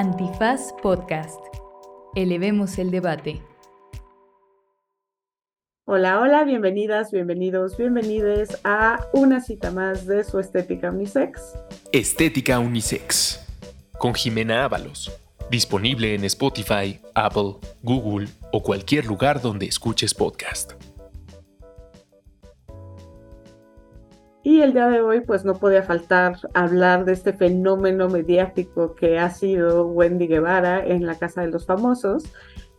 Antifaz 0.00 0.72
Podcast. 0.80 1.40
Elevemos 2.14 2.78
el 2.78 2.92
debate. 2.92 3.42
Hola, 5.86 6.20
hola, 6.20 6.44
bienvenidas, 6.44 7.10
bienvenidos, 7.10 7.76
bienvenides 7.76 8.60
a 8.62 9.04
una 9.12 9.40
cita 9.40 9.72
más 9.72 10.06
de 10.06 10.22
su 10.22 10.38
Estética 10.38 10.92
Unisex. 10.92 11.40
Estética 11.90 12.60
Unisex. 12.60 13.44
Con 13.98 14.14
Jimena 14.14 14.62
Ábalos. 14.62 15.10
Disponible 15.50 16.14
en 16.14 16.22
Spotify, 16.22 17.00
Apple, 17.14 17.56
Google 17.82 18.28
o 18.52 18.62
cualquier 18.62 19.04
lugar 19.04 19.42
donde 19.42 19.66
escuches 19.66 20.14
podcast. 20.14 20.74
Y 24.48 24.62
el 24.62 24.72
día 24.72 24.88
de 24.88 25.02
hoy, 25.02 25.20
pues 25.20 25.44
no 25.44 25.56
podía 25.56 25.82
faltar 25.82 26.36
hablar 26.54 27.04
de 27.04 27.12
este 27.12 27.34
fenómeno 27.34 28.08
mediático 28.08 28.94
que 28.94 29.18
ha 29.18 29.28
sido 29.28 29.88
Wendy 29.88 30.26
Guevara 30.26 30.82
en 30.86 31.04
la 31.04 31.16
Casa 31.16 31.42
de 31.42 31.48
los 31.48 31.66
Famosos. 31.66 32.32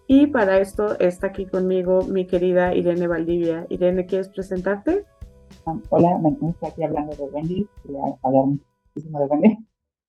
Y 0.07 0.25
para 0.25 0.57
esto 0.57 0.97
está 0.97 1.27
aquí 1.27 1.45
conmigo 1.45 2.01
mi 2.05 2.25
querida 2.25 2.73
Irene 2.73 3.05
Valdivia. 3.05 3.67
Irene, 3.69 4.07
¿quieres 4.07 4.29
presentarte? 4.29 5.05
Hola, 5.91 6.17
me 6.17 6.29
estoy 6.29 6.55
aquí 6.67 6.83
hablando 6.83 7.15
de 7.15 7.23
Wendy. 7.25 7.69
Quería 7.83 8.01
hablar 8.23 8.45
muchísimo 8.45 9.19
de 9.19 9.25
Wendy. 9.27 9.57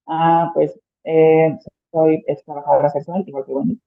Ah, 0.07 0.51
pues 0.55 0.81
eh, 1.05 1.59
soy 1.93 2.25
trabajadora 2.47 2.89
sexual, 2.89 3.23
igual 3.27 3.45
que 3.45 3.53
Wendy. 3.53 3.81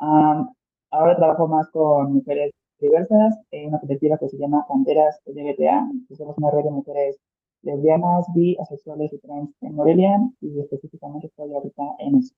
Ah, 0.00 0.44
ahora 0.90 1.14
trabajo 1.14 1.46
más 1.46 1.70
con 1.70 2.14
mujeres 2.14 2.50
diversas, 2.82 3.38
en 3.50 3.68
una 3.68 3.80
colectiva 3.80 4.18
que 4.18 4.28
se 4.28 4.36
llama 4.36 4.66
Panteras 4.68 5.20
LGBTA, 5.26 5.90
que 6.08 6.16
somos 6.16 6.36
una 6.36 6.50
red 6.50 6.64
de 6.64 6.70
mujeres 6.70 7.16
lesbianas, 7.62 8.26
bi, 8.34 8.56
asexuales 8.60 9.12
y 9.12 9.18
trans 9.18 9.50
en 9.60 9.74
Morelia, 9.74 10.18
y 10.40 10.60
específicamente 10.60 11.28
estoy 11.28 11.52
ahorita 11.52 11.82
en 12.00 12.16
eso. 12.16 12.34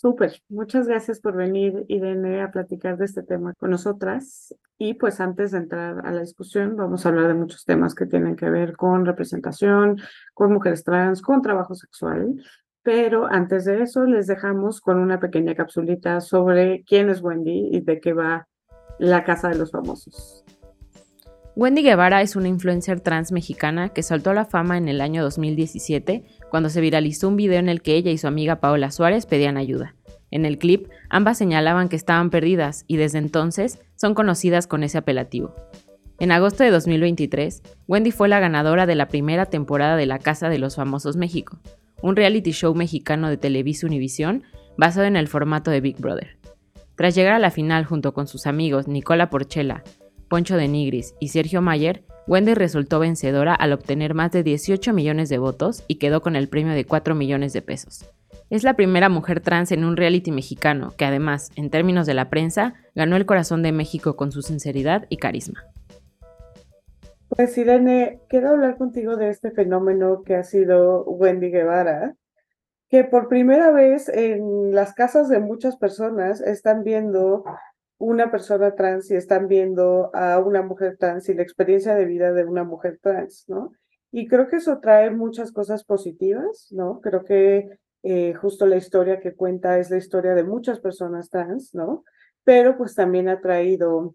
Súper, 0.00 0.40
muchas 0.48 0.86
gracias 0.86 1.18
por 1.18 1.34
venir, 1.34 1.84
Irene, 1.88 2.40
a 2.40 2.52
platicar 2.52 2.96
de 2.98 3.04
este 3.04 3.24
tema 3.24 3.52
con 3.54 3.70
nosotras. 3.70 4.54
Y 4.78 4.94
pues 4.94 5.18
antes 5.18 5.50
de 5.50 5.58
entrar 5.58 6.06
a 6.06 6.12
la 6.12 6.20
discusión, 6.20 6.76
vamos 6.76 7.04
a 7.04 7.08
hablar 7.08 7.26
de 7.26 7.34
muchos 7.34 7.64
temas 7.64 7.96
que 7.96 8.06
tienen 8.06 8.36
que 8.36 8.48
ver 8.48 8.76
con 8.76 9.04
representación, 9.04 9.98
con 10.34 10.52
mujeres 10.52 10.84
trans, 10.84 11.20
con 11.20 11.42
trabajo 11.42 11.74
sexual. 11.74 12.40
Pero 12.84 13.26
antes 13.26 13.64
de 13.64 13.82
eso, 13.82 14.04
les 14.04 14.28
dejamos 14.28 14.80
con 14.80 14.98
una 14.98 15.18
pequeña 15.18 15.56
capsulita 15.56 16.20
sobre 16.20 16.84
quién 16.84 17.10
es 17.10 17.20
Wendy 17.20 17.70
y 17.72 17.80
de 17.80 17.98
qué 17.98 18.12
va 18.12 18.46
la 18.98 19.24
Casa 19.24 19.48
de 19.48 19.56
los 19.56 19.70
Famosos. 19.70 20.44
Wendy 21.56 21.82
Guevara 21.82 22.22
es 22.22 22.36
una 22.36 22.46
influencer 22.46 23.00
trans 23.00 23.32
mexicana 23.32 23.88
que 23.88 24.04
saltó 24.04 24.30
a 24.30 24.34
la 24.34 24.44
fama 24.44 24.78
en 24.78 24.88
el 24.88 25.00
año 25.00 25.24
2017 25.24 26.24
cuando 26.50 26.70
se 26.70 26.80
viralizó 26.80 27.26
un 27.26 27.36
video 27.36 27.58
en 27.58 27.68
el 27.68 27.82
que 27.82 27.96
ella 27.96 28.12
y 28.12 28.18
su 28.18 28.28
amiga 28.28 28.60
Paola 28.60 28.92
Suárez 28.92 29.26
pedían 29.26 29.56
ayuda. 29.56 29.96
En 30.30 30.44
el 30.44 30.58
clip, 30.58 30.88
ambas 31.10 31.38
señalaban 31.38 31.88
que 31.88 31.96
estaban 31.96 32.30
perdidas 32.30 32.84
y 32.86 32.96
desde 32.96 33.18
entonces 33.18 33.80
son 33.96 34.14
conocidas 34.14 34.68
con 34.68 34.84
ese 34.84 34.98
apelativo. 34.98 35.54
En 36.20 36.32
agosto 36.32 36.62
de 36.62 36.70
2023, 36.70 37.62
Wendy 37.88 38.12
fue 38.12 38.28
la 38.28 38.40
ganadora 38.40 38.86
de 38.86 38.94
la 38.94 39.08
primera 39.08 39.46
temporada 39.46 39.96
de 39.96 40.06
La 40.06 40.18
Casa 40.20 40.48
de 40.48 40.58
los 40.58 40.76
Famosos 40.76 41.16
México, 41.16 41.58
un 42.02 42.14
reality 42.14 42.52
show 42.52 42.74
mexicano 42.74 43.30
de 43.30 43.36
Televisa 43.36 43.86
Univisión 43.86 44.44
basado 44.76 45.06
en 45.06 45.16
el 45.16 45.26
formato 45.26 45.72
de 45.72 45.80
Big 45.80 45.98
Brother. 45.98 46.37
Tras 46.98 47.14
llegar 47.14 47.34
a 47.34 47.38
la 47.38 47.52
final 47.52 47.84
junto 47.84 48.12
con 48.12 48.26
sus 48.26 48.48
amigos 48.48 48.88
Nicola 48.88 49.30
Porchela, 49.30 49.84
Poncho 50.28 50.56
de 50.56 50.66
Nigris 50.66 51.14
y 51.20 51.28
Sergio 51.28 51.62
Mayer, 51.62 52.02
Wendy 52.26 52.54
resultó 52.54 52.98
vencedora 52.98 53.54
al 53.54 53.72
obtener 53.72 54.14
más 54.14 54.32
de 54.32 54.42
18 54.42 54.92
millones 54.92 55.28
de 55.28 55.38
votos 55.38 55.84
y 55.86 56.00
quedó 56.00 56.22
con 56.22 56.34
el 56.34 56.48
premio 56.48 56.74
de 56.74 56.84
4 56.84 57.14
millones 57.14 57.52
de 57.52 57.62
pesos. 57.62 58.10
Es 58.50 58.64
la 58.64 58.74
primera 58.74 59.08
mujer 59.08 59.38
trans 59.38 59.70
en 59.70 59.84
un 59.84 59.96
reality 59.96 60.32
mexicano 60.32 60.92
que 60.98 61.04
además, 61.04 61.52
en 61.54 61.70
términos 61.70 62.04
de 62.04 62.14
la 62.14 62.30
prensa, 62.30 62.74
ganó 62.96 63.14
el 63.14 63.26
corazón 63.26 63.62
de 63.62 63.70
México 63.70 64.16
con 64.16 64.32
su 64.32 64.42
sinceridad 64.42 65.06
y 65.08 65.18
carisma. 65.18 65.66
Pues 67.28 67.56
Irene, 67.56 68.22
quiero 68.28 68.48
hablar 68.48 68.76
contigo 68.76 69.16
de 69.16 69.28
este 69.28 69.52
fenómeno 69.52 70.24
que 70.24 70.34
ha 70.34 70.42
sido 70.42 71.04
Wendy 71.04 71.52
Guevara, 71.52 72.16
que 72.88 73.04
por 73.04 73.28
primera 73.28 73.70
vez 73.70 74.08
en 74.08 74.74
las 74.74 74.94
casas 74.94 75.28
de 75.28 75.40
muchas 75.40 75.76
personas 75.76 76.40
están 76.40 76.84
viendo 76.84 77.44
una 77.98 78.30
persona 78.30 78.74
trans 78.74 79.10
y 79.10 79.16
están 79.16 79.48
viendo 79.48 80.10
a 80.14 80.38
una 80.38 80.62
mujer 80.62 80.96
trans 80.98 81.28
y 81.28 81.34
la 81.34 81.42
experiencia 81.42 81.94
de 81.94 82.06
vida 82.06 82.32
de 82.32 82.44
una 82.44 82.64
mujer 82.64 82.98
trans, 83.02 83.44
¿no? 83.48 83.72
Y 84.10 84.26
creo 84.26 84.48
que 84.48 84.56
eso 84.56 84.78
trae 84.78 85.10
muchas 85.10 85.52
cosas 85.52 85.84
positivas, 85.84 86.68
¿no? 86.70 87.00
Creo 87.00 87.24
que 87.24 87.68
eh, 88.04 88.32
justo 88.34 88.66
la 88.66 88.76
historia 88.76 89.20
que 89.20 89.34
cuenta 89.34 89.78
es 89.78 89.90
la 89.90 89.98
historia 89.98 90.34
de 90.34 90.44
muchas 90.44 90.80
personas 90.80 91.28
trans, 91.28 91.74
¿no? 91.74 92.04
Pero 92.44 92.78
pues 92.78 92.94
también 92.94 93.28
ha 93.28 93.40
traído 93.40 94.14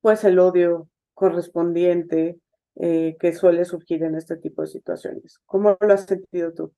pues 0.00 0.24
el 0.24 0.38
odio 0.38 0.88
correspondiente 1.12 2.38
eh, 2.76 3.16
que 3.20 3.34
suele 3.34 3.64
surgir 3.64 4.02
en 4.04 4.14
este 4.14 4.36
tipo 4.36 4.62
de 4.62 4.68
situaciones. 4.68 5.40
¿Cómo 5.44 5.76
lo 5.78 5.92
has 5.92 6.06
sentido 6.06 6.54
tú? 6.54 6.72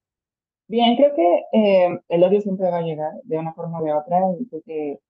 Bien, 0.66 0.96
creo 0.96 1.14
que 1.14 1.44
eh, 1.52 2.00
el 2.08 2.24
odio 2.24 2.40
siempre 2.40 2.70
va 2.70 2.78
a 2.78 2.82
llegar 2.82 3.12
de 3.24 3.38
una 3.38 3.52
forma 3.52 3.80
o 3.80 3.84
de 3.84 3.92
otra 3.92 4.18
y 4.38 4.46
creo 4.46 4.62
que 4.62 5.00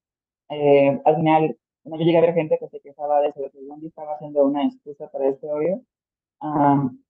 eh, 0.49 1.01
al 1.05 1.15
final 1.15 1.57
yo 1.85 1.97
llegué 1.97 2.17
a 2.17 2.21
ver 2.21 2.33
gente 2.33 2.57
que 2.59 2.67
se 2.69 2.79
quejaba 2.81 3.21
de 3.21 3.29
eso, 3.29 3.41
de 3.41 3.51
que 3.51 3.59
Wendy 3.59 3.87
estaba 3.87 4.13
haciendo 4.15 4.45
una 4.45 4.65
excusa 4.65 5.09
para 5.09 5.29
este 5.29 5.47
odio. 5.51 5.81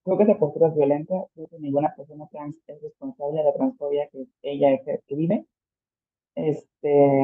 creo 0.03 0.17
que 0.17 0.23
esa 0.23 0.38
postura 0.39 0.69
es 0.69 0.75
violenta, 0.75 1.16
creo 1.34 1.47
que 1.47 1.59
ninguna 1.59 1.95
persona 1.95 2.28
trans 2.31 2.55
es 2.67 2.81
responsable 2.81 3.39
de 3.39 3.45
la 3.45 3.53
transfobia 3.53 4.09
que 4.09 4.28
ella 4.44 4.79
que 4.85 5.16
vive. 5.16 5.45
Este, 6.35 7.22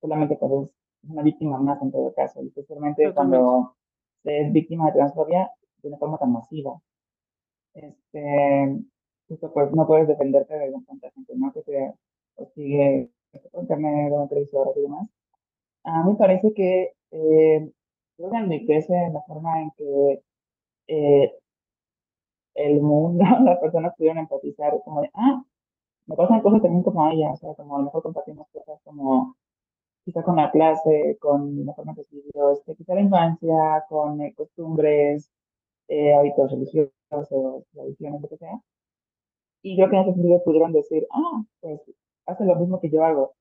solamente 0.00 0.36
pues 0.36 0.52
es 0.52 0.74
una 1.10 1.22
víctima 1.22 1.58
más 1.60 1.80
en 1.82 1.92
todo 1.92 2.12
caso, 2.14 2.40
especialmente 2.42 3.12
cuando 3.14 3.76
se 4.22 4.40
es 4.42 4.52
víctima 4.52 4.86
de 4.86 4.92
transfobia 4.92 5.50
de 5.82 5.88
una 5.88 5.98
forma 5.98 6.18
tan 6.18 6.32
masiva. 6.32 6.80
Este, 7.74 8.82
pues 9.36 9.72
no 9.72 9.86
puedes 9.86 10.08
defenderte 10.08 10.54
de 10.54 10.72
tanta 10.86 11.10
gente, 11.10 11.34
¿no? 11.36 11.52
Que 11.52 11.62
te 11.62 11.94
sigue 12.54 13.10
internet 13.54 14.12
o 14.12 14.28
televisor 14.28 14.72
y 14.76 14.82
demás. 14.82 15.08
A 15.84 16.04
mí 16.04 16.14
parece 16.18 16.52
que 16.54 16.92
eh, 17.12 17.72
creo 18.16 18.30
que 18.30 18.36
enriquece 18.36 18.94
la 19.12 19.22
forma 19.22 19.62
en 19.62 19.70
que 19.76 20.22
eh, 20.88 21.32
el 22.54 22.80
mundo, 22.80 23.24
las 23.44 23.58
personas 23.58 23.94
pudieron 23.96 24.18
empatizar, 24.18 24.72
como 24.84 25.02
de, 25.02 25.10
ah, 25.14 25.42
me 26.06 26.16
pasan 26.16 26.42
cosas 26.42 26.62
también 26.62 26.82
como 26.82 27.08
ella, 27.10 27.32
o 27.32 27.36
sea, 27.36 27.54
como 27.54 27.76
a 27.76 27.78
lo 27.78 27.84
mejor 27.86 28.02
compartimos 28.02 28.46
cosas 28.52 28.80
como 28.84 29.36
quizá 30.04 30.22
con 30.22 30.36
la 30.36 30.50
clase, 30.50 31.16
con 31.20 31.64
la 31.64 31.74
forma 31.74 31.94
de 31.94 32.02
estudios, 32.02 32.60
este, 32.66 32.94
la 32.94 33.00
infancia, 33.00 33.84
con 33.88 34.20
eh, 34.20 34.34
costumbres, 34.36 35.30
eh, 35.88 36.14
hábitos 36.14 36.50
religiosos, 36.50 36.92
tradiciones, 37.72 38.20
lo 38.22 38.28
que 38.28 38.36
sea. 38.38 38.60
Y 39.62 39.76
creo 39.76 39.88
que 39.88 39.96
en 39.96 40.02
ese 40.02 40.12
sentido 40.14 40.42
pudieron 40.44 40.72
decir, 40.72 41.06
ah, 41.10 41.42
pues 41.60 41.80
hace 42.26 42.44
lo 42.44 42.56
mismo 42.56 42.80
que 42.80 42.90
yo 42.90 43.04
hago. 43.04 43.34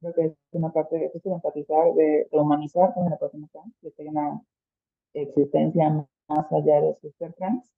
Creo 0.00 0.14
que 0.14 0.24
es 0.26 0.34
una 0.52 0.72
parte 0.72 0.96
de, 0.96 1.10
de 1.12 1.30
empatizar, 1.30 1.94
de, 1.94 2.28
humanizar 2.32 2.94
con 2.94 3.08
la 3.10 3.18
persona 3.18 3.48
trans, 3.52 3.74
que 3.80 3.90
tenga 3.92 4.10
una 4.10 4.42
existencia 5.14 6.06
más 6.28 6.52
allá 6.52 6.80
de 6.80 6.94
su 7.00 7.10
ser 7.12 7.32
trans, 7.34 7.70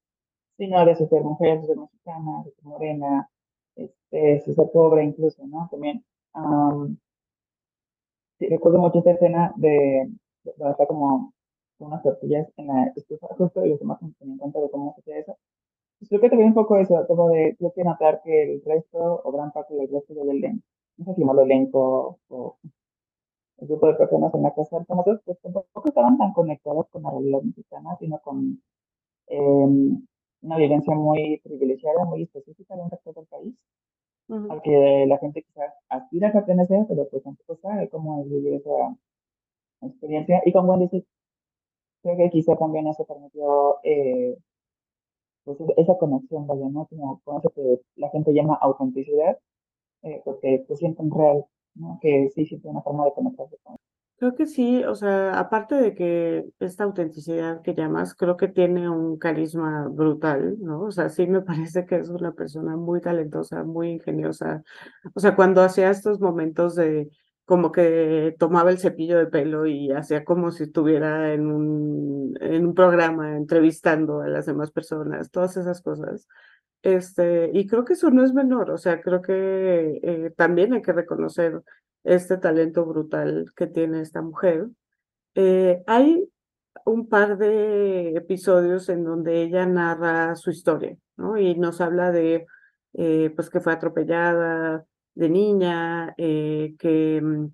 sino 0.57 0.85
de 0.85 0.97
su 0.97 1.07
ser 1.07 1.23
mujer, 1.23 1.61
su 1.61 1.67
ser 1.67 1.77
mexicana, 1.79 2.43
su 2.45 2.51
ser 2.51 2.65
morena, 2.65 3.31
este, 3.77 4.41
su 4.45 4.55
ser 4.55 4.71
pobre 4.73 5.05
incluso, 5.05 5.47
¿no? 5.47 5.69
También. 5.71 6.05
sí, 8.39 8.49
recuerdo 8.49 8.79
mucho 8.81 8.99
esta 8.99 9.13
escena 9.13 9.53
de, 9.57 10.09
de, 10.45 10.87
como 10.89 11.33
unas 11.79 12.03
tortillas 12.03 12.49
en 12.57 12.69
la 12.69 12.93
estufa 12.97 13.27
justo 13.37 13.65
y 13.65 13.71
los 13.71 13.81
demás 13.81 13.99
se 14.01 14.25
en 14.25 14.39
cuenta 14.39 14.61
de 14.61 14.71
cómo 14.71 14.95
se 14.95 15.13
hace 15.13 15.21
eso 15.21 15.37
creo 16.09 16.21
que 16.21 16.29
también 16.29 16.49
un 16.49 16.55
poco 16.55 16.77
eso, 16.79 17.07
como 17.07 17.31
de, 17.31 17.55
creo 17.59 17.73
que 17.73 17.85
notar 17.85 18.21
que 18.23 18.43
el 18.55 18.63
resto 18.65 19.23
o 19.25 19.33
gran 19.33 19.53
parte 19.53 19.75
del 19.75 19.89
resto 19.91 20.15
del 20.15 20.31
elenco, 20.31 20.65
no 20.97 21.05
sé 21.05 21.15
si 21.15 21.21
llamarlo 21.21 21.43
elenco 21.43 22.19
o 22.29 22.57
el 23.59 23.69
grupo 23.69 23.87
de 23.87 23.95
personas 23.95 24.35
en 24.35 24.43
la 24.43 24.55
casa 24.55 24.79
de 24.79 24.85
famosos, 24.85 25.21
pues 25.25 25.39
tampoco 25.41 25.89
estaban 25.89 26.19
tan 26.19 26.33
conectados 26.33 26.89
con 26.89 27.03
la 27.03 27.11
realidad 27.11 27.43
mexicana, 27.43 27.97
sino 27.99 28.19
con 28.21 28.61
eh, 29.29 29.39
una 30.43 30.57
vivencia 30.57 30.95
muy 30.95 31.41
privilegiada, 31.43 32.05
muy 32.05 32.23
específica 32.23 32.77
de 32.77 32.83
un 32.83 32.91
sector 32.91 33.15
del 33.15 33.27
país, 33.27 33.55
al 34.29 34.63
que 34.63 35.05
la 35.07 35.19
gente 35.19 35.43
quizás 35.43 35.73
aspira 35.89 36.29
a 36.29 36.33
pertenecer, 36.33 36.87
pero 36.89 37.09
pues 37.09 37.23
tampoco 37.23 37.57
sabe 37.57 37.89
cómo 37.89 38.23
es 38.23 38.31
vivir 38.31 38.55
esa 38.55 38.97
experiencia. 39.83 40.43
Y 40.45 40.53
con 40.53 40.69
Wendy 40.69 41.05
creo 42.03 42.17
que 42.17 42.31
quizá 42.31 42.57
también 42.57 42.87
eso 42.87 43.05
permitió 43.05 43.79
eh, 43.83 44.37
pues 45.45 45.59
esa 45.77 45.97
conexión, 45.99 46.47
vaya, 46.47 46.69
¿no? 46.69 46.87
Como 46.87 47.21
con 47.25 47.39
eso 47.39 47.51
que 47.51 47.81
la 47.97 48.11
gente 48.11 48.33
llama 48.33 48.55
autenticidad, 48.61 49.39
eh, 50.03 50.23
porque 50.25 50.65
se 50.69 50.77
sienten 50.77 51.11
real, 51.11 51.45
¿no? 51.75 51.99
Que 52.01 52.31
sí 52.35 52.47
siente 52.47 52.69
una 52.69 52.83
forma 52.83 53.05
de 53.07 53.15
conectarse 53.15 53.57
con 53.63 53.77
Creo 54.17 54.37
que 54.37 54.47
sí, 54.47 54.83
o 54.85 54.95
sea, 54.95 55.39
aparte 55.39 55.75
de 55.75 55.95
que 55.95 56.47
esta 56.61 56.85
autenticidad 56.85 57.63
que 57.63 57.75
llamas, 57.75 58.15
creo 58.15 58.37
que 58.37 58.47
tiene 58.49 58.89
un 58.89 59.19
carisma 59.19 59.89
brutal, 59.89 60.57
¿no? 60.61 60.83
O 60.83 60.93
sea, 60.93 61.09
sí 61.11 61.27
me 61.27 61.41
parece 61.69 61.85
que 61.85 61.97
es 61.97 62.09
una 62.09 62.33
persona 62.33 62.77
muy 62.77 63.01
talentosa, 63.01 63.65
muy 63.65 63.91
ingeniosa. 63.91 64.63
O 65.15 65.21
sea, 65.21 65.35
cuando 65.37 65.63
hacía 65.63 65.91
estos 65.91 66.21
momentos 66.21 66.77
de 66.77 67.11
como 67.45 67.73
que 67.73 68.35
tomaba 68.39 68.71
el 68.71 68.79
cepillo 68.79 69.19
de 69.19 69.27
pelo 69.27 69.67
y 69.67 69.93
hacía 69.93 70.25
como 70.25 70.51
si 70.51 70.65
estuviera 70.65 71.35
en 71.35 71.47
un, 71.47 72.37
en 72.41 72.67
un 72.67 72.75
programa 72.75 73.37
entrevistando 73.37 74.21
a 74.23 74.29
las 74.29 74.47
demás 74.47 74.71
personas, 74.71 75.31
todas 75.31 75.57
esas 75.57 75.83
cosas. 75.83 76.27
Este, 76.83 77.51
y 77.53 77.67
creo 77.67 77.85
que 77.85 77.95
eso 77.95 78.11
no 78.11 78.25
es 78.25 78.35
menor, 78.35 78.71
o 78.71 78.79
sea, 78.79 79.01
creo 79.01 79.23
que 79.23 80.01
eh, 80.03 80.33
también 80.37 80.75
hay 80.75 80.83
que 80.83 80.93
reconocer 80.93 81.63
este 82.05 82.37
talento 82.39 82.85
brutal 82.85 83.47
que 83.57 83.67
tiene 83.67 84.01
esta 84.01 84.23
mujer. 84.23 84.69
Eh, 85.35 85.83
hay 85.87 86.29
un 86.85 87.09
par 87.09 87.39
de 87.39 88.11
episodios 88.17 88.89
en 88.89 89.05
donde 89.05 89.43
ella 89.43 89.67
narra 89.67 90.37
su 90.37 90.51
historia, 90.51 90.97
¿no? 91.17 91.39
Y 91.39 91.55
nos 91.57 91.81
habla 91.81 92.11
de, 92.13 92.47
eh, 92.95 93.33
pues, 93.35 93.51
que 93.51 93.61
fue 93.61 93.73
atropellada 93.73 94.87
de 95.15 95.29
niña, 95.29 96.15
eh, 96.19 96.75
que, 96.79 97.21
mm, 97.23 97.49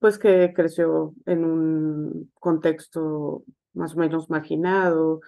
pues, 0.00 0.18
que 0.18 0.52
creció 0.54 1.14
en 1.26 1.44
un 1.44 2.32
contexto 2.40 3.44
más 3.74 3.94
o 3.96 3.98
menos 3.98 4.30
marginado 4.30 5.20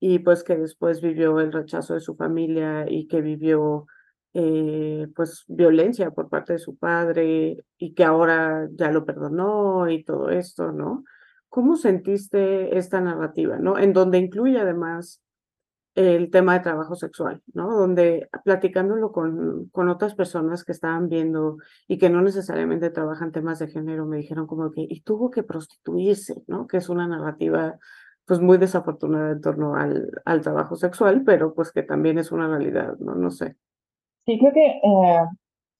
y, 0.00 0.20
pues, 0.20 0.44
que 0.44 0.56
después 0.56 1.00
vivió 1.02 1.40
el 1.40 1.52
rechazo 1.52 1.94
de 1.94 2.00
su 2.00 2.16
familia 2.16 2.86
y 2.88 3.06
que 3.08 3.20
vivió 3.22 3.86
eh, 4.38 5.08
pues 5.16 5.44
violencia 5.48 6.10
por 6.10 6.28
parte 6.28 6.52
de 6.54 6.58
su 6.58 6.76
padre 6.76 7.64
y 7.78 7.94
que 7.94 8.04
ahora 8.04 8.68
ya 8.74 8.90
lo 8.92 9.06
perdonó 9.06 9.88
y 9.88 10.04
todo 10.04 10.28
esto, 10.28 10.72
¿no? 10.72 11.04
¿Cómo 11.48 11.76
sentiste 11.76 12.76
esta 12.76 13.00
narrativa, 13.00 13.56
¿no? 13.58 13.78
En 13.78 13.94
donde 13.94 14.18
incluye 14.18 14.58
además 14.60 15.22
el 15.96 16.30
tema 16.30 16.52
de 16.52 16.60
trabajo 16.60 16.94
sexual, 16.94 17.42
¿no? 17.54 17.74
Donde 17.74 18.28
platicándolo 18.44 19.12
con, 19.12 19.68
con 19.72 19.88
otras 19.88 20.14
personas 20.14 20.62
que 20.62 20.72
estaban 20.72 21.08
viendo 21.08 21.56
y 21.88 21.96
que 21.96 22.10
no 22.10 22.20
necesariamente 22.20 22.90
trabajan 22.90 23.32
temas 23.32 23.58
de 23.58 23.68
género, 23.68 24.04
me 24.04 24.18
dijeron 24.18 24.46
como 24.46 24.70
que, 24.70 24.82
y 24.82 25.00
tuvo 25.00 25.30
que 25.30 25.42
prostituirse, 25.42 26.42
¿no? 26.46 26.66
Que 26.66 26.76
es 26.76 26.90
una 26.90 27.08
narrativa 27.08 27.78
pues 28.26 28.40
muy 28.40 28.58
desafortunada 28.58 29.32
en 29.32 29.40
torno 29.40 29.74
al, 29.74 30.10
al 30.26 30.42
trabajo 30.42 30.76
sexual, 30.76 31.22
pero 31.24 31.54
pues 31.54 31.72
que 31.72 31.82
también 31.82 32.18
es 32.18 32.30
una 32.30 32.46
realidad, 32.46 32.96
¿no? 32.98 33.14
No 33.14 33.30
sé. 33.30 33.56
Sí, 34.26 34.38
creo 34.38 34.52
que 34.52 34.66
eh, 34.66 35.24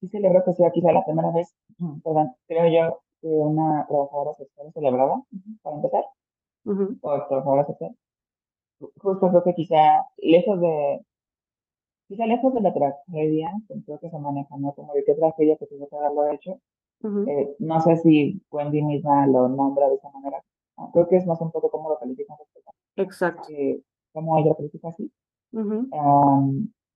sí 0.01 0.09
celebro 0.09 0.43
que 0.47 0.55
sea 0.55 0.71
quizá 0.71 0.93
la 0.93 1.05
primera 1.05 1.31
vez, 1.33 1.55
perdón, 2.03 2.33
creo 2.47 2.69
yo, 2.69 3.01
que 3.21 3.29
una 3.29 3.85
trabajadora 3.87 4.33
sexual 4.35 4.73
celebrada, 4.73 5.23
para 5.63 5.77
empezar, 5.77 6.05
o 7.03 7.27
trabajadora 7.29 7.67
sexual. 7.67 7.97
Justo 8.79 9.29
creo 9.31 9.43
que 9.43 9.55
quizá 9.55 10.07
lejos 10.19 10.61
de, 10.61 11.01
quizá 12.09 12.27
lejos 12.27 12.55
de 12.55 12.61
la 12.61 12.75
tragedia, 12.75 13.53
creo 13.85 13.99
que 13.99 14.11
se 14.11 14.19
maneja, 14.19 14.57
¿no? 14.59 14.73
Como 14.75 14.93
de 14.95 15.05
qué 15.05 15.15
tragedia 15.15 15.57
que 15.57 15.67
tuvo 15.67 15.89
que 15.89 15.97
haberlo 15.97 16.31
hecho. 16.31 16.61
eh, 17.29 17.57
no 17.59 17.81
sé 17.81 17.97
si 17.99 18.43
Wendy 18.51 18.83
misma 18.83 19.27
lo 19.27 19.49
nombra 19.49 19.89
de 19.89 19.97
esa 19.97 20.11
manera. 20.11 20.43
Creo 20.93 21.09
que 21.09 21.17
es 21.17 21.27
más 21.27 21.41
un 21.41 21.51
poco 21.51 21.71
como 21.71 21.89
lo 21.89 21.99
califican 21.99 22.37
Exacto. 22.97 23.49
Eh, 23.51 23.81
como 24.13 24.39
ella 24.39 24.55
califica 24.55 24.89
así. 24.89 25.11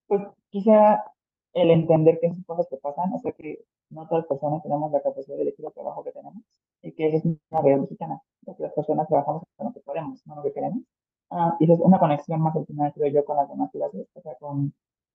pues 0.07 0.23
quizá 0.51 1.05
el 1.53 1.71
entender 1.71 2.19
que 2.21 2.27
esas 2.29 2.45
cosas 2.45 2.67
que 2.69 2.77
pasan, 2.77 3.13
o 3.13 3.19
sea 3.19 3.33
que 3.33 3.65
no 3.91 4.07
todas 4.07 4.23
las 4.23 4.29
personas 4.29 4.63
tenemos 4.63 4.91
la 4.93 5.01
capacidad 5.01 5.37
de 5.37 5.43
elegir 5.43 5.67
el 5.67 5.73
trabajo 5.73 6.05
que 6.05 6.13
tenemos 6.13 6.43
y 6.83 6.93
que 6.93 7.17
es 7.17 7.25
una 7.25 7.39
realidad 7.51 7.83
mexicana, 7.83 8.23
las 8.47 8.73
personas 8.73 9.09
trabajamos 9.09 9.43
con 9.57 9.67
lo 9.67 9.73
que 9.73 9.81
podemos, 9.81 10.27
no 10.27 10.37
lo 10.37 10.43
que 10.43 10.53
queremos. 10.53 10.83
Ah, 11.31 11.57
y 11.61 11.65
eso 11.65 11.75
es 11.75 11.81
una 11.81 11.99
conexión 11.99 12.41
más 12.41 12.57
al 12.57 12.67
final, 12.67 12.93
creo 12.95 13.09
yo, 13.13 13.25
con 13.25 13.37
las 13.37 13.49
demás 13.49 13.71
clases, 13.71 14.07
o 14.15 14.21
sea, 14.21 14.35
con, 14.37 14.73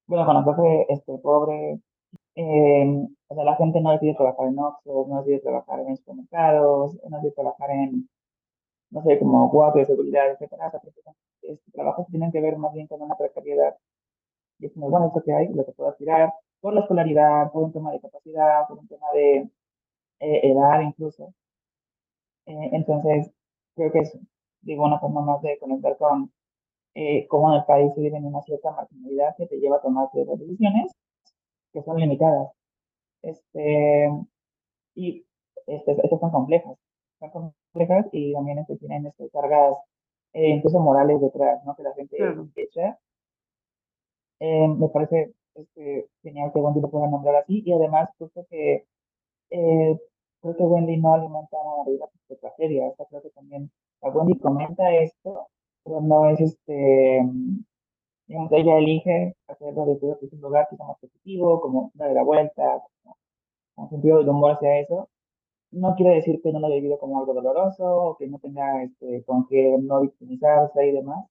bueno, 0.08 0.26
con 0.26 0.36
la 0.36 0.44
clase 0.44 0.86
este, 0.90 1.18
pobre, 1.20 1.80
eh, 2.36 3.08
o 3.28 3.36
sea, 3.36 3.44
la 3.44 3.56
gente 3.58 3.82
no 3.82 3.92
decide 3.92 4.16
trabajar 4.16 4.48
en 4.48 4.60
Oxford, 4.60 5.08
no 5.10 5.18
decide 5.24 5.40
trabajar 5.42 5.80
en 5.82 5.98
supermercados, 5.98 6.98
no 7.10 7.18
decide 7.18 7.32
trabajar 7.34 7.72
en, 7.72 8.10
no 8.92 9.04
sé, 9.04 9.20
como 9.20 9.50
guardia 9.50 9.82
de 9.82 9.88
seguridad, 9.88 10.32
etcétera. 10.32 10.72
Este, 11.42 11.72
trabajos 11.72 12.08
tienen 12.08 12.32
que 12.32 12.42
ver 12.42 12.58
más 12.58 12.74
bien 12.74 12.88
con 12.88 13.02
una 13.02 13.16
precariedad 13.16 13.76
y 14.60 14.68
es 14.68 14.78
muy 14.78 14.90
bueno 14.90 15.08
eso 15.08 15.22
que 15.24 15.34
hay, 15.34 15.48
lo 15.54 15.66
que 15.66 15.72
puedo 15.74 15.90
aspirar, 15.90 16.34
por 16.62 16.74
la 16.74 16.82
escolaridad, 16.82 17.52
por 17.52 17.64
un 17.64 17.74
tema 17.74 17.92
de 17.92 18.00
capacidad, 18.02 18.68
por 18.68 18.80
un 18.80 18.88
tema 18.88 19.08
de 19.14 19.50
eh, 20.20 20.52
edad 20.52 20.82
incluso. 20.82 21.34
Eh, 22.46 22.70
entonces, 22.74 23.32
creo 23.76 23.92
que 23.92 24.00
es, 24.00 24.18
digo, 24.66 24.86
una 24.86 25.00
forma 25.00 25.22
más 25.22 25.42
de 25.42 25.58
conectar 25.60 25.98
con 25.98 26.32
eh, 26.96 27.28
cómo 27.28 27.52
en 27.52 27.60
el 27.60 27.66
país 27.66 27.94
se 27.96 28.02
vive 28.02 28.18
en 28.18 28.26
una 28.26 28.42
cierta 28.44 28.72
marginalidad 28.72 29.36
que 29.38 29.48
te 29.48 29.58
lleva 29.58 29.78
a 29.78 29.82
tomar 29.82 30.10
ciertas 30.12 30.40
decisiones 30.40 30.92
que 31.74 31.84
son 31.84 31.98
limitadas. 31.98 32.52
Este, 33.22 34.10
y 34.96 35.26
este, 35.68 35.92
estas 35.92 36.20
son 36.20 36.32
complejas, 36.32 36.78
son 37.20 37.30
complejas 37.32 38.08
y 38.12 38.34
también 38.34 38.60
este, 38.60 38.78
tienen 38.78 39.08
este, 39.08 39.30
cargas 39.30 39.78
incluso 40.34 40.80
morales 40.80 41.22
detrás, 41.22 41.64
¿no? 41.66 41.76
Que 41.76 41.84
la 41.84 41.94
gente 41.94 42.18
echa 42.56 43.00
eh, 44.40 44.68
me 44.68 44.90
parece 44.90 45.34
este, 45.56 46.10
genial 46.22 46.52
que 46.54 46.60
Wendy 46.60 46.82
lo 46.82 46.90
pueda 46.90 47.08
nombrar 47.08 47.36
así 47.38 47.64
y 47.66 47.72
además 47.72 48.10
justo 48.18 48.46
que 48.50 48.86
eh, 49.50 50.00
creo 50.42 50.58
que 50.58 50.64
Wendy 50.64 50.98
no 50.98 51.14
alimenta 51.14 51.58
a 51.58 51.78
María 51.78 52.06
de 52.30 52.36
tragedia, 52.38 52.88
o 52.88 52.96
sea, 52.96 53.06
creo 53.08 53.22
que 53.22 53.30
también 53.30 53.72
Wendy 54.02 54.38
comenta 54.40 54.94
esto, 54.94 55.48
pero 55.84 56.02
no 56.02 56.30
es 56.30 56.40
este, 56.42 57.22
digamos, 58.28 58.52
ella 58.52 58.78
elige 58.78 59.36
hacerlo 59.48 59.86
desde 59.86 60.08
un 60.08 60.42
lugar 60.42 60.68
quizá 60.70 60.84
más 60.86 61.00
positivo, 61.00 61.62
como 61.62 61.92
darle 61.96 62.16
la 62.16 62.24
vuelta, 62.24 62.82
como, 63.04 63.18
con 63.76 63.90
sentido 63.90 64.24
de 64.24 64.30
humor 64.30 64.54
hacia 64.54 64.80
eso. 64.80 65.10
No 65.72 65.96
quiere 65.96 66.16
decir 66.16 66.42
que 66.42 66.52
no 66.52 66.60
lo 66.60 66.68
haya 66.68 66.76
vivido 66.78 67.00
como 67.00 67.20
algo 67.20 67.34
doloroso, 67.34 67.86
o 67.86 68.18
que 68.18 68.28
no 68.28 68.40
tenga 68.40 68.84
este, 68.84 69.24
con 69.26 69.48
que 69.48 69.78
no 69.82 70.02
victimizarse 70.02 70.88
y 70.88 70.92
demás. 70.94 71.26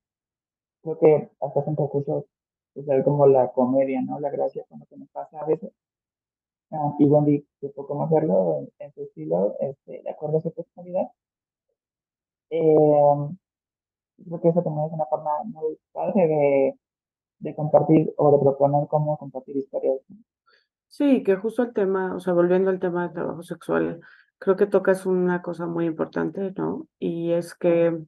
Creo 0.83 0.99
que 0.99 1.31
hasta 1.41 1.61
hace 1.61 1.71
un 1.71 1.77
recurso 1.77 2.27
pues 2.75 2.87
como 3.05 3.27
la 3.27 3.53
comedia, 3.53 4.03
¿no? 4.03 4.19
La 4.21 4.31
gracia 4.31 4.65
con 4.69 4.81
lo 4.81 4.87
que 4.87 4.97
nos 4.97 5.09
pasa 5.11 5.41
a 5.41 5.47
veces. 5.47 5.73
Ah, 6.73 6.95
y 6.99 7.05
Wendy 7.07 7.47
supo 7.61 7.87
cómo 7.87 8.05
hacerlo 8.05 8.67
en, 8.79 8.93
su 8.93 9.03
estilo, 9.03 9.57
este, 9.61 10.03
de 10.03 10.11
acuerdo 10.11 10.39
a 10.39 10.41
su 10.41 10.53
personalidad. 10.53 11.09
Eh, 12.51 12.65
creo 14.25 14.41
que 14.41 14.49
eso 14.49 14.63
también 14.63 14.87
es 14.87 14.93
una 14.93 15.07
forma 15.07 15.31
muy 15.45 15.79
padre 15.93 16.27
de, 16.27 16.79
de 17.41 17.55
compartir 17.55 18.13
o 18.17 18.33
de 18.33 18.39
proponer 18.39 18.87
cómo 18.89 19.19
compartir 19.19 19.57
historias. 19.57 20.01
Sí, 20.89 21.23
que 21.23 21.37
justo 21.37 21.63
el 21.63 21.73
tema, 21.73 22.15
o 22.15 22.21
sea, 22.21 22.33
volviendo 22.33 22.71
al 22.71 22.81
tema 22.81 23.05
del 23.05 23.15
trabajo 23.15 23.43
sexual, 23.43 24.01
creo 24.39 24.57
que 24.57 24.67
tocas 24.67 25.07
una 25.07 25.43
cosa 25.43 25.67
muy 25.67 25.87
importante, 25.87 26.53
¿no? 26.57 26.87
Y 26.99 27.33
es 27.33 27.55
que 27.55 27.99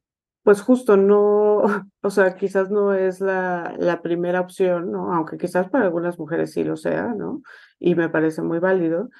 pues 0.46 0.60
justo 0.62 0.96
no, 0.96 1.62
o 2.02 2.10
sea, 2.10 2.36
quizás 2.36 2.70
no 2.70 2.94
es 2.94 3.20
la, 3.20 3.74
la 3.78 4.00
primera 4.00 4.40
opción, 4.40 4.92
¿no? 4.92 5.12
Aunque 5.12 5.38
quizás 5.38 5.68
para 5.68 5.86
algunas 5.86 6.20
mujeres 6.20 6.52
sí 6.52 6.62
lo 6.62 6.76
sea, 6.76 7.14
¿no? 7.14 7.42
Y 7.80 7.96
me 7.96 8.08
parece 8.08 8.42
muy 8.42 8.60
válido, 8.60 9.10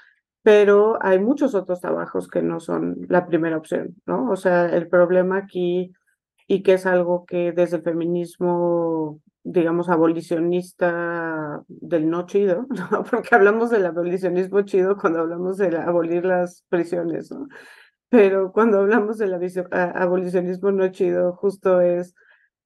pero 0.47 0.97
hay 1.03 1.19
muchos 1.19 1.57
otros 1.57 1.81
trabajos 1.81 2.29
que 2.29 2.41
no 2.41 2.61
son 2.61 2.99
la 3.09 3.27
primera 3.27 3.57
opción, 3.57 3.97
¿no? 4.07 4.31
O 4.31 4.37
sea, 4.37 4.67
el 4.67 4.87
problema 4.87 5.39
aquí, 5.39 5.93
y 6.47 6.63
que 6.63 6.75
es 6.75 6.87
algo 6.87 7.27
que 7.27 7.51
desde 7.51 7.79
el 7.79 7.83
feminismo, 7.83 9.21
digamos, 9.43 9.89
abolicionista 9.89 11.65
del 11.67 12.09
no 12.09 12.27
chido, 12.27 12.65
¿no? 12.93 13.03
Porque 13.03 13.35
hablamos 13.35 13.71
del 13.71 13.87
abolicionismo 13.87 14.63
chido 14.63 14.97
cuando 14.97 15.19
hablamos 15.19 15.57
de 15.57 15.77
abolir 15.79 16.25
las 16.25 16.65
prisiones, 16.69 17.33
¿no? 17.33 17.49
pero 18.09 18.53
cuando 18.53 18.79
hablamos 18.79 19.19
del 19.19 19.35
abolicionismo 19.73 20.71
no 20.71 20.87
chido, 20.93 21.33
justo 21.33 21.81
es 21.81 22.15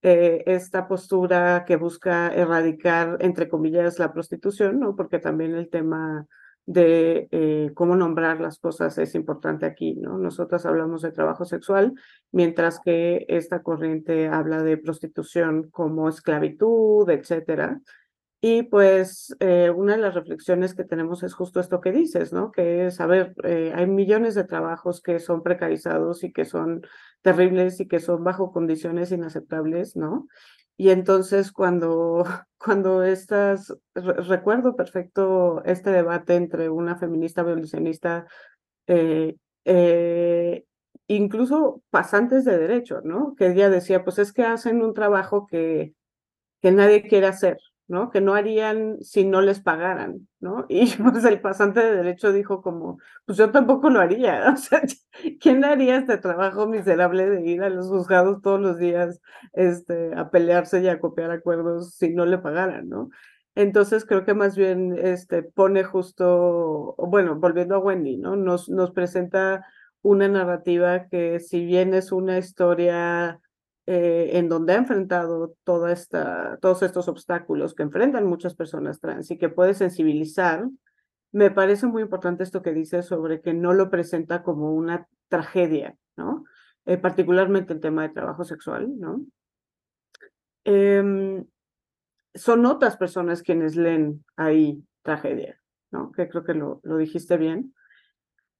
eh, 0.02 0.42
esta 0.44 0.86
postura 0.86 1.64
que 1.66 1.76
busca 1.76 2.28
erradicar, 2.28 3.16
entre 3.20 3.48
comillas, 3.48 3.98
la 3.98 4.12
prostitución, 4.12 4.80
¿no? 4.80 4.94
Porque 4.94 5.18
también 5.18 5.54
el 5.54 5.70
tema 5.70 6.26
de 6.66 7.28
eh, 7.32 7.70
cómo 7.74 7.96
nombrar 7.96 8.40
las 8.40 8.58
cosas 8.58 8.96
es 8.98 9.14
importante 9.14 9.66
aquí, 9.66 9.94
¿no? 9.94 10.18
Nosotras 10.18 10.66
hablamos 10.66 11.02
de 11.02 11.12
trabajo 11.12 11.44
sexual, 11.44 11.94
mientras 12.32 12.80
que 12.80 13.26
esta 13.28 13.62
corriente 13.62 14.28
habla 14.28 14.62
de 14.62 14.76
prostitución 14.76 15.68
como 15.70 16.08
esclavitud, 16.08 17.08
etcétera. 17.10 17.80
Y 18.42 18.62
pues 18.62 19.36
eh, 19.40 19.70
una 19.70 19.96
de 19.96 20.02
las 20.02 20.14
reflexiones 20.14 20.74
que 20.74 20.84
tenemos 20.84 21.22
es 21.22 21.34
justo 21.34 21.60
esto 21.60 21.82
que 21.82 21.92
dices, 21.92 22.32
¿no? 22.32 22.50
Que 22.52 22.86
es, 22.86 22.98
a 23.00 23.06
ver, 23.06 23.34
eh, 23.44 23.72
hay 23.74 23.86
millones 23.86 24.34
de 24.34 24.44
trabajos 24.44 25.02
que 25.02 25.18
son 25.18 25.42
precarizados 25.42 26.24
y 26.24 26.32
que 26.32 26.46
son 26.46 26.80
terribles 27.20 27.80
y 27.80 27.88
que 27.88 28.00
son 28.00 28.24
bajo 28.24 28.50
condiciones 28.50 29.12
inaceptables, 29.12 29.94
¿no? 29.94 30.26
Y 30.80 30.88
entonces 30.88 31.52
cuando, 31.52 32.24
cuando 32.58 33.02
estas, 33.02 33.76
recuerdo 33.92 34.76
perfecto 34.76 35.62
este 35.66 35.90
debate 35.90 36.36
entre 36.36 36.70
una 36.70 36.96
feminista 36.96 37.42
abolicionista 37.42 38.26
eh, 38.86 40.64
incluso 41.06 41.82
pasantes 41.90 42.46
de 42.46 42.56
derecho, 42.56 43.02
¿no? 43.04 43.34
Que 43.36 43.48
ella 43.48 43.68
decía, 43.68 44.04
pues 44.04 44.18
es 44.18 44.32
que 44.32 44.44
hacen 44.44 44.80
un 44.80 44.94
trabajo 44.94 45.46
que, 45.46 45.92
que 46.62 46.72
nadie 46.72 47.06
quiere 47.06 47.26
hacer, 47.26 47.58
¿no? 47.90 48.10
Que 48.10 48.20
no 48.20 48.34
harían 48.34 49.02
si 49.02 49.24
no 49.24 49.40
les 49.40 49.60
pagaran, 49.60 50.28
¿no? 50.38 50.64
Y 50.68 50.86
pues 51.02 51.24
el 51.24 51.40
pasante 51.40 51.80
de 51.80 51.96
derecho 51.96 52.32
dijo 52.32 52.62
como, 52.62 52.98
pues 53.26 53.36
yo 53.36 53.50
tampoco 53.50 53.90
lo 53.90 54.00
haría, 54.00 54.48
o 54.54 54.56
sea, 54.56 54.80
¿quién 55.40 55.64
haría 55.64 55.96
este 55.96 56.16
trabajo 56.18 56.68
miserable 56.68 57.28
de 57.28 57.44
ir 57.44 57.62
a 57.64 57.68
los 57.68 57.88
juzgados 57.88 58.42
todos 58.42 58.60
los 58.60 58.78
días 58.78 59.20
este, 59.54 60.14
a 60.14 60.30
pelearse 60.30 60.80
y 60.80 60.88
a 60.88 61.00
copiar 61.00 61.32
acuerdos 61.32 61.94
si 61.96 62.10
no 62.14 62.26
le 62.26 62.38
pagaran, 62.38 62.88
¿no? 62.88 63.10
Entonces 63.56 64.04
creo 64.04 64.24
que 64.24 64.34
más 64.34 64.56
bien 64.56 64.96
este, 64.96 65.42
pone 65.42 65.82
justo, 65.82 66.94
bueno, 66.96 67.40
volviendo 67.40 67.74
a 67.74 67.80
Wendy, 67.80 68.18
¿no? 68.18 68.36
Nos, 68.36 68.68
nos 68.68 68.92
presenta 68.92 69.66
una 70.02 70.28
narrativa 70.28 71.08
que 71.08 71.40
si 71.40 71.64
bien 71.66 71.92
es 71.94 72.12
una 72.12 72.38
historia 72.38 73.40
eh, 73.86 74.30
en 74.34 74.48
donde 74.48 74.74
ha 74.74 74.76
enfrentado 74.76 75.54
toda 75.64 75.92
esta, 75.92 76.58
todos 76.60 76.82
estos 76.82 77.08
obstáculos 77.08 77.74
que 77.74 77.82
enfrentan 77.82 78.26
muchas 78.26 78.54
personas 78.54 79.00
trans 79.00 79.30
y 79.30 79.38
que 79.38 79.48
puede 79.48 79.74
sensibilizar, 79.74 80.68
me 81.32 81.50
parece 81.50 81.86
muy 81.86 82.02
importante 82.02 82.42
esto 82.42 82.62
que 82.62 82.72
dice 82.72 83.02
sobre 83.02 83.40
que 83.40 83.54
no 83.54 83.72
lo 83.72 83.90
presenta 83.90 84.42
como 84.42 84.74
una 84.74 85.08
tragedia, 85.28 85.96
¿no? 86.16 86.44
Eh, 86.86 86.98
particularmente 86.98 87.72
el 87.72 87.80
tema 87.80 88.02
de 88.02 88.14
trabajo 88.14 88.44
sexual, 88.44 88.88
¿no? 88.98 89.24
Em, 90.64 91.44
son 92.34 92.66
otras 92.66 92.96
personas 92.96 93.42
quienes 93.42 93.76
leen 93.76 94.24
ahí 94.36 94.84
tragedia, 95.02 95.60
¿no? 95.90 96.12
Que 96.12 96.28
creo 96.28 96.44
que 96.44 96.54
lo, 96.54 96.80
lo 96.82 96.96
dijiste 96.96 97.36
bien. 97.36 97.74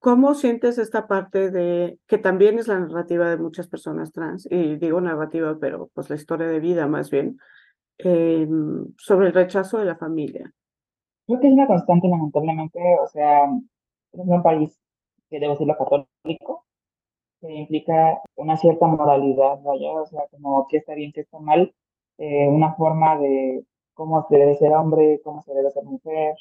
¿Cómo 0.01 0.33
sientes 0.33 0.79
esta 0.79 1.07
parte 1.07 1.51
de 1.51 1.99
que 2.07 2.17
también 2.17 2.59
es 2.59 2.69
la 2.69 2.81
narrativa 2.81 3.29
de 3.29 3.37
muchas 3.37 3.69
personas 3.69 4.13
trans? 4.13 4.49
Y 4.51 4.77
digo 4.77 4.99
narrativa, 4.99 5.59
pero 5.61 5.91
pues 5.93 6.09
la 6.09 6.17
historia 6.17 6.47
de 6.47 6.59
vida 6.59 6.87
más 6.87 7.11
bien, 7.11 7.39
em, 7.99 8.87
sobre 8.97 9.27
el 9.27 9.35
rechazo 9.35 9.77
de 9.77 9.85
la 9.85 9.97
familia. 9.97 10.51
Creo 11.27 11.39
que 11.41 11.49
es 11.49 11.53
una 11.53 11.67
constante, 11.67 12.09
lamentablemente, 12.09 12.81
o 13.03 13.07
sea, 13.09 13.45
es 14.13 14.21
un 14.27 14.43
país 14.43 14.81
que 15.29 15.39
debo 15.39 15.53
decirlo 15.53 15.77
católico, 15.77 16.65
que 17.43 17.53
implica 17.53 18.23
una 18.37 18.57
cierta 18.57 18.87
moralidad, 18.87 19.61
vaya, 19.63 19.93
o 19.93 20.07
sea, 20.07 20.23
como 20.31 20.67
qué 20.71 20.79
está 20.79 20.95
bien, 20.95 21.13
qué 21.13 21.21
está 21.23 21.39
mal, 21.41 21.75
eh, 22.19 22.49
una 22.49 22.75
forma 22.75 23.19
de 23.19 23.65
cómo 23.93 24.27
se 24.29 24.37
debe 24.39 24.57
ser 24.57 24.73
hombre, 24.73 25.21
cómo 25.23 25.43
se 25.43 25.53
debe 25.53 25.71
ser 25.71 25.85
mujer. 25.85 26.35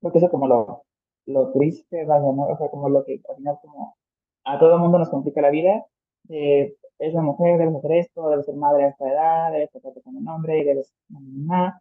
Creo 0.00 0.12
que 0.12 0.18
eso 0.18 0.30
como 0.30 0.48
lo, 0.48 0.82
lo 1.26 1.52
triste, 1.52 2.04
vaya, 2.04 2.32
¿no? 2.32 2.46
O 2.48 2.56
sea, 2.56 2.68
como 2.70 2.88
lo 2.88 3.04
que 3.04 3.20
al 3.28 3.36
final 3.36 3.58
como 3.62 3.96
a 4.44 4.58
todo 4.58 4.74
el 4.74 4.80
mundo 4.80 4.98
nos 4.98 5.10
complica 5.10 5.40
la 5.40 5.50
vida. 5.50 5.84
Eh, 6.28 6.74
es 6.98 7.14
una 7.14 7.22
mujer, 7.22 7.58
debe 7.58 7.76
hacer 7.76 7.92
esto, 7.92 8.28
debe 8.30 8.42
ser 8.42 8.54
madre 8.56 8.84
a 8.84 8.88
esta 8.88 9.08
edad, 9.08 9.52
debe 9.52 9.64
estar 9.64 9.82
con 9.82 10.16
un 10.16 10.28
hombre, 10.28 10.64
debe 10.64 10.82
ser 10.82 10.96
mamá, 11.08 11.80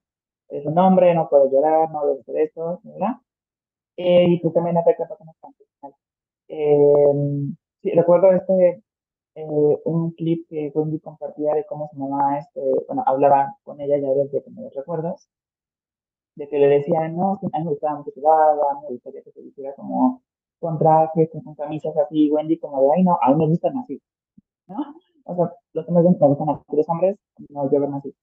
es 0.49 0.65
un 0.65 0.77
hombre, 0.77 1.13
no 1.15 1.29
puede 1.29 1.49
llorar, 1.51 1.89
no 1.91 2.05
debe 2.05 2.21
hacer 2.21 2.37
esto, 2.37 2.81
¿verdad? 2.83 3.13
Eh, 3.97 4.25
y 4.29 4.39
pues 4.41 4.53
también 4.53 4.77
afecta 4.77 5.05
a 5.05 5.07
personas 5.07 5.35
eh, 6.47 7.13
sí, 7.81 7.91
recuerdo 7.91 8.31
este, 8.31 8.83
eh, 9.35 9.81
un 9.85 10.11
clip 10.11 10.47
que 10.49 10.71
Wendy 10.73 10.99
compartía 10.99 11.53
de 11.55 11.65
cómo 11.65 11.89
su 11.91 11.97
mamá, 11.97 12.39
este, 12.39 12.61
bueno, 12.87 13.03
hablaba 13.05 13.57
con 13.63 13.79
ella 13.81 13.97
ya 13.97 14.09
desde 14.09 14.43
que 14.43 14.51
me 14.51 14.61
los 14.63 14.73
recuerdos, 14.73 15.27
de 16.35 16.47
que 16.47 16.59
le 16.59 16.67
decían, 16.67 17.15
no, 17.15 17.39
mí 17.41 17.49
me 17.51 17.69
gustaba 17.69 17.97
mucho 17.97 18.11
que 18.13 18.21
me 18.21 18.89
gustaría 18.89 19.23
que 19.23 19.31
se 19.31 19.41
hiciera 19.41 19.73
como 19.75 20.21
con 20.59 20.77
trajes, 20.79 21.29
con, 21.31 21.55
camisas 21.55 21.95
así, 21.97 22.29
Wendy 22.31 22.57
como 22.59 22.81
de, 22.81 22.89
ay, 22.97 23.03
no, 23.03 23.17
a 23.21 23.29
mí 23.29 23.35
me 23.35 23.47
gustan 23.47 23.77
así, 23.77 24.01
¿no? 24.67 24.77
O 25.25 25.35
sea, 25.35 25.53
los 25.73 25.87
hombres 25.87 26.05
me 26.19 26.27
gustan 26.27 26.49
así, 26.49 26.63
los 26.75 26.89
hombres 26.89 27.17
no 27.49 27.69
llevan 27.69 27.93
así. 27.95 28.13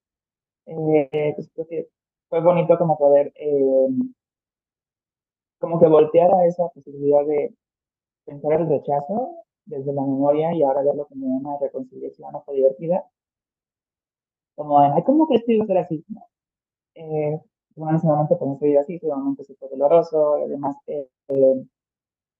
Eh, 0.65 1.33
pues 1.35 1.49
creo 1.53 1.67
que 1.67 1.89
fue 2.29 2.41
bonito 2.41 2.77
como 2.77 2.97
poder, 2.97 3.33
eh, 3.35 3.87
como 5.59 5.79
que 5.79 5.87
voltear 5.87 6.33
a 6.33 6.45
esa 6.45 6.67
posibilidad 6.69 7.25
de 7.25 7.53
pensar 8.25 8.53
el 8.61 8.69
rechazo 8.69 9.37
desde 9.65 9.93
la 9.93 10.01
memoria 10.01 10.53
y 10.53 10.63
ahora 10.63 10.83
verlo 10.83 11.07
como 11.07 11.27
una 11.27 11.57
reconciliación 11.59 12.35
o 12.45 12.53
divertida. 12.53 13.05
Como, 14.55 14.79
ay, 14.79 15.03
¿cómo 15.03 15.27
crees 15.27 15.43
que 15.45 15.53
iba 15.53 15.63
a 15.63 15.67
ser 15.67 15.77
así? 15.79 16.05
Eh, 16.95 17.39
bueno, 17.75 17.91
en 17.91 17.95
ese 17.97 18.07
momento 18.07 18.35
así, 18.79 18.99
se 18.99 19.55
fue 19.55 19.69
doloroso, 19.69 20.39
y 20.39 20.43
además 20.43 20.75
eh, 20.87 21.07
eh, 21.29 21.65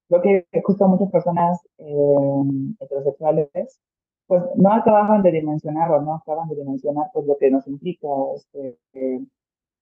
creo 0.08 0.22
que 0.22 0.62
justo 0.62 0.88
muchas 0.88 1.10
personas 1.10 1.60
eh, 1.78 2.74
heterosexuales 2.80 3.80
pues 4.26 4.42
no 4.56 4.72
acababan 4.72 5.22
de 5.22 5.32
dimensionar 5.32 5.90
o 5.92 6.00
no 6.00 6.14
acaban 6.14 6.48
de 6.48 6.56
dimensionar 6.56 7.10
pues 7.12 7.26
lo 7.26 7.36
que 7.36 7.50
nos 7.50 7.66
implica 7.68 8.08
este, 8.34 8.78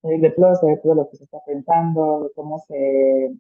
de 0.03 0.35
closet, 0.35 0.83
todo 0.83 0.95
lo 0.97 1.09
que 1.09 1.17
se 1.17 1.25
está 1.25 1.39
pensando, 1.47 2.31
cómo 2.35 2.59
se, 2.61 3.33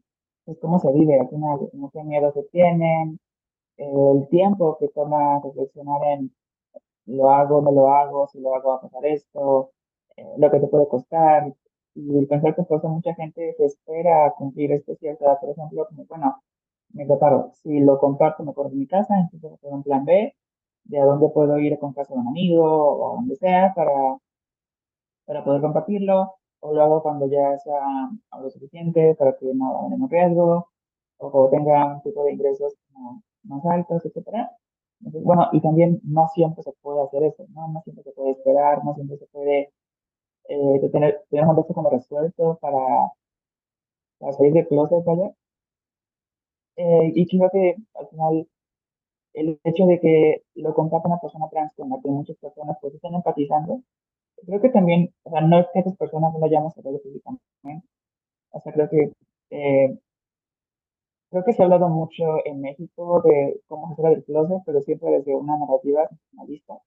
pues, 0.45 0.59
cómo 0.61 0.78
se 0.78 0.92
vive 0.92 1.19
al 1.21 1.28
final, 1.28 1.59
qué 1.92 2.04
miedo 2.04 2.33
se 2.33 2.45
tienen, 2.45 3.19
el 3.76 4.28
tiempo 4.28 4.76
que 4.78 4.88
toma 4.88 5.40
reflexionar 5.42 6.00
en 6.14 6.33
lo 7.07 7.31
hago, 7.31 7.61
no 7.62 7.73
lo 7.73 7.88
hago, 7.88 8.28
si 8.28 8.40
lo 8.40 8.54
hago 8.54 8.71
va 8.71 8.76
a 8.76 8.81
pasar 8.83 9.04
esto, 9.07 9.71
lo 10.37 10.50
que 10.50 10.61
te 10.61 10.69
puede 10.69 10.88
costar, 10.88 11.52
y 11.94 12.26
pensar 12.26 12.54
que 12.54 12.62
por 12.62 12.82
mucha 12.88 13.14
gente 13.14 13.54
se 13.56 13.66
espera 13.66 14.32
cumplir 14.37 14.72
esta 14.72 14.94
cierta 14.96 15.38
por 15.40 15.50
ejemplo, 15.50 15.87
como, 15.88 16.04
bueno, 16.06 16.42
me 16.92 17.06
preparo, 17.06 17.50
si 17.62 17.80
lo 17.80 17.99
comparto 17.99 18.44
mejor 18.44 18.68
en 18.72 18.78
mi 18.78 18.87
casa, 18.87 19.14
entonces 19.18 19.58
tengo 19.61 19.76
un 19.76 19.82
plan 19.82 20.04
B 20.04 20.34
de 20.84 21.00
a 21.00 21.04
dónde 21.04 21.28
puedo 21.28 21.58
ir 21.58 21.78
con 21.78 21.92
casa 21.92 22.14
de 22.14 22.20
un 22.20 22.28
amigo 22.28 22.64
o 22.64 23.12
a 23.12 23.16
donde 23.16 23.37
sea 23.37 23.72
para, 23.75 24.18
para 25.25 25.44
poder 25.44 25.62
compartirlo, 25.62 26.34
o 26.61 26.75
lo 26.75 26.82
hago 26.82 27.02
cuando 27.02 27.26
ya 27.26 27.58
sea 27.58 27.80
lo 28.40 28.50
suficiente 28.50 29.14
para 29.16 29.37
que 29.37 29.52
no 29.54 29.87
haya 29.87 30.06
riesgo, 30.08 30.68
o 31.18 31.49
tenga 31.50 31.94
un 31.94 32.02
tipo 32.02 32.25
de 32.25 32.32
ingresos 32.32 32.75
más 33.44 33.64
altos, 33.66 34.04
etcétera. 34.04 34.50
bueno, 35.00 35.49
y 35.52 35.61
también 35.61 36.00
no 36.04 36.28
siempre 36.28 36.62
se 36.62 36.72
puede 36.82 37.02
hacer 37.02 37.25
eso, 37.25 37.46
¿no? 37.54 37.68
No 37.68 37.82
siempre 37.82 38.04
se 38.04 38.12
puede 38.12 38.32
esperar, 38.32 38.84
no 38.84 38.94
siempre 38.94 39.18
se 39.18 39.26
puede 39.26 39.72
eh, 40.52 40.80
de 40.80 40.88
tener, 40.90 41.23
un 41.30 41.62
como 41.75 41.90
resuelto 41.90 42.59
para, 42.61 42.78
para 44.18 44.32
salir 44.35 44.52
de 44.52 44.66
closet, 44.66 45.04
vaya. 45.04 45.32
Eh, 46.76 47.12
y 47.14 47.26
creo 47.26 47.50
que 47.50 47.76
al 47.94 48.09
final 48.09 48.49
el 49.35 49.61
hecho 49.64 49.87
de 49.87 50.00
que 50.00 50.42
lo 50.56 50.75
comparta 50.75 51.09
una 51.09 51.21
persona 51.21 51.49
trans 51.50 51.73
con 51.76 51.90
la 51.90 52.00
que 52.02 52.09
muchas 52.09 52.37
personas 52.38 52.76
pues 52.80 52.94
están 52.94 53.14
empatizando, 53.14 53.82
creo 54.47 54.61
que 54.61 54.71
también, 54.71 55.14
o 55.25 55.30
sea, 55.30 55.40
no 55.42 55.61
es 55.61 55.66
que 55.73 55.80
esas 55.80 55.97
personas 55.97 56.32
no 56.32 56.38
lo 56.40 56.47
hayamos 56.47 56.75
sabido 56.75 57.00
públicamente, 57.02 57.44
o 58.50 58.61
sea, 58.61 58.73
creo 58.73 58.90
que 58.90 59.12
eh, 59.50 59.99
creo 61.30 61.44
que 61.44 61.52
se 61.52 61.62
ha 61.62 61.64
hablado 61.66 61.88
mucho 61.88 62.25
en 62.44 62.61
México 62.61 63.23
de 63.23 63.61
cómo 63.68 63.88
se 63.88 64.02
sale 64.02 64.16
del 64.16 64.25
closet, 64.25 64.62
pero 64.66 64.82
siempre 64.82 65.11
desde 65.12 65.35
una 65.35 65.56
narrativa 65.59 66.09
nacionalista 66.11 66.80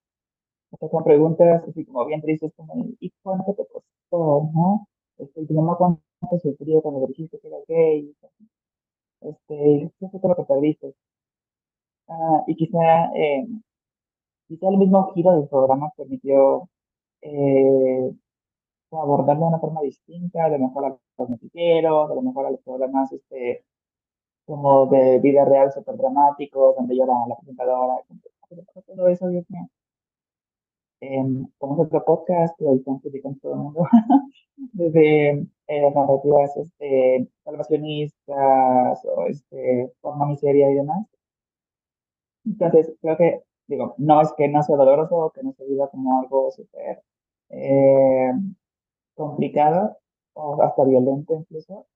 o 0.79 0.89
con 0.89 1.03
preguntas 1.03 1.63
así 1.67 1.86
como 1.86 2.05
bien 2.05 2.22
tristes, 2.22 2.51
como, 2.55 2.74
¿y 3.00 3.12
cuánto 3.24 3.53
te 3.53 3.65
costó, 3.67 4.50
no? 4.53 4.88
Este, 5.17 5.46
tu 5.46 5.53
mamá 5.53 5.77
cuánto 5.77 6.01
sufrió 6.41 6.82
cuando 6.82 7.08
dijiste 7.08 7.39
que 7.39 7.48
era 7.48 7.58
gay, 7.67 8.15
este, 9.22 9.91
¿qué 10.00 10.10
fue 10.10 10.29
lo 10.29 10.36
que 10.36 10.44
perdiste? 10.44 10.96
Ah, 12.08 12.44
y 12.48 12.55
quizá, 12.55 13.12
eh, 13.15 13.48
quizá 14.48 14.67
el 14.70 14.77
mismo 14.77 15.12
giro 15.13 15.32
del 15.32 15.48
programa 15.48 15.91
permitió 15.98 16.70
eh, 17.22 18.12
abordarlo 18.91 19.44
de 19.44 19.48
una 19.50 19.60
forma 19.60 19.82
distinta, 19.82 20.50
de 20.50 20.60
mejor 20.60 20.86
a 20.86 20.98
los 21.17 21.29
noticieros, 21.29 22.10
de 22.10 22.15
lo 22.15 22.22
mejor 22.22 22.46
a 22.48 22.51
los 22.51 22.62
programas 22.62 23.12
este, 23.12 23.65
como 24.46 24.88
de 24.88 25.20
vida 25.20 25.46
real 25.46 25.72
súper 25.72 25.98
dramáticos, 25.98 26.75
donde 26.75 26.96
llora 26.96 27.13
la 27.27 27.36
presentadora, 27.38 27.96
todo 28.88 29.08
eso, 29.10 29.27
Dios 29.29 29.46
mío 29.50 29.67
como 31.57 31.75
es 31.75 31.87
otro 31.87 32.03
podcast, 32.05 32.59
lo 32.61 32.71
criticando 33.01 33.39
todo 33.41 33.53
el 33.53 33.59
mundo, 33.59 33.87
desde 34.73 35.47
eh, 35.67 35.91
narrativas 35.93 36.55
este, 36.57 37.27
salvacionistas 37.43 39.05
o 39.05 39.25
este, 39.27 39.91
forma 40.01 40.27
miseria 40.27 40.71
y 40.71 40.75
demás. 40.75 41.05
Entonces, 42.45 42.93
creo 43.01 43.17
que, 43.17 43.41
digo, 43.67 43.95
no 43.97 44.21
es 44.21 44.31
que 44.37 44.47
no 44.47 44.61
sea 44.63 44.75
doloroso, 44.75 45.31
que 45.33 45.43
no 45.43 45.53
se 45.53 45.65
viva 45.65 45.89
como 45.89 46.19
algo 46.19 46.51
súper 46.51 47.01
eh, 47.49 48.31
complicado 49.15 49.97
o 50.33 50.61
hasta 50.61 50.83
violento 50.83 51.35
incluso, 51.35 51.87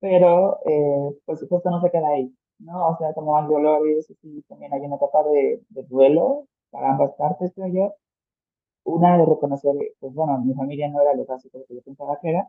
pero 0.00 0.60
eh, 0.66 1.18
pues 1.26 1.46
justo 1.48 1.70
no 1.70 1.80
se 1.80 1.90
queda 1.90 2.08
ahí, 2.08 2.34
¿no? 2.58 2.90
O 2.90 2.96
sea, 2.98 3.12
como 3.14 3.36
hay 3.36 3.46
dolores, 3.48 4.12
y 4.22 4.42
también 4.42 4.72
hay 4.72 4.80
una 4.82 4.96
etapa 4.96 5.22
de, 5.24 5.62
de 5.70 5.82
duelo 5.84 6.46
para 6.70 6.92
ambas 6.92 7.12
partes, 7.14 7.52
creo 7.54 7.68
yo, 7.68 7.94
una 8.88 9.18
de 9.18 9.26
reconocer, 9.26 9.74
pues 10.00 10.14
bueno, 10.14 10.38
mi 10.40 10.54
familia 10.54 10.88
no 10.88 11.00
era 11.02 11.14
lo 11.14 11.24
básico 11.26 11.60
que 11.68 11.76
yo 11.76 11.82
pensaba 11.82 12.18
que 12.20 12.30
era, 12.30 12.48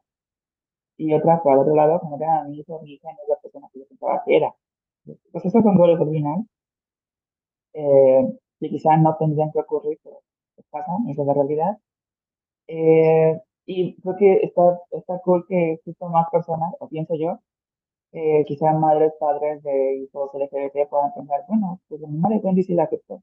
y 0.97 1.13
otra, 1.13 1.41
por 1.41 1.57
otro 1.57 1.75
lado, 1.75 1.99
como 1.99 2.15
era 2.17 2.43
mi 2.43 2.59
hijo, 2.59 2.79
mi 2.81 2.93
hija 2.93 3.09
no 3.11 3.17
es 3.23 3.29
la 3.29 3.37
persona 3.37 3.69
que 3.73 3.79
yo 3.79 3.87
pensaba 3.87 4.21
que 4.25 4.37
era. 4.37 4.53
Pues 5.31 5.45
eso 5.45 5.61
son 5.61 5.77
duelos 5.77 6.01
al 6.01 6.09
final. 6.11 6.45
eh, 7.73 8.21
que 8.59 8.69
quizá 8.69 8.97
no 8.97 9.15
tendrían 9.17 9.51
que 9.51 9.59
ocurrir, 9.59 9.99
pero 10.03 10.21
pasan, 10.69 11.07
esa 11.09 11.21
es 11.21 11.27
la 11.27 11.33
realidad. 11.33 11.77
Eh, 12.67 13.39
y 13.65 13.95
creo 14.01 14.15
que 14.17 14.33
está, 14.43 14.79
está 14.91 15.19
cool 15.23 15.45
que 15.47 15.79
justo 15.85 16.09
más 16.09 16.27
personas, 16.31 16.73
o 16.79 16.89
pienso 16.89 17.15
yo, 17.15 17.39
eh, 18.13 18.45
quizá 18.47 18.73
madres, 18.73 19.13
padres 19.19 19.63
de 19.63 19.97
hijos 19.97 20.31
LGBT 20.35 20.89
puedan 20.89 21.13
pensar, 21.13 21.45
bueno, 21.49 21.81
pues 21.89 22.01
mi 22.01 22.17
madre 22.19 22.39
Wendy 22.43 22.63
sí 22.63 22.73
la 22.75 22.83
aceptó. 22.85 23.21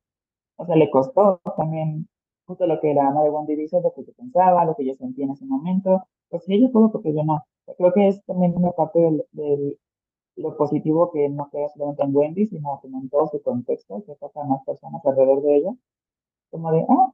O 0.56 0.66
sea, 0.66 0.76
le 0.76 0.90
costó 0.90 1.40
también 1.56 2.08
justo 2.46 2.66
lo 2.66 2.80
que 2.80 2.94
la 2.94 3.10
madre 3.10 3.30
Wendy 3.30 3.56
dice, 3.56 3.80
lo 3.80 3.92
que 3.92 4.04
yo 4.04 4.12
pensaba, 4.14 4.64
lo 4.64 4.74
que 4.76 4.86
yo 4.86 4.94
sentía 4.94 5.24
en 5.26 5.32
ese 5.32 5.46
momento. 5.46 6.04
Pues 6.28 6.44
ella 6.48 6.68
pudo 6.72 6.92
porque 6.92 7.14
yo 7.14 7.24
no. 7.24 7.44
Creo 7.76 7.92
que 7.92 8.08
es 8.08 8.24
también 8.24 8.54
una 8.56 8.72
parte 8.72 9.00
del, 9.32 9.78
lo 10.36 10.56
positivo 10.56 11.10
que 11.12 11.28
no 11.28 11.48
queda 11.50 11.68
solamente 11.70 12.02
en 12.04 12.14
Wendy, 12.16 12.46
sino 12.46 12.78
que 12.80 12.88
en 12.88 13.08
todo 13.10 13.26
su 13.28 13.42
contexto, 13.42 14.04
que 14.06 14.14
toca 14.16 14.40
a 14.42 14.44
más 14.44 14.64
personas 14.64 15.04
alrededor 15.04 15.42
de 15.42 15.56
ella. 15.56 15.74
Como 16.50 16.72
de, 16.72 16.86
ah, 16.88 17.12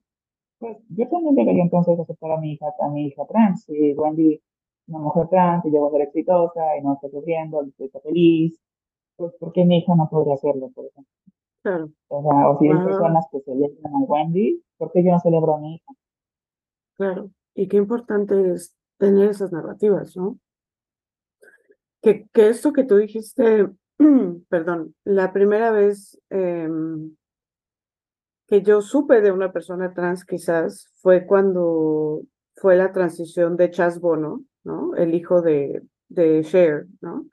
pues 0.59 0.79
yo 0.91 1.09
también 1.09 1.35
debería 1.37 1.63
entonces 1.65 1.99
aceptar 1.99 2.33
a 2.33 2.39
mi 2.39 2.53
hija, 2.53 2.67
a 2.81 2.89
mi 2.91 3.07
hija 3.07 3.27
trans. 3.27 3.65
Si 3.65 3.95
Wendy 3.95 4.41
una 4.89 4.99
mujer 4.99 5.29
trans 5.29 5.65
y 5.65 5.71
llegó 5.71 5.89
a 5.89 5.91
ser 5.91 6.03
exitosa 6.03 6.77
y 6.79 6.83
no 6.83 6.95
está 6.95 7.09
sufriendo, 7.09 7.63
está 7.79 8.01
feliz, 8.01 8.59
pues 9.17 9.33
¿por 9.39 9.53
qué 9.53 9.65
mi 9.65 9.79
hija 9.79 9.95
no 9.95 10.09
podría 10.11 10.35
hacerlo, 10.35 10.71
por 10.75 10.87
ejemplo? 10.87 11.13
Claro. 11.63 11.91
O 12.09 12.23
sea, 12.23 12.51
o 12.51 12.59
si 12.59 12.69
hay 12.69 12.85
personas 12.85 13.25
que 13.31 13.41
celebran 13.41 13.95
a 13.95 13.99
Wendy, 13.99 14.63
¿por 14.77 14.91
qué 14.91 15.05
yo 15.05 15.13
no 15.13 15.21
celebro 15.21 15.55
a 15.55 15.61
mi 15.61 15.77
hija? 15.77 15.93
Claro, 16.97 17.31
y 17.55 17.69
qué 17.69 17.77
importante 17.77 18.53
es 18.53 18.77
tener 18.99 19.31
esas 19.31 19.53
narrativas, 19.53 20.17
¿no? 20.17 20.39
Que, 22.03 22.27
que 22.33 22.49
esto 22.49 22.73
que 22.73 22.85
tú 22.85 22.97
dijiste, 22.97 23.69
perdón, 24.49 24.95
la 25.05 25.33
primera 25.33 25.71
vez 25.71 26.21
em, 26.31 27.15
que 28.49 28.63
yo 28.63 28.83
supe 28.83 29.21
de 29.21 29.31
una 29.31 29.53
persona 29.53 29.95
trans 29.95 30.25
quizás 30.25 30.91
fue 31.01 31.27
cuando 31.27 32.23
fue 32.57 32.77
la 32.77 32.93
transición 32.93 33.57
de 33.57 33.71
Chas 33.71 34.01
Bono, 34.01 34.45
¿no? 34.65 34.95
El 34.97 35.15
hijo 35.15 35.43
de, 35.43 35.83
de 36.09 36.43
Cher, 36.43 36.87
¿no? 37.01 37.27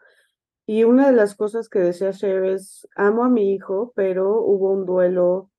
Y 0.69 0.83
una 0.83 1.07
de 1.07 1.13
las 1.13 1.33
cosas 1.33 1.67
que 1.67 1.79
decía 1.79 2.11
Cher 2.11 2.45
es, 2.45 2.88
amo 2.95 3.23
a 3.23 3.29
mi 3.29 3.55
hijo, 3.55 3.91
pero 3.95 4.39
hubo 4.39 4.71
un 4.71 4.85
duelo 4.85 5.49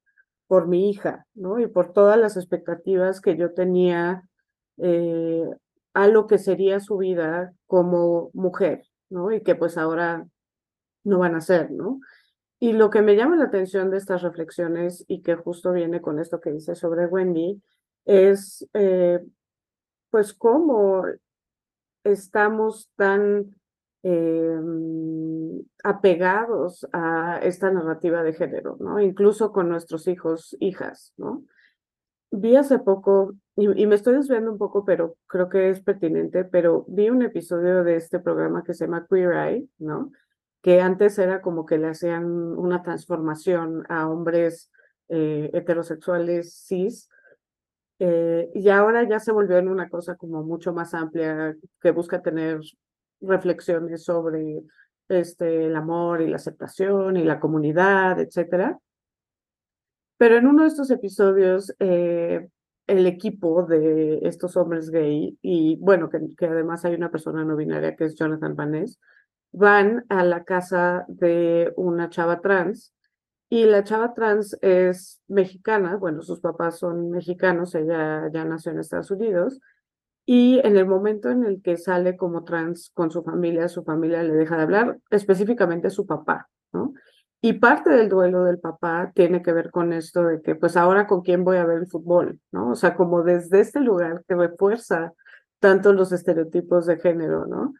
por 0.47 0.69
mi 0.69 0.88
hija, 0.88 1.26
¿no? 1.35 1.59
Y 1.59 1.67
por 1.67 1.93
todas 1.93 2.17
las 2.17 2.37
expectativas 2.37 3.21
que 3.21 3.37
yo 3.37 3.52
tenía 3.52 4.23
eh, 4.76 5.50
a 5.95 6.07
lo 6.07 6.29
que 6.29 6.38
sería 6.38 6.79
su 6.79 6.97
vida 6.97 7.52
como 7.67 8.31
mujer, 8.35 8.85
¿no? 9.09 9.33
Y 9.33 9.40
que 9.40 9.57
pues 9.57 9.76
ahora 9.76 10.29
no 11.02 11.19
van 11.19 11.35
a 11.35 11.40
ser, 11.40 11.73
¿no? 11.73 11.99
Y 12.61 12.73
lo 12.73 12.90
que 12.90 13.02
me 13.02 13.17
llama 13.17 13.35
la 13.35 13.47
atención 13.47 13.90
de 13.90 13.97
estas 13.97 14.23
reflexiones 14.23 15.05
y 15.09 15.23
que 15.23 15.35
justo 15.35 15.73
viene 15.73 16.00
con 16.00 16.21
esto 16.21 16.40
que 16.40 16.52
dice 16.52 16.76
sobre 16.76 17.07
Wendy 17.07 17.61
es 18.05 18.64
eh, 18.75 19.19
pues 20.09 20.35
cómo 20.35 21.02
estamos 22.05 22.93
tan 22.95 23.60
em, 24.02 25.62
apegados 25.85 26.87
a 26.92 27.38
esta 27.42 27.71
narrativa 27.71 28.23
de 28.23 28.33
género, 28.33 28.76
¿no? 28.80 29.00
Incluso 29.00 29.52
con 29.52 29.69
nuestros 29.69 30.09
hijos, 30.09 30.57
hijas, 30.61 31.12
¿no? 31.16 31.45
Vi 32.30 32.57
hace 32.57 32.78
poco, 32.78 33.35
y, 33.57 33.87
me 33.87 33.95
estoy 33.95 34.14
desviando 34.14 34.52
un 34.52 34.59
poco, 34.59 34.85
pero 34.85 35.16
creo 35.26 35.49
que 35.49 35.71
es 35.71 35.80
pertinente, 35.80 36.45
pero 36.45 36.85
vi 36.88 37.11
un 37.11 37.23
episodio 37.23 37.83
de 37.83 37.97
este 37.97 38.21
programa 38.21 38.62
que 38.62 38.75
se 38.75 38.85
llama 38.87 39.07
Queer 39.11 39.33
Eye, 39.33 39.69
¿no? 39.78 40.12
Que 40.62 40.80
antes 40.80 41.19
era 41.19 41.42
como 41.42 41.66
que 41.66 41.78
le 41.78 41.88
hacían 41.88 42.25
una 42.25 42.83
transformación 42.83 43.85
a 43.88 44.09
hombres 44.09 44.71
eh, 45.09 45.50
heterosexuales 45.52 46.64
cis, 46.66 47.09
eh, 48.02 48.50
y 48.54 48.71
ahora 48.71 49.07
ya 49.07 49.21
se 49.21 49.30
volvió 49.30 49.59
en 49.59 49.69
una 49.69 49.90
cosa 49.90 50.16
como 50.16 50.42
mucho 50.42 50.73
más 50.73 50.95
amplia 50.95 51.54
que 51.83 51.90
busca 51.90 52.23
tener 52.23 52.61
reflexiones 53.21 54.05
sobre 54.05 54.62
este, 55.09 55.67
el 55.67 55.77
amor 55.77 56.23
y 56.23 56.29
la 56.29 56.37
aceptación 56.37 57.17
y 57.17 57.25
la 57.25 57.41
comunidad, 57.41 58.21
etcétera. 58.21 58.79
Pero 60.16 60.37
en 60.37 60.47
uno 60.47 60.62
de 60.62 60.68
estos 60.68 60.90
episodios, 60.90 61.75
eh, 61.79 62.49
el 62.87 63.07
equipo 63.07 63.64
de 63.64 64.21
estos 64.23 64.57
hombres 64.57 64.90
gay, 64.90 65.38
y 65.42 65.77
bueno, 65.81 66.11
que, 66.11 66.21
que, 66.37 66.47
además 66.47 66.85
hay 66.85 66.94
una 66.94 67.11
persona 67.11 67.44
no 67.44 67.57
binaria 67.57 67.97
que 67.97 68.05
es 68.05 68.14
Jonathan 68.16 68.57
Vaness, 68.57 68.99
van 69.53 70.05
a 70.09 70.25
la 70.25 70.44
casa 70.44 71.05
de 71.09 71.73
una 71.77 72.11
chava 72.11 72.40
trans 72.40 72.94
y 73.49 73.64
la 73.64 73.83
chava 73.83 74.14
trans 74.14 74.57
es 74.62 75.21
mexicana, 75.27 75.97
bueno, 75.97 76.23
sus 76.23 76.40
papás 76.40 76.79
son 76.79 77.11
mexicanos, 77.11 77.75
ella 77.75 78.31
ya 78.33 78.44
nació 78.44 78.73
en 78.73 78.79
Estados 78.79 79.11
Unidos, 79.11 79.61
y 80.33 80.61
en 80.64 80.77
el 80.77 80.87
momento 80.87 81.29
en 81.29 81.43
el 81.43 81.61
que 81.61 81.77
sale 81.77 82.16
como 82.16 82.45
trans 82.45 82.93
con 82.95 83.11
su 83.11 83.25
familia, 83.25 83.66
su 83.66 83.83
familia 83.83 84.23
le 84.23 84.33
deja 84.33 84.57
de 84.57 84.62
hablar, 84.62 84.97
específicamente 85.11 85.90
su 85.90 86.07
papá, 86.07 86.49
¿no? 86.73 86.95
Y 87.40 87.55
parte 87.55 87.90
del 87.90 88.09
duelo 88.09 88.45
del 88.45 88.61
papá 88.61 89.11
tiene 89.12 89.43
que 89.43 89.53
ver 89.53 89.73
con 89.73 89.93
esto 89.93 90.23
de 90.23 90.40
que, 90.40 90.55
pues 90.55 90.77
ahora 90.77 91.09
con 91.09 91.23
quién 91.23 91.43
voy 91.43 91.57
a 91.57 91.66
ver 91.66 91.79
el 91.79 91.88
fútbol, 91.88 92.38
¿no? 92.53 92.71
O 92.71 92.75
sea, 92.77 92.95
como 92.95 93.25
desde 93.25 93.59
este 93.59 93.81
lugar 93.81 94.23
que 94.29 94.37
refuerza 94.37 95.12
tanto 95.59 95.93
los 95.93 96.12
estereotipos 96.12 96.87
de 96.87 96.99
género, 97.01 97.47
¿no? 97.47 97.75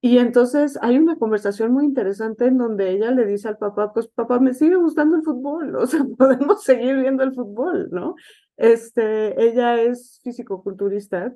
Y 0.00 0.16
entonces 0.16 0.78
hay 0.80 0.96
una 0.96 1.16
conversación 1.18 1.70
muy 1.70 1.84
interesante 1.84 2.46
en 2.46 2.56
donde 2.56 2.92
ella 2.92 3.10
le 3.10 3.26
dice 3.26 3.48
al 3.48 3.58
papá, 3.58 3.92
pues 3.92 4.08
papá, 4.08 4.40
me 4.40 4.54
sigue 4.54 4.76
gustando 4.76 5.16
el 5.16 5.22
fútbol, 5.22 5.76
o 5.76 5.86
sea, 5.86 6.02
podemos 6.16 6.64
seguir 6.64 6.96
viendo 6.96 7.24
el 7.24 7.34
fútbol, 7.34 7.90
¿no? 7.90 8.14
Este, 8.56 9.38
ella 9.46 9.82
es 9.82 10.20
físico-culturista 10.24 11.34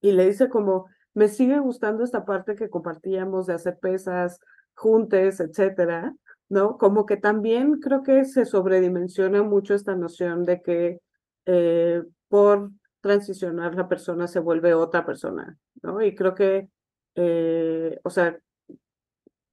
y 0.00 0.12
le 0.12 0.26
dice 0.26 0.48
como, 0.48 0.86
me 1.14 1.28
sigue 1.28 1.58
gustando 1.58 2.04
esta 2.04 2.24
parte 2.24 2.54
que 2.54 2.70
compartíamos 2.70 3.46
de 3.46 3.54
hacer 3.54 3.78
pesas 3.78 4.38
juntes, 4.74 5.40
etcétera, 5.40 6.14
¿no? 6.48 6.78
Como 6.78 7.06
que 7.06 7.16
también 7.16 7.80
creo 7.80 8.02
que 8.02 8.24
se 8.24 8.44
sobredimensiona 8.44 9.42
mucho 9.42 9.74
esta 9.74 9.96
noción 9.96 10.44
de 10.44 10.62
que 10.62 11.00
eh, 11.46 12.02
por 12.28 12.70
transicionar 13.00 13.74
la 13.74 13.88
persona 13.88 14.28
se 14.28 14.40
vuelve 14.40 14.74
otra 14.74 15.04
persona, 15.04 15.58
¿no? 15.82 16.00
Y 16.02 16.14
creo 16.14 16.34
que 16.34 16.68
eh, 17.14 17.98
o 18.02 18.10
sea, 18.10 18.38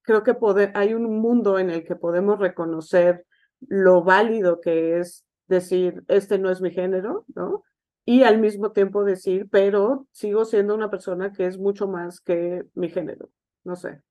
creo 0.01 0.23
que 0.23 0.35
hay 0.73 0.93
un 0.93 1.19
mundo 1.19 1.59
en 1.59 1.69
el 1.69 1.83
que 1.83 1.95
podemos 1.95 2.39
reconocer 2.39 3.25
lo 3.59 4.03
válido 4.03 4.61
que 4.61 4.99
es 4.99 5.25
decir, 5.47 6.03
este 6.07 6.37
no 6.39 6.49
es 6.49 6.61
mi 6.61 6.71
género, 6.71 7.25
¿no? 7.35 7.63
Y 8.09 8.23
al 8.23 8.39
mismo 8.39 8.71
tiempo 8.71 9.03
decir, 9.03 9.49
pero 9.51 10.07
sigo 10.11 10.45
siendo 10.45 10.73
una 10.73 10.89
persona 10.89 11.33
que 11.33 11.45
es 11.45 11.59
mucho 11.59 11.89
más 11.89 12.21
que 12.21 12.63
mi 12.73 12.87
género, 12.87 13.27
no 13.65 13.75
sé. 13.75 14.01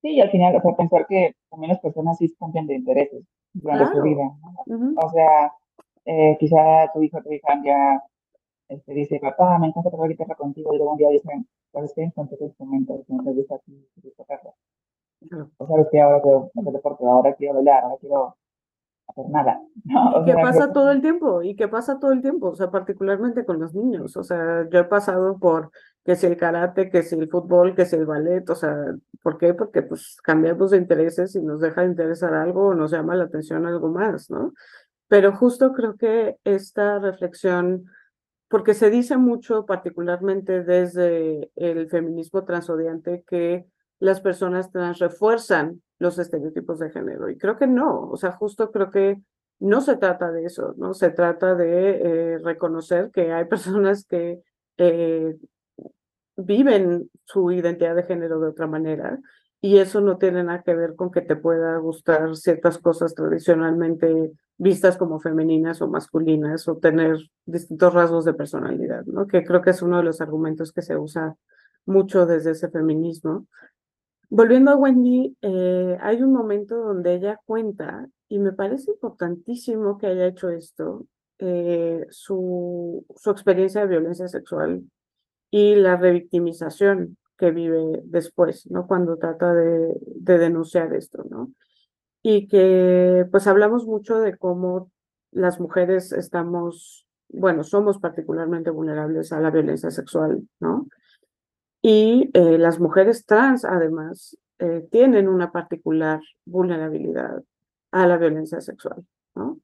Sí, 0.00 0.12
y 0.12 0.20
al 0.22 0.30
final, 0.30 0.56
o 0.56 0.62
sea, 0.62 0.74
pensar 0.74 1.06
que 1.06 1.36
también 1.50 1.72
las 1.72 1.80
personas 1.80 2.16
sí 2.16 2.34
cambian 2.40 2.66
de 2.66 2.76
intereses 2.76 3.22
durante 3.52 3.94
su 3.94 4.00
vida. 4.00 4.32
O 4.96 5.10
sea, 5.10 5.52
eh, 6.06 6.38
quizá 6.40 6.90
tu 6.94 7.02
hijo 7.02 7.18
o 7.18 7.22
tu 7.22 7.32
hija 7.32 7.48
ya 7.62 8.02
este, 8.70 8.94
dice, 8.94 9.20
papá, 9.20 9.58
me 9.58 9.66
encanta 9.66 9.90
tocar 9.90 10.08
guitarra 10.08 10.34
contigo, 10.34 10.72
y 10.72 10.78
luego 10.78 10.92
un 10.92 10.98
día 10.98 11.10
dicen, 11.10 11.46
¿sabes 11.70 11.92
qué? 11.94 12.04
Entonces 12.04 12.38
tu 12.38 12.46
instrumento, 12.46 13.04
que 13.06 13.12
no 13.12 13.24
te 13.24 13.32
gusta 13.32 13.56
aquí, 13.56 13.86
tocarlo. 14.16 14.54
O 15.58 15.66
sabes 15.66 15.88
que 15.90 16.00
ahora 16.00 16.22
quiero 16.22 16.50
hacer 16.56 16.72
deporte, 16.72 17.04
ahora 17.04 17.34
quiero 17.34 17.56
bailar, 17.56 17.84
ahora 17.84 17.96
quiero 18.00 18.36
hacer 19.08 19.24
nada. 19.30 19.60
No, 19.84 20.22
¿Y 20.22 20.24
qué 20.24 20.34
pasa 20.34 20.72
todo 20.72 20.90
el 20.90 21.02
tiempo? 21.02 21.42
¿Y 21.42 21.56
qué 21.56 21.68
pasa 21.68 21.98
todo 21.98 22.12
el 22.12 22.22
tiempo? 22.22 22.48
O 22.48 22.56
sea, 22.56 22.70
particularmente 22.70 23.44
con 23.44 23.60
los 23.60 23.74
niños. 23.74 24.16
O 24.16 24.24
sea, 24.24 24.66
yo 24.70 24.78
he 24.78 24.84
pasado 24.84 25.38
por 25.38 25.70
que 26.04 26.16
si 26.16 26.26
el 26.26 26.36
karate, 26.36 26.90
que 26.90 27.02
si 27.02 27.14
el 27.14 27.28
fútbol, 27.28 27.74
que 27.74 27.84
si 27.84 27.96
el 27.96 28.06
ballet, 28.06 28.48
o 28.48 28.54
sea, 28.54 28.74
¿por 29.22 29.36
qué? 29.36 29.52
Porque 29.52 29.82
pues 29.82 30.16
cambiamos 30.22 30.70
de 30.70 30.78
intereses 30.78 31.34
y 31.36 31.42
nos 31.42 31.60
deja 31.60 31.82
de 31.82 31.88
interesar 31.88 32.32
algo 32.34 32.68
o 32.68 32.74
nos 32.74 32.92
llama 32.92 33.14
la 33.14 33.24
atención 33.24 33.66
algo 33.66 33.88
más, 33.88 34.30
¿no? 34.30 34.54
Pero 35.08 35.36
justo 35.36 35.72
creo 35.74 35.96
que 35.96 36.38
esta 36.44 36.98
reflexión 36.98 37.84
porque 38.48 38.74
se 38.74 38.88
dice 38.88 39.16
mucho, 39.16 39.66
particularmente 39.66 40.62
desde 40.62 41.50
el 41.56 41.88
feminismo 41.88 42.44
transodiante, 42.44 43.24
que 43.26 43.66
las 44.00 44.20
personas 44.20 44.70
trans 44.70 44.98
refuerzan 44.98 45.82
los 45.98 46.18
estereotipos 46.18 46.78
de 46.78 46.90
género. 46.90 47.30
Y 47.30 47.38
creo 47.38 47.56
que 47.56 47.66
no, 47.66 48.10
o 48.10 48.16
sea, 48.16 48.32
justo 48.32 48.70
creo 48.70 48.90
que 48.90 49.22
no 49.60 49.80
se 49.80 49.96
trata 49.96 50.30
de 50.30 50.44
eso, 50.44 50.74
¿no? 50.76 50.94
Se 50.94 51.10
trata 51.10 51.54
de 51.54 52.34
eh, 52.34 52.38
reconocer 52.38 53.10
que 53.10 53.32
hay 53.32 53.44
personas 53.46 54.04
que 54.04 54.40
eh, 54.78 55.36
viven 56.36 57.10
su 57.24 57.50
identidad 57.52 57.94
de 57.94 58.02
género 58.02 58.40
de 58.40 58.48
otra 58.48 58.66
manera 58.66 59.20
y 59.60 59.78
eso 59.78 60.00
no 60.00 60.18
tiene 60.18 60.44
nada 60.44 60.62
que 60.62 60.74
ver 60.74 60.94
con 60.94 61.10
que 61.10 61.22
te 61.22 61.36
pueda 61.36 61.78
gustar 61.78 62.36
ciertas 62.36 62.78
cosas 62.78 63.14
tradicionalmente 63.14 64.32
vistas 64.58 64.96
como 64.96 65.20
femeninas 65.20 65.80
o 65.80 65.88
masculinas 65.88 66.68
o 66.68 66.76
tener 66.76 67.16
distintos 67.46 67.94
rasgos 67.94 68.24
de 68.24 68.34
personalidad, 68.34 69.04
¿no? 69.06 69.26
Que 69.26 69.42
creo 69.44 69.62
que 69.62 69.70
es 69.70 69.82
uno 69.82 69.96
de 69.96 70.04
los 70.04 70.20
argumentos 70.20 70.72
que 70.72 70.82
se 70.82 70.96
usa 70.96 71.36
mucho 71.86 72.26
desde 72.26 72.50
ese 72.50 72.68
feminismo. 72.68 73.46
Volviendo 74.30 74.70
a 74.70 74.76
Wendy, 74.76 75.36
eh, 75.42 75.98
hay 76.00 76.22
un 76.22 76.32
momento 76.32 76.76
donde 76.76 77.14
ella 77.14 77.40
cuenta 77.44 78.08
y 78.28 78.38
me 78.38 78.52
parece 78.52 78.90
importantísimo 78.90 79.98
que 79.98 80.06
haya 80.08 80.26
hecho 80.26 80.48
esto, 80.50 81.06
eh, 81.38 82.06
su, 82.10 83.04
su 83.16 83.30
experiencia 83.30 83.82
de 83.82 83.88
violencia 83.88 84.28
sexual 84.28 84.82
y 85.50 85.76
la 85.76 85.96
revictimización 85.96 87.16
que 87.36 87.50
vive 87.50 88.00
después, 88.04 88.68
¿no? 88.70 88.86
Cuando 88.86 89.16
trata 89.18 89.52
de, 89.52 89.94
de 90.00 90.38
denunciar 90.38 90.94
esto, 90.94 91.24
¿no? 91.28 91.52
Y 92.22 92.48
que 92.48 93.26
pues 93.30 93.46
hablamos 93.46 93.86
mucho 93.86 94.18
de 94.20 94.36
cómo 94.36 94.90
las 95.30 95.60
mujeres 95.60 96.12
estamos, 96.12 97.06
bueno, 97.28 97.64
somos 97.64 97.98
particularmente 97.98 98.70
vulnerables 98.70 99.32
a 99.32 99.40
la 99.40 99.50
violencia 99.50 99.90
sexual, 99.90 100.48
¿no? 100.60 100.86
Y 101.86 102.30
eh, 102.32 102.56
las 102.56 102.80
mujeres 102.80 103.26
trans, 103.26 103.66
además, 103.66 104.38
eh, 104.58 104.88
tienen 104.90 105.28
una 105.28 105.52
particular 105.52 106.18
vulnerabilidad 106.46 107.42
a 107.90 108.06
la 108.06 108.16
violencia 108.16 108.62
sexual, 108.62 109.04
¿no? 109.34 109.60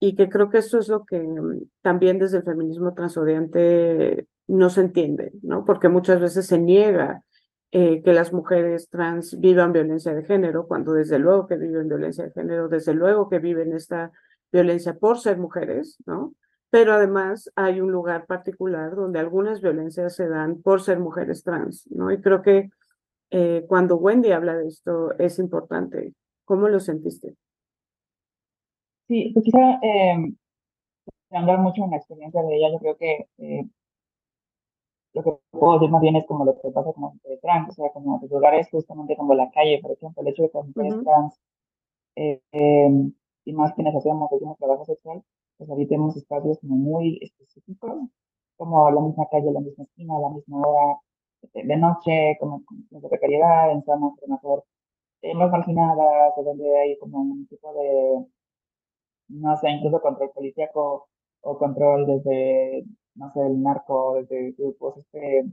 Y 0.00 0.16
que 0.16 0.28
creo 0.28 0.50
que 0.50 0.58
eso 0.58 0.80
es 0.80 0.88
lo 0.88 1.04
que 1.04 1.20
mm, 1.20 1.60
también 1.80 2.18
desde 2.18 2.38
el 2.38 2.42
feminismo 2.42 2.92
transodiante 2.92 4.26
no 4.48 4.68
se 4.68 4.80
entiende, 4.80 5.30
¿no? 5.42 5.64
Porque 5.64 5.88
muchas 5.88 6.20
veces 6.20 6.48
se 6.48 6.58
niega 6.58 7.22
eh, 7.70 8.02
que 8.02 8.14
las 8.14 8.32
mujeres 8.32 8.88
trans 8.88 9.38
vivan 9.38 9.72
violencia 9.72 10.12
de 10.12 10.24
género, 10.24 10.66
cuando 10.66 10.92
desde 10.94 11.20
luego 11.20 11.46
que 11.46 11.56
viven 11.56 11.86
violencia 11.86 12.24
de 12.24 12.32
género, 12.32 12.66
desde 12.66 12.94
luego 12.94 13.28
que 13.28 13.38
viven 13.38 13.74
esta 13.74 14.10
violencia 14.50 14.94
por 14.94 15.20
ser 15.20 15.38
mujeres, 15.38 15.98
¿no? 16.04 16.34
Pero 16.70 16.92
además 16.94 17.50
hay 17.56 17.80
un 17.80 17.90
lugar 17.90 18.26
particular 18.26 18.94
donde 18.94 19.18
algunas 19.18 19.60
violencias 19.60 20.14
se 20.14 20.28
dan 20.28 20.62
por 20.62 20.82
ser 20.82 21.00
mujeres 21.00 21.42
trans, 21.42 21.86
¿no? 21.90 22.12
Y 22.12 22.20
creo 22.20 22.42
que 22.42 22.70
eh, 23.30 23.64
cuando 23.68 23.96
Wendy 23.96 24.32
habla 24.32 24.54
de 24.56 24.68
esto 24.68 25.16
es 25.18 25.38
importante. 25.38 26.14
¿Cómo 26.44 26.68
lo 26.68 26.80
sentiste? 26.80 27.36
Sí, 29.06 29.30
pues 29.34 29.44
quizá 29.44 29.78
eh, 29.82 30.32
andar 31.30 31.58
mucho 31.58 31.84
en 31.84 31.90
la 31.90 31.96
experiencia 31.96 32.42
de 32.42 32.56
ella, 32.56 32.70
yo 32.72 32.78
creo 32.78 32.96
que 32.96 33.26
eh, 33.38 33.68
lo 35.12 35.22
que 35.22 35.32
puedo 35.50 35.74
decir 35.74 35.90
más 35.90 36.00
bien 36.00 36.16
es 36.16 36.26
como 36.26 36.44
lo 36.44 36.60
que 36.60 36.70
pasa 36.70 36.92
como 36.92 37.16
de 37.24 37.36
trans, 37.38 37.70
o 37.70 37.72
sea, 37.72 37.90
como 37.92 38.18
los 38.20 38.30
lugares 38.30 38.68
justamente 38.70 39.16
como 39.16 39.34
la 39.34 39.50
calle, 39.50 39.80
por 39.82 39.92
ejemplo, 39.92 40.22
el 40.22 40.28
hecho 40.28 40.42
de 40.42 40.50
que 40.50 40.58
las 40.58 40.66
mujeres 40.66 41.04
trans 41.04 41.40
eh, 42.16 42.40
em, 42.52 43.12
y 43.44 43.52
más 43.52 43.72
quienes 43.74 43.94
hacemos, 43.94 44.30
hacemos 44.32 44.58
trabajo 44.58 44.84
sexual, 44.84 45.22
pues 45.60 45.70
habitemos 45.70 46.16
espacios 46.16 46.58
como 46.60 46.76
muy 46.76 47.18
específicos, 47.22 48.08
como 48.56 48.90
la 48.90 49.00
misma 49.02 49.26
calle, 49.30 49.52
la 49.52 49.60
misma 49.60 49.84
esquina, 49.84 50.18
la 50.18 50.30
misma 50.30 50.58
hora, 50.66 50.96
este, 51.42 51.64
de 51.66 51.76
noche, 51.76 52.36
como 52.40 52.62
de 52.90 53.08
precariedad, 53.08 53.72
en 53.72 53.84
zonas 53.84 54.12
a 54.18 54.26
lo 54.26 54.34
mejor 54.34 54.64
eh, 55.22 55.34
más 55.34 55.50
marginadas, 55.50 56.32
o 56.36 56.42
donde 56.44 56.78
hay 56.78 56.98
como 56.98 57.20
un 57.20 57.46
tipo 57.48 57.74
de, 57.74 58.26
no 59.28 59.56
sé, 59.58 59.70
incluso 59.70 60.00
control 60.00 60.30
policíaco 60.34 61.08
o 61.42 61.58
control 61.58 62.06
desde 62.06 62.84
no 63.14 63.32
sé, 63.32 63.40
el 63.46 63.62
narco, 63.62 64.16
desde 64.16 64.52
grupos 64.52 64.96
este, 64.98 65.44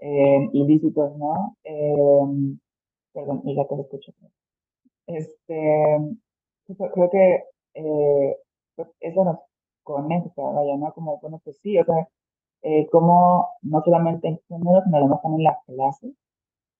eh, 0.00 0.48
ilícitos, 0.52 1.16
¿no? 1.16 1.56
Eh, 1.64 2.56
perdón, 3.12 3.42
mi 3.44 3.54
gato 3.54 3.76
lo 3.76 3.82
escucho. 3.82 4.12
Este, 5.06 5.98
creo 6.94 7.10
que 7.10 7.44
eh, 7.74 8.36
pues, 8.84 8.96
eso 9.00 9.24
nos 9.24 9.38
conecta, 9.82 10.42
vaya, 10.42 10.76
¿no? 10.76 10.92
Como, 10.94 11.18
bueno, 11.20 11.40
pues 11.44 11.58
sí, 11.62 11.78
o 11.78 11.84
sea, 11.84 12.08
eh, 12.62 12.88
como 12.90 13.48
no 13.62 13.82
solamente 13.82 14.28
en 14.28 14.40
género, 14.48 14.82
sino 14.84 14.96
además 14.98 15.22
también 15.22 15.44
las 15.44 15.64
clases 15.66 16.14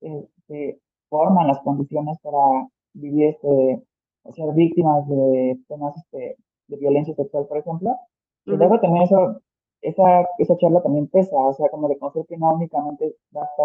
eh, 0.02 0.28
se 0.46 0.80
forman 1.08 1.48
las 1.48 1.60
condiciones 1.60 2.18
para 2.22 2.68
vivir, 2.94 3.28
este, 3.30 3.82
o 4.24 4.32
ser 4.32 4.54
víctimas 4.54 5.06
de 5.08 5.58
temas 5.68 5.96
este, 5.96 6.36
de 6.68 6.76
violencia 6.76 7.14
sexual, 7.14 7.46
por 7.46 7.58
ejemplo. 7.58 7.96
Y 8.46 8.52
luego 8.52 8.80
también 8.80 9.04
eso 9.04 9.40
esa, 9.82 10.26
esa 10.38 10.56
charla 10.56 10.82
también 10.82 11.08
pesa, 11.08 11.36
o 11.36 11.52
sea, 11.54 11.68
como 11.68 11.88
reconocer 11.88 12.24
que 12.26 12.38
no 12.38 12.54
únicamente 12.54 13.16
basta 13.30 13.62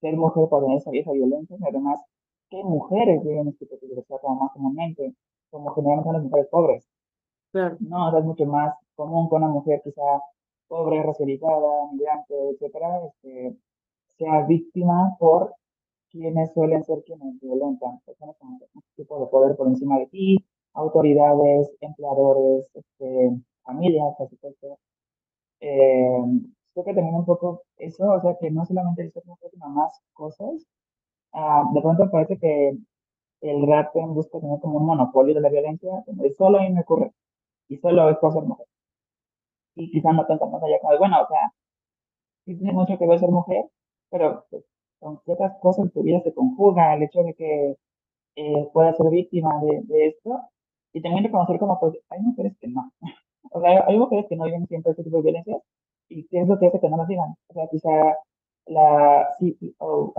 ser 0.00 0.16
mujer 0.16 0.48
para 0.48 0.62
tener 0.62 0.78
esa, 0.78 0.90
vieja 0.90 1.12
violencia, 1.12 1.56
sino 1.56 1.68
además 1.68 2.00
que 2.50 2.62
mujeres 2.62 3.22
viven 3.24 3.48
este 3.48 3.66
tipo 3.66 3.76
de 3.80 3.86
violencia 3.86 4.18
como 4.18 4.36
más 4.36 4.52
comúnmente, 4.52 5.14
como 5.50 5.70
generalmente 5.70 6.08
son 6.08 6.14
las 6.14 6.24
mujeres 6.24 6.48
pobres. 6.50 6.89
No, 7.52 8.16
es 8.16 8.24
mucho 8.24 8.46
más 8.46 8.74
común 8.94 9.28
que 9.28 9.34
una 9.34 9.48
mujer 9.48 9.80
quizá 9.82 10.02
pobre, 10.68 11.02
racializada, 11.02 11.90
migrante, 11.92 12.34
etcétera, 12.50 13.00
este, 13.06 13.56
sea 14.18 14.46
víctima 14.46 15.16
por 15.18 15.54
quienes 16.10 16.52
suelen 16.52 16.84
ser 16.84 17.02
quienes 17.04 17.40
violentan, 17.40 18.00
personas 18.06 18.36
con 18.38 18.50
un 18.50 18.82
tipo 18.96 19.20
de 19.20 19.26
poder 19.26 19.56
por 19.56 19.68
encima 19.68 19.98
de 19.98 20.06
ti, 20.06 20.44
autoridades, 20.74 21.70
empleadores, 21.80 22.66
este, 22.74 23.30
familias, 23.64 24.14
por 24.16 24.28
supuesto. 24.30 24.78
Eh, 25.60 26.22
creo 26.74 26.84
que 26.84 26.94
también 26.94 27.14
un 27.16 27.26
poco 27.26 27.62
eso, 27.78 28.10
o 28.12 28.20
sea, 28.20 28.36
que 28.40 28.50
no 28.50 28.64
solamente 28.66 29.02
el 29.02 29.12
sexo 29.12 29.36
sino 29.50 29.68
más 29.70 30.00
cosas. 30.12 30.66
Ah, 31.32 31.64
de 31.74 31.80
pronto 31.82 32.10
parece 32.10 32.38
que 32.38 32.76
el 33.42 33.66
rap 33.66 33.94
busca 33.94 34.40
tener 34.40 34.60
como 34.60 34.78
un 34.78 34.86
monopolio 34.86 35.34
de 35.34 35.40
la 35.40 35.48
violencia, 35.50 35.90
como 36.06 36.24
solo 36.36 36.58
a 36.58 36.62
mí 36.62 36.70
me 36.70 36.80
ocurre, 36.82 37.12
y 37.70 37.78
solo 37.78 38.10
es 38.10 38.18
por 38.18 38.32
ser 38.32 38.42
mujer. 38.42 38.66
Y 39.76 39.90
quizás 39.90 40.12
no 40.12 40.22
más 40.22 40.62
allá 40.62 40.78
como 40.80 40.98
bueno, 40.98 41.22
o 41.22 41.26
sea, 41.28 41.52
sí 42.44 42.56
tiene 42.56 42.72
mucho 42.72 42.98
que 42.98 43.06
ver 43.06 43.20
ser 43.20 43.30
mujer, 43.30 43.64
pero 44.10 44.44
pues, 44.50 44.64
con 44.98 45.20
ciertas 45.24 45.58
cosas 45.60 45.86
en 45.86 45.90
tu 45.92 46.02
vida 46.02 46.20
se 46.22 46.34
conjuga 46.34 46.94
el 46.94 47.04
hecho 47.04 47.22
de 47.22 47.34
que 47.34 47.76
eh, 48.36 48.68
puedas 48.72 48.96
ser 48.96 49.08
víctima 49.10 49.50
de, 49.62 50.08
esto, 50.08 50.40
y 50.92 51.02
también 51.02 51.24
reconocer 51.24 51.58
como, 51.58 51.78
pues, 51.80 51.94
hay 52.10 52.20
mujeres 52.20 52.56
que 52.60 52.68
no. 52.68 52.92
O 53.52 53.60
sea, 53.60 53.84
hay 53.86 53.98
mujeres 53.98 54.26
que 54.28 54.36
no 54.36 54.44
viven 54.44 54.66
siempre 54.68 54.92
este 54.92 55.02
tipo 55.02 55.16
de 55.16 55.22
violencia 55.24 55.58
y 56.08 56.26
qué 56.28 56.40
es 56.42 56.48
lo 56.48 56.58
que 56.58 56.66
hace 56.66 56.80
que 56.80 56.88
no 56.90 56.98
lo 56.98 57.06
digan. 57.06 57.34
O 57.48 57.54
sea, 57.54 57.66
quizá 57.70 58.16
la 58.66 59.28
CEO 59.38 60.14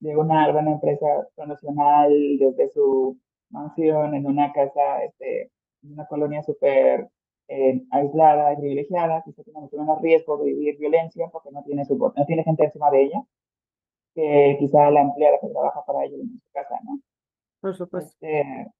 de 0.00 0.16
una 0.16 0.48
gran 0.48 0.68
empresa 0.68 1.06
nacional 1.46 2.12
desde 2.38 2.68
su 2.70 3.18
mansión 3.50 4.14
en 4.14 4.26
una 4.26 4.52
casa, 4.52 5.02
este, 5.04 5.50
una 5.82 6.06
colonia 6.06 6.42
súper 6.42 7.08
eh, 7.48 7.82
aislada 7.90 8.52
y 8.52 8.56
privilegiada, 8.56 9.22
quizá 9.24 9.42
tiene 9.42 9.60
mucho 9.60 9.76
menos 9.76 10.00
riesgo 10.00 10.38
de 10.38 10.44
vivir 10.44 10.78
violencia 10.78 11.28
porque 11.32 11.50
no 11.50 11.62
tiene, 11.64 11.84
su, 11.84 11.96
no 11.96 12.26
tiene 12.26 12.44
gente 12.44 12.64
encima 12.64 12.90
de 12.90 13.02
ella, 13.02 13.22
que 14.14 14.56
quizá 14.58 14.90
la 14.90 15.02
empleada 15.02 15.38
que 15.40 15.48
trabaja 15.48 15.84
para 15.84 16.04
ella 16.04 16.16
en 16.16 16.40
su 16.40 16.52
casa, 16.52 16.78
¿no? 16.84 17.00
Por 17.60 17.74
supuesto. 17.74 18.10
Este, 18.12 18.72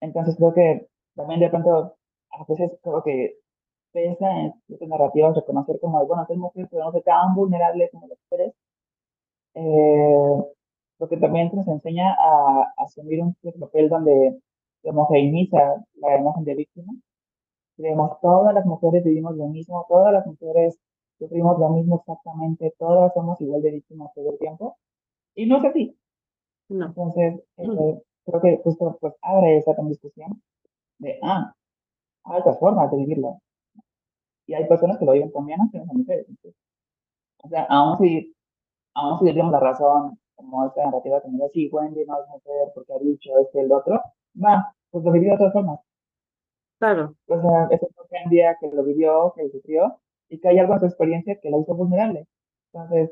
entonces 0.00 0.36
creo 0.36 0.54
que 0.54 0.88
también 1.14 1.40
de 1.40 1.50
pronto 1.50 1.96
a 2.30 2.44
veces 2.48 2.72
creo 2.82 3.02
que 3.02 3.36
pesa 3.92 4.30
en 4.30 4.54
estas 4.68 4.88
narrativas 4.88 5.36
reconocer 5.36 5.78
como, 5.80 6.04
bueno, 6.06 6.24
soy 6.26 6.36
mujer, 6.36 6.68
pero 6.70 6.84
no 6.84 6.92
soy 6.92 7.02
tan 7.02 7.34
vulnerable 7.34 7.90
como 7.90 8.06
las 8.08 8.18
mujeres. 8.30 8.54
Eh, 9.54 10.44
porque 10.98 11.16
también 11.16 11.50
nos 11.54 11.66
enseña 11.68 12.14
a, 12.14 12.72
asumir 12.76 13.22
un 13.22 13.34
papel 13.58 13.88
donde 13.88 14.38
se 14.82 14.90
homogeneiza 14.90 15.84
la 15.94 16.18
imagen 16.18 16.44
de 16.44 16.54
víctima. 16.54 16.92
Creemos, 17.76 18.20
todas 18.20 18.54
las 18.54 18.66
mujeres 18.66 19.04
vivimos 19.04 19.36
lo 19.36 19.46
mismo, 19.48 19.86
todas 19.88 20.12
las 20.12 20.26
mujeres 20.26 20.78
sufrimos 21.18 21.58
lo 21.58 21.68
mismo 21.70 21.96
exactamente, 21.96 22.74
todas 22.78 23.12
somos 23.14 23.40
igual 23.40 23.62
de 23.62 23.70
víctimas 23.72 24.12
todo 24.14 24.30
el 24.32 24.38
tiempo. 24.38 24.76
Y 25.34 25.46
no 25.46 25.58
es 25.58 25.64
así. 25.64 25.96
No. 26.68 26.86
Entonces, 26.86 27.40
eh, 27.56 28.02
creo 28.24 28.40
que 28.40 28.60
justo 28.62 28.98
pues 29.00 29.14
abre 29.22 29.58
esa 29.58 29.74
discusión 29.82 30.42
de, 30.98 31.18
ah, 31.22 31.54
hay 32.24 32.40
otras 32.40 32.58
formas 32.58 32.90
de 32.90 32.98
vivirlo. 32.98 33.40
Y 34.46 34.54
hay 34.54 34.66
personas 34.66 34.98
que 34.98 35.04
lo 35.04 35.12
viven 35.12 35.32
también, 35.32 35.60
aunque 35.60 35.78
no 35.78 35.86
son 35.86 35.98
mujeres. 35.98 36.26
o 37.44 37.48
sea, 37.48 37.66
aún 37.68 37.98
si, 37.98 38.34
aún 38.94 39.18
si 39.20 39.32
la 39.32 39.60
razón, 39.60 40.18
como 40.34 40.66
esta 40.66 40.84
narrativa 40.84 41.22
que 41.22 41.28
me 41.28 41.34
dice, 41.34 41.50
sí, 41.52 41.68
Wendy 41.72 42.04
no 42.04 42.20
es 42.20 42.28
mujer 42.28 42.72
porque 42.74 42.92
ha 42.92 42.98
dicho 42.98 43.30
este 43.38 43.60
el 43.60 43.72
otro, 43.72 44.00
va, 44.44 44.74
pues 44.90 45.04
lo 45.04 45.12
vivió 45.12 45.32
de 45.32 45.38
todas 45.38 45.52
formas. 45.52 45.80
Claro. 46.78 47.14
O 47.26 47.40
sea, 47.40 47.68
es 47.70 47.80
un 47.82 48.30
día 48.30 48.56
que 48.60 48.68
lo 48.70 48.82
vivió, 48.82 49.32
que 49.36 49.44
lo 49.44 49.50
sufrió, 49.50 50.00
y 50.28 50.38
que 50.40 50.48
hay 50.48 50.58
algo 50.58 50.74
en 50.74 50.80
su 50.80 50.86
experiencia 50.86 51.38
que 51.40 51.50
la 51.50 51.58
hizo 51.58 51.74
vulnerable. 51.74 52.26
Entonces, 52.72 53.10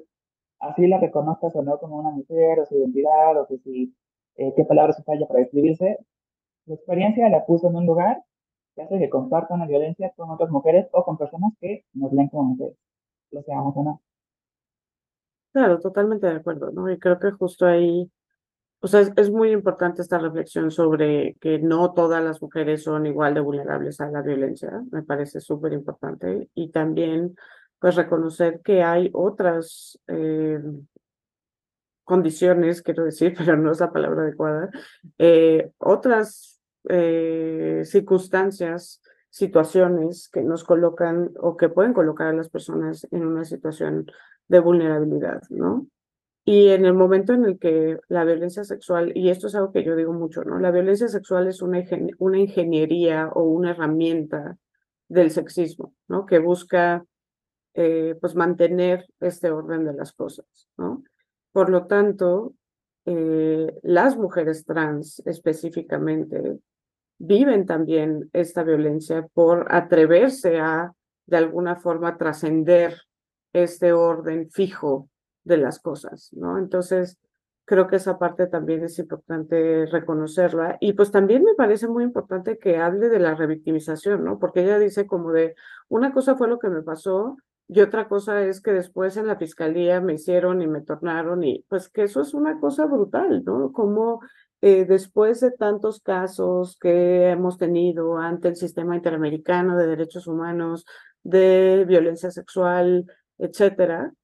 así 0.60 0.86
la 0.86 0.98
reconozcas 0.98 1.54
o 1.56 1.62
no 1.62 1.78
como 1.78 1.98
una 1.98 2.10
mujer, 2.10 2.60
o 2.60 2.66
su 2.66 2.76
identidad, 2.76 3.40
o 3.40 3.46
que 3.46 3.58
si, 3.58 3.94
eh, 4.36 4.52
qué 4.56 4.64
palabras 4.64 5.02
falla 5.04 5.26
para 5.26 5.40
describirse, 5.40 5.98
su 6.64 6.74
experiencia 6.74 7.28
la 7.28 7.44
puso 7.44 7.68
en 7.68 7.76
un 7.76 7.86
lugar 7.86 8.22
que 8.74 8.82
hace 8.82 8.98
que 8.98 9.10
compartan 9.10 9.60
la 9.60 9.66
violencia 9.66 10.12
con 10.16 10.30
otras 10.30 10.50
mujeres 10.50 10.88
o 10.92 11.04
con 11.04 11.18
personas 11.18 11.52
que 11.60 11.84
nos 11.94 12.12
ven 12.14 12.28
como 12.28 12.44
mujeres, 12.50 12.76
lo 13.32 13.42
seamos 13.42 13.76
o 13.76 13.82
no. 13.82 14.02
Claro, 15.52 15.80
totalmente 15.80 16.26
de 16.26 16.36
acuerdo, 16.36 16.70
¿no? 16.70 16.90
Y 16.90 16.98
creo 16.98 17.18
que 17.18 17.32
justo 17.32 17.66
ahí, 17.66 18.10
o 18.80 18.86
sea, 18.86 19.00
es, 19.00 19.30
muy 19.30 19.50
importante 19.50 20.02
esta 20.02 20.18
reflexión 20.18 20.70
sobre 20.70 21.36
que 21.40 21.58
no 21.58 21.92
todas 21.92 22.22
las 22.22 22.40
mujeres 22.40 22.84
son 22.84 23.06
igual 23.06 23.34
de 23.34 23.40
vulnerables 23.40 24.00
a 24.00 24.10
la 24.10 24.22
violencia, 24.22 24.82
me 24.92 25.02
parece 25.02 25.40
súper 25.40 25.72
importante, 25.72 26.48
y 26.54 26.70
también, 26.70 27.36
pues, 27.80 27.96
reconocer 27.96 28.60
que 28.62 28.82
hay 28.82 29.10
otras 29.12 29.98
eh, 30.06 30.60
condiciones, 32.04 32.82
quiero 32.82 33.04
decir, 33.04 33.34
pero 33.38 33.56
no 33.56 33.72
es 33.72 33.80
la 33.80 33.92
palabra 33.92 34.22
adecuada, 34.22 34.70
eh, 35.18 35.72
otras 35.78 36.60
eh, 36.88 37.82
circunstancias, 37.84 39.02
situaciones 39.30 40.28
que 40.28 40.42
nos 40.42 40.64
colocan 40.64 41.30
o 41.38 41.56
que 41.56 41.68
pueden 41.68 41.92
colocar 41.92 42.28
a 42.28 42.32
las 42.32 42.48
personas 42.48 43.06
en 43.10 43.26
una 43.26 43.44
situación 43.44 44.06
de 44.48 44.60
vulnerabilidad, 44.60 45.42
¿no? 45.50 45.86
Y 46.50 46.70
en 46.70 46.86
el 46.86 46.94
momento 46.94 47.34
en 47.34 47.44
el 47.44 47.58
que 47.58 47.98
la 48.08 48.24
violencia 48.24 48.64
sexual, 48.64 49.12
y 49.14 49.28
esto 49.28 49.48
es 49.48 49.54
algo 49.54 49.70
que 49.70 49.84
yo 49.84 49.94
digo 49.94 50.14
mucho, 50.14 50.44
¿no? 50.44 50.58
La 50.58 50.70
violencia 50.70 51.06
sexual 51.06 51.46
es 51.46 51.60
una, 51.60 51.84
una 52.20 52.38
ingeniería 52.38 53.28
o 53.34 53.42
una 53.42 53.72
herramienta 53.72 54.56
del 55.08 55.30
sexismo, 55.30 55.92
¿no? 56.08 56.24
Que 56.24 56.38
busca, 56.38 57.04
eh, 57.74 58.16
pues, 58.18 58.34
mantener 58.34 59.04
este 59.20 59.50
orden 59.50 59.84
de 59.84 59.92
las 59.92 60.14
cosas, 60.14 60.46
¿no? 60.78 61.04
Por 61.52 61.68
lo 61.68 61.86
tanto, 61.86 62.54
eh, 63.04 63.70
las 63.82 64.16
mujeres 64.16 64.64
trans 64.64 65.20
específicamente 65.26 66.60
viven 67.18 67.66
también 67.66 68.30
esta 68.32 68.62
violencia 68.62 69.28
por 69.34 69.66
atreverse 69.70 70.58
a, 70.60 70.94
de 71.26 71.36
alguna 71.36 71.76
forma, 71.76 72.16
trascender 72.16 73.02
este 73.52 73.92
orden 73.92 74.48
fijo 74.50 75.10
de 75.44 75.56
las 75.58 75.80
cosas, 75.80 76.30
¿no? 76.32 76.58
Entonces, 76.58 77.18
creo 77.68 77.86
que 77.86 77.96
esa 77.96 78.18
parte 78.18 78.46
también 78.46 78.82
es 78.82 78.98
importante 78.98 79.86
reconocerla. 79.86 80.78
Y 80.80 80.94
pues 80.94 81.10
también 81.10 81.44
me 81.44 81.54
parece 81.54 81.86
muy 81.86 82.02
importante 82.02 82.58
que 82.58 82.78
hable 82.78 83.10
de 83.10 83.20
la 83.20 83.34
revictimización, 83.34 84.24
¿no? 84.24 84.38
Porque 84.38 84.62
ella 84.62 84.78
dice 84.78 85.06
como 85.06 85.32
de, 85.32 85.54
una 85.88 86.12
cosa 86.12 86.34
fue 86.36 86.48
lo 86.48 86.58
que 86.58 86.70
me 86.70 86.82
pasó 86.82 87.36
y 87.68 87.82
otra 87.82 88.08
cosa 88.08 88.42
es 88.42 88.62
que 88.62 88.72
después 88.72 89.18
en 89.18 89.26
la 89.26 89.36
fiscalía 89.36 90.00
me 90.00 90.14
hicieron 90.14 90.62
y 90.62 90.66
me 90.66 90.80
tornaron 90.80 91.44
y 91.44 91.64
pues 91.68 91.90
que 91.90 92.04
eso 92.04 92.22
es 92.22 92.32
una 92.32 92.58
cosa 92.58 92.86
brutal, 92.86 93.44
¿no? 93.44 93.72
Como 93.72 94.20
eh, 94.62 94.86
después 94.86 95.40
de 95.40 95.50
tantos 95.50 96.00
casos 96.00 96.78
que 96.80 97.28
hemos 97.30 97.58
tenido 97.58 98.16
ante 98.16 98.48
el 98.48 98.56
sistema 98.56 98.96
interamericano 98.96 99.76
de 99.76 99.86
derechos 99.86 100.26
humanos, 100.26 100.86
de 101.22 101.84
violencia 101.86 102.30
sexual, 102.30 103.04
etcétera, 103.36 104.14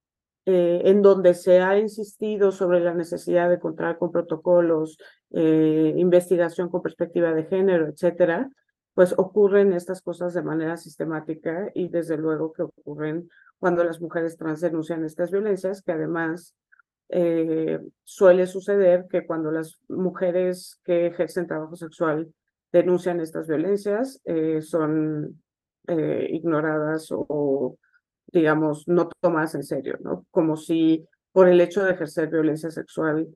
eh, 0.47 0.83
en 0.85 1.01
donde 1.01 1.33
se 1.33 1.61
ha 1.61 1.79
insistido 1.79 2.53
sobre 2.53 2.81
la 2.81 2.93
necesidad 2.93 3.49
de 3.49 3.59
contar 3.59 3.97
con 3.97 4.13
protocolos, 4.13 4.99
eh, 5.31 5.95
investigación 5.97 6.69
con 6.69 6.83
perspectiva 6.83 7.33
de 7.33 7.45
género, 7.45 7.89
etcétera, 7.89 8.51
pues 8.93 9.15
ocurren 9.17 9.73
estas 9.73 10.03
cosas 10.03 10.35
de 10.35 10.43
manera 10.43 10.77
sistemática 10.77 11.71
y 11.73 11.89
desde 11.89 12.19
luego 12.19 12.53
que 12.53 12.63
ocurren 12.63 13.31
cuando 13.59 13.85
las 13.85 14.03
mujeres 14.03 14.37
trans 14.37 14.61
denuncian 14.61 15.03
estas 15.07 15.31
violencias, 15.31 15.81
que 15.81 15.93
además 15.93 16.55
eh, 17.09 17.81
suele 18.03 18.47
suceder 18.47 19.07
que 19.09 19.27
cuando 19.27 19.51
las 19.51 19.79
mujeres 19.89 20.79
que 20.85 21.07
ejercen 21.07 21.47
trabajo 21.47 21.77
sexual 21.77 22.31
denuncian 22.71 23.21
estas 23.21 23.49
violencias, 23.49 24.21
son 24.61 25.41
ignoradas 25.87 27.09
o, 27.13 27.79
digamos, 28.35 28.89
no 28.89 29.09
tomadas 29.21 29.55
en 29.55 29.63
serio, 29.63 29.97
¿no? 30.01 30.27
Como 30.31 30.57
si 30.57 31.07
por 31.33 31.49
el 31.49 31.61
hecho 31.61 31.85
de 31.85 31.93
ejercer 31.93 32.29
violencia 32.29 32.71
sexual 32.71 33.29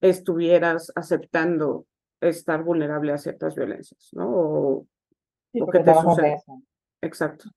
estuvieras 0.00 0.90
aceptando 0.96 1.84
estar 2.20 2.64
vulnerable 2.64 3.12
a 3.12 3.18
ciertas 3.18 3.54
violencias, 3.54 4.08
¿no? 4.12 4.30
O, 4.30 4.86
sí, 5.52 5.60
que 5.70 5.80
te 5.80 5.94
sucede. 5.94 6.42
Exacto. 7.02 7.50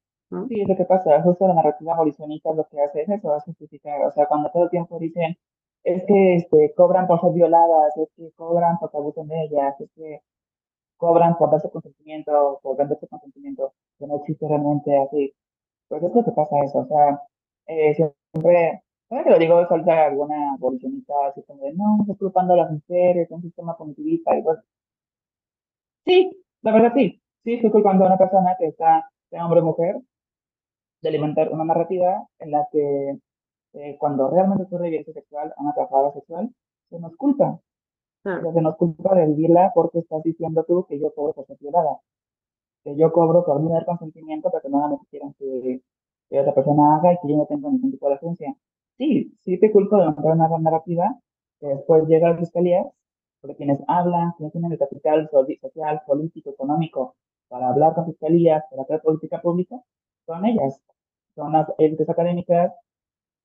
Sí, 0.48 0.62
es 0.62 0.68
lo 0.68 0.78
que 0.78 0.86
pasa, 0.86 1.22
justo 1.24 1.48
la 1.48 1.56
narrativa 1.56 1.94
abolicionista 1.94 2.54
lo 2.54 2.66
que 2.68 2.82
hace 2.82 3.02
es 3.02 3.10
eso, 3.10 3.34
a 3.34 3.42
justificar, 3.42 4.02
o 4.06 4.12
sea, 4.14 4.28
cuando 4.28 4.50
todo 4.52 4.64
el 4.66 4.70
tiempo 4.70 4.98
dicen, 4.98 5.38
es 5.84 6.04
que 6.06 6.36
este, 6.36 6.74
cobran 6.76 7.08
por 7.08 7.20
ser 7.20 7.34
violadas, 7.34 7.98
es 7.98 8.10
que 8.16 8.32
cobran 8.36 8.78
porque 8.80 8.98
abusan 8.98 9.28
de 9.28 9.44
ellas, 9.44 9.80
es 9.82 9.90
que 9.94 10.22
cobran 10.96 11.38
por 11.38 11.52
darse 11.52 11.70
consentimiento, 11.70 12.60
por 12.62 12.78
venderse 12.78 13.08
consentimiento, 13.08 13.74
que 13.98 14.08
no 14.08 14.18
existe 14.18 14.48
realmente 14.48 14.98
así. 14.98 15.34
Pues 15.92 16.04
es 16.04 16.16
lo 16.16 16.24
que 16.24 16.32
pasa 16.32 16.56
eso, 16.64 16.80
o 16.80 16.88
sea, 16.88 17.22
eh, 17.68 17.94
siempre, 17.96 18.82
¿sabes 19.10 19.26
que 19.26 19.30
lo 19.30 19.40
digo? 19.40 19.68
Falta 19.68 20.06
alguna 20.06 20.54
abolicionista 20.54 21.14
así 21.28 21.44
como 21.44 21.64
de, 21.64 21.74
no, 21.74 21.98
estoy 22.00 22.16
culpando 22.16 22.54
a 22.54 22.58
las 22.58 22.72
mujeres, 22.72 23.30
un 23.30 23.42
sistema 23.42 23.76
punitivista, 23.76 24.38
y 24.38 24.42
pues, 24.42 24.60
sí, 26.06 26.32
la 26.62 26.72
verdad 26.72 26.94
sí, 26.96 27.22
sí, 27.44 27.56
estoy 27.56 27.72
culpando 27.72 28.06
a 28.06 28.08
una 28.08 28.18
persona 28.18 28.56
que 28.58 28.68
está, 28.68 29.10
de 29.32 29.42
hombre 29.42 29.60
o 29.60 29.66
mujer, 29.66 29.98
de 31.02 31.10
alimentar 31.10 31.52
una 31.52 31.66
narrativa 31.66 32.26
en 32.40 32.52
la 32.52 32.66
que 32.72 33.18
eh, 33.74 33.98
cuando 34.00 34.30
realmente 34.30 34.64
ocurre 34.64 34.90
violencia 34.90 35.14
sexual 35.14 35.54
a 35.58 35.62
una 35.62 35.74
trabajadora 35.74 36.14
sexual, 36.14 36.50
se 36.90 37.00
nos 37.00 37.18
culpa. 37.18 37.60
Se 38.24 38.62
nos 38.62 38.78
culpa 38.78 39.16
de 39.16 39.26
vivirla 39.26 39.72
porque 39.76 40.00
estás 40.00 40.24
diciendo 40.24 40.64
tú 40.64 40.86
que 40.88 41.00
yo 41.00 41.14
por 41.14 41.34
ser 41.46 41.58
violada. 41.60 42.00
Que 42.84 42.96
yo 42.96 43.12
cobro 43.12 43.46
por 43.46 43.62
no 43.62 43.70
dar 43.70 43.86
consentimiento 43.86 44.50
para 44.50 44.62
que 44.62 44.70
nada 44.70 44.90
me 44.90 44.98
quieran 45.10 45.34
que, 45.34 45.82
que 46.30 46.40
otra 46.40 46.54
persona 46.54 46.96
haga 46.98 47.14
y 47.14 47.18
que 47.22 47.30
yo 47.30 47.38
no 47.38 47.46
tengo 47.46 47.70
ningún 47.72 47.92
tipo 47.92 48.08
de 48.10 48.16
agencia. 48.16 48.56
Sí, 48.98 49.34
sí 49.42 49.60
te 49.60 49.72
culpo 49.72 49.98
de 49.98 50.06
montar 50.06 50.34
una 50.34 50.48
narrativa 50.60 51.20
que 51.60 51.68
después 51.68 52.08
llega 52.08 52.28
a 52.28 52.32
la 52.32 52.38
fiscalía, 52.38 52.86
porque 53.40 53.56
quienes 53.56 53.80
hablan, 53.88 54.34
quienes 54.38 54.52
tienen 54.52 54.72
el 54.72 54.80
capital 54.80 55.30
social, 55.30 56.02
político, 56.06 56.50
económico 56.52 57.16
para 57.48 57.70
hablar 57.70 57.94
con 57.94 58.06
fiscalías, 58.06 58.64
para 58.70 58.84
hacer 58.84 59.02
política 59.02 59.42
pública, 59.42 59.82
son 60.26 60.46
ellas. 60.46 60.80
Son 61.36 61.52
las 61.52 61.68
élites 61.78 62.10
académicas 62.10 62.74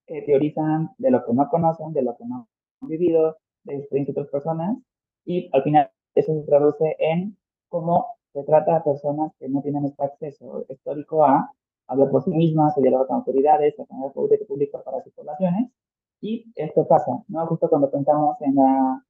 que 0.07 0.23
teorizan 0.23 0.91
de 0.99 1.11
lo 1.11 1.25
que 1.25 1.33
no 1.33 1.49
conocen, 1.49 1.93
de 1.93 2.03
lo 2.03 2.17
que 2.17 2.25
no 2.25 2.49
han 2.81 2.89
vivido, 2.89 3.37
de 3.65 3.77
experiencias 3.77 4.15
de 4.15 4.21
otras 4.23 4.33
personas, 4.33 4.79
y 5.25 5.51
al 5.53 5.63
final 5.63 5.91
eso 6.15 6.33
se 6.35 6.47
traduce 6.47 6.97
en 6.99 7.37
cómo 7.69 8.07
se 8.37 8.45
trata 8.45 8.77
a 8.77 8.85
personas 8.85 9.33
que 9.39 9.49
no 9.49 9.63
tienen 9.63 9.87
este 9.87 10.05
acceso 10.05 10.67
histórico 10.69 11.25
a 11.25 11.51
hablar 11.87 12.11
por 12.11 12.23
sí 12.23 12.31
mismas, 12.31 12.77
a 12.77 12.81
dialogar 12.83 13.07
con 13.07 13.17
autoridades, 13.17 13.81
a 13.81 13.87
tener 13.87 14.13
poder 14.13 14.47
público 14.47 14.83
para 14.85 15.03
sus 15.03 15.15
poblaciones, 15.15 15.71
y 16.21 16.45
esto 16.55 16.87
pasa, 16.87 17.13
¿no? 17.29 17.47
Justo 17.47 17.71
cuando 17.71 17.91
pensamos 17.91 18.37
en, 18.43 18.57
la, 18.57 19.03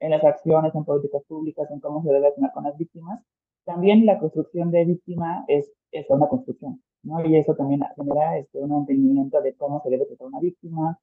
en 0.00 0.10
las 0.10 0.24
acciones, 0.24 0.74
en 0.74 0.84
políticas 0.86 1.22
públicas, 1.24 1.70
en 1.70 1.80
cómo 1.80 2.02
se 2.02 2.12
debe 2.12 2.32
tener 2.32 2.50
con 2.52 2.64
las 2.64 2.76
víctimas, 2.78 3.20
también 3.66 4.06
la 4.06 4.18
construcción 4.18 4.70
de 4.70 4.86
víctima 4.86 5.44
es, 5.48 5.70
es 5.90 6.08
una 6.08 6.28
construcción. 6.28 6.82
¿no? 7.02 7.22
Y 7.26 7.36
eso 7.36 7.54
también 7.54 7.82
genera 7.94 8.38
este, 8.38 8.58
un 8.58 8.72
entendimiento 8.72 9.42
de 9.42 9.54
cómo 9.54 9.82
se 9.82 9.90
debe 9.90 10.06
tratar 10.06 10.28
una 10.28 10.40
víctima, 10.40 10.98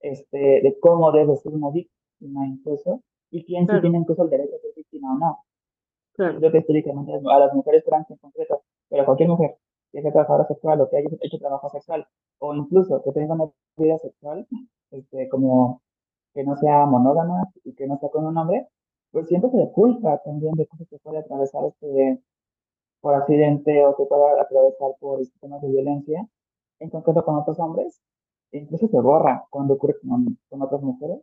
este, 0.00 0.60
de 0.62 0.76
cómo 0.78 1.10
debe 1.10 1.36
ser 1.36 1.54
una 1.54 1.70
víctima 1.70 2.46
incluso, 2.46 3.00
y 3.30 3.46
quién 3.46 3.66
tiene 3.66 3.96
incluso 3.96 4.24
el 4.24 4.30
derecho 4.30 4.56
a 4.56 4.58
ser 4.58 4.72
víctima 4.76 5.14
o 5.14 5.18
no. 5.18 5.38
Claro. 6.14 6.40
Yo 6.40 6.52
que 6.52 6.58
históricamente 6.58 7.12
a 7.12 7.38
las 7.38 7.54
mujeres 7.54 7.84
trans 7.84 8.10
en 8.10 8.16
concreto, 8.18 8.62
pero 8.88 9.04
cualquier 9.04 9.28
mujer 9.28 9.56
que 9.92 10.02
sea 10.02 10.12
trabajadora 10.12 10.46
sexual 10.46 10.80
o 10.80 10.90
que 10.90 10.96
haya 10.96 11.08
hecho 11.20 11.38
trabajo 11.38 11.68
sexual, 11.70 12.06
o 12.38 12.54
incluso 12.54 13.02
que 13.02 13.12
tenga 13.12 13.34
una 13.34 13.50
vida 13.76 13.98
sexual, 13.98 14.46
este, 14.90 15.28
como 15.28 15.82
que 16.34 16.42
no 16.44 16.56
sea 16.56 16.84
monógama 16.86 17.44
y 17.64 17.74
que 17.74 17.86
no 17.86 17.96
sea 17.98 18.08
con 18.10 18.26
un 18.26 18.36
hombre, 18.36 18.68
pues 19.12 19.28
siempre 19.28 19.50
se 19.50 19.56
le 19.56 19.70
culpa 19.70 20.18
también 20.24 20.54
de 20.54 20.66
cosas 20.66 20.88
que 20.88 20.98
puede 20.98 21.18
atravesar 21.18 21.64
este, 21.66 22.20
por 23.00 23.14
accidente 23.14 23.84
o 23.86 23.94
que 23.96 24.04
pueda 24.06 24.40
atravesar 24.42 24.90
por 24.98 25.24
sistemas 25.24 25.62
de 25.62 25.68
violencia, 25.68 26.26
en 26.80 26.90
concreto 26.90 27.24
con 27.24 27.36
otros 27.36 27.58
hombres, 27.60 28.00
incluso 28.50 28.88
se 28.88 29.00
borra 29.00 29.44
cuando 29.50 29.74
ocurre 29.74 29.94
con 30.02 30.62
otras 30.62 30.82
mujeres, 30.82 31.20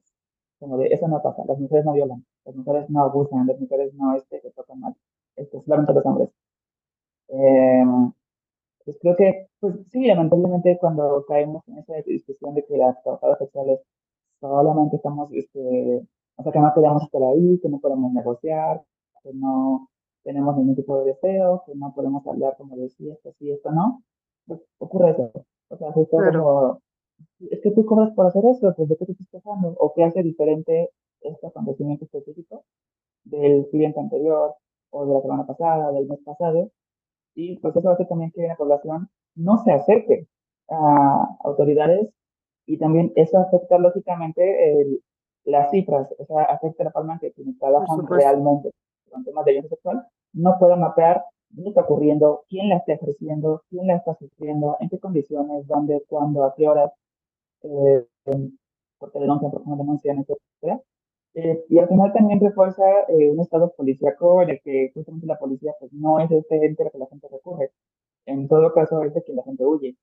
como 0.61 0.77
de 0.77 0.87
eso 0.87 1.07
no 1.07 1.21
pasa, 1.23 1.43
las 1.47 1.59
mujeres 1.59 1.85
no 1.85 1.93
violan, 1.93 2.23
las 2.45 2.55
mujeres 2.55 2.89
no 2.89 3.01
abusan, 3.03 3.47
las 3.47 3.59
mujeres 3.59 3.93
no 3.95 4.15
este, 4.15 4.39
se 4.41 4.51
tocan 4.51 4.79
mal, 4.79 4.95
esto 5.35 5.61
solamente 5.63 5.93
los 5.93 6.05
hombres. 6.05 6.29
Eh, 7.29 7.83
pues 8.85 8.97
creo 9.01 9.15
que, 9.15 9.47
pues 9.59 9.75
sí, 9.91 10.05
lamentablemente 10.05 10.77
cuando 10.79 11.25
caemos 11.27 11.67
en 11.67 11.79
esa 11.79 11.95
discusión 12.05 12.53
de 12.53 12.63
que 12.65 12.77
las 12.77 13.01
trabajadoras 13.03 13.39
sexuales 13.39 13.79
solamente 14.39 14.97
estamos, 14.97 15.31
este, 15.33 16.05
o 16.35 16.43
sea, 16.43 16.51
que 16.51 16.59
no 16.59 16.73
podemos 16.75 17.03
estar 17.03 17.23
ahí, 17.23 17.59
que 17.59 17.69
no 17.69 17.79
podemos 17.79 18.13
negociar, 18.13 18.83
que 19.23 19.33
no 19.33 19.89
tenemos 20.23 20.55
ningún 20.57 20.75
tipo 20.75 20.99
de 20.99 21.05
deseo, 21.05 21.63
que 21.65 21.73
no 21.75 21.91
podemos 21.95 22.25
hablar 22.27 22.55
como 22.57 22.75
de 22.77 22.89
si 22.89 23.09
esto, 23.09 23.33
si 23.39 23.51
esto 23.51 23.71
no, 23.71 24.03
pues 24.45 24.61
ocurre 24.77 25.11
eso. 25.11 25.31
O 25.69 25.77
sea, 25.77 25.91
justo 25.91 26.17
como, 26.17 26.81
es 27.49 27.61
que 27.61 27.71
tú 27.71 27.85
cobras 27.85 28.11
por 28.13 28.27
hacer 28.27 28.43
eso, 28.45 28.73
pues 28.75 28.89
de 28.89 28.97
qué 28.97 29.05
te 29.05 29.11
estás 29.13 29.27
quejando, 29.31 29.75
o 29.79 29.93
qué 29.93 30.03
hace 30.03 30.23
diferente 30.23 30.89
este 31.21 31.47
acontecimiento 31.47 32.05
específico 32.05 32.63
del 33.23 33.67
cliente 33.69 33.99
anterior, 33.99 34.55
o 34.91 35.05
de 35.05 35.13
la 35.13 35.21
semana 35.21 35.45
pasada, 35.45 35.91
del 35.91 36.07
mes 36.07 36.19
pasado, 36.23 36.69
y 37.33 37.57
pues 37.57 37.75
eso 37.75 37.89
hace 37.89 38.05
también 38.05 38.31
que 38.31 38.47
la 38.47 38.55
población 38.55 39.09
no 39.35 39.57
se 39.63 39.71
acerque 39.71 40.27
a 40.69 41.37
autoridades 41.43 42.13
y 42.65 42.77
también 42.77 43.11
eso 43.15 43.37
afecta 43.37 43.77
lógicamente 43.77 44.81
el, 44.81 45.01
las 45.45 45.71
cifras, 45.71 46.13
o 46.17 46.25
sea, 46.25 46.43
afecta 46.43 46.83
la 46.83 46.91
forma 46.91 47.13
en 47.13 47.19
que 47.19 47.31
quienes 47.31 47.57
trabajan 47.57 48.05
realmente 48.07 48.71
con 49.09 49.23
temas 49.23 49.45
de 49.45 49.51
violencia 49.51 49.75
sexual, 49.75 50.05
no 50.33 50.57
pueda 50.59 50.75
mapear 50.75 51.23
qué 51.55 51.67
está 51.67 51.81
ocurriendo, 51.81 52.43
quién 52.47 52.69
la 52.69 52.77
está 52.77 52.93
ejerciendo, 52.93 53.63
quién 53.69 53.87
la 53.87 53.95
está 53.95 54.15
sufriendo, 54.15 54.77
en 54.79 54.89
qué 54.89 54.99
condiciones, 54.99 55.67
dónde, 55.67 56.03
cuándo, 56.07 56.43
a 56.43 56.53
qué 56.55 56.67
horas, 56.67 56.91
eh, 57.63 58.05
porque 58.97 59.19
denuncian, 59.19 59.51
por 59.51 59.63
qué 59.63 59.69
no 59.69 59.77
denuncian, 59.77 60.19
etc. 60.19 60.81
Eh, 61.33 61.63
y 61.69 61.79
al 61.79 61.87
final 61.87 62.11
también 62.13 62.39
refuerza 62.41 62.83
eh, 63.07 63.31
un 63.31 63.39
estado 63.39 63.71
policíaco 63.75 64.41
en 64.41 64.51
el 64.51 64.61
que 64.63 64.91
justamente 64.93 65.25
la 65.27 65.39
policía 65.39 65.73
pues 65.79 65.93
no 65.93 66.19
es 66.19 66.29
este 66.31 66.65
ente 66.65 66.83
al 66.83 66.91
que 66.91 66.97
la 66.97 67.07
gente 67.07 67.27
recurre. 67.31 67.71
En 68.25 68.47
todo 68.47 68.73
caso 68.73 69.03
es 69.03 69.13
de 69.13 69.23
que 69.23 69.33
la 69.33 69.43
gente 69.43 69.65
huye. 69.65 69.95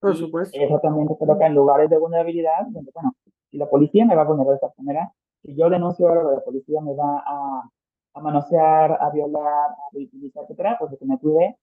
Por 0.00 0.14
Y 0.14 0.16
supuesto. 0.16 0.58
Eso 0.58 0.78
también 0.80 1.08
te 1.08 1.16
coloca 1.16 1.46
en 1.46 1.54
lugares 1.54 1.90
de 1.90 1.98
vulnerabilidad 1.98 2.66
donde, 2.70 2.90
bueno, 2.94 3.12
si 3.50 3.58
la 3.58 3.68
policía 3.68 4.04
me 4.06 4.14
va 4.14 4.22
a 4.22 4.26
vulnerar 4.26 4.50
de 4.50 4.54
esta 4.56 4.72
manera, 4.78 5.12
si 5.42 5.54
yo 5.56 5.68
denuncio 5.70 6.08
algo, 6.08 6.32
la 6.32 6.40
policía 6.44 6.80
me 6.80 6.94
va 6.94 7.22
a, 7.26 7.70
a 8.14 8.20
manosear, 8.20 8.98
a 9.00 9.10
violar, 9.10 9.70
a 9.70 9.76
ridiculizar, 9.92 10.44
etcétera, 10.44 10.76
pues 10.78 10.96
que 10.98 11.04
me 11.06 11.18
cuide 11.18 11.56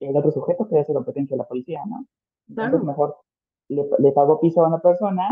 el 0.00 0.16
otro 0.16 0.30
sujeto 0.30 0.68
que 0.68 0.80
es 0.80 0.88
la 0.88 0.94
competencia 0.96 1.34
de 1.36 1.38
la 1.42 1.48
policía, 1.48 1.82
¿no? 1.86 2.06
Entonces 2.48 2.80
Claro. 2.80 2.84
mejor 2.84 3.16
le, 3.68 3.86
le 3.98 4.12
pago 4.12 4.40
piso 4.40 4.64
a 4.64 4.68
una 4.68 4.80
persona 4.80 5.28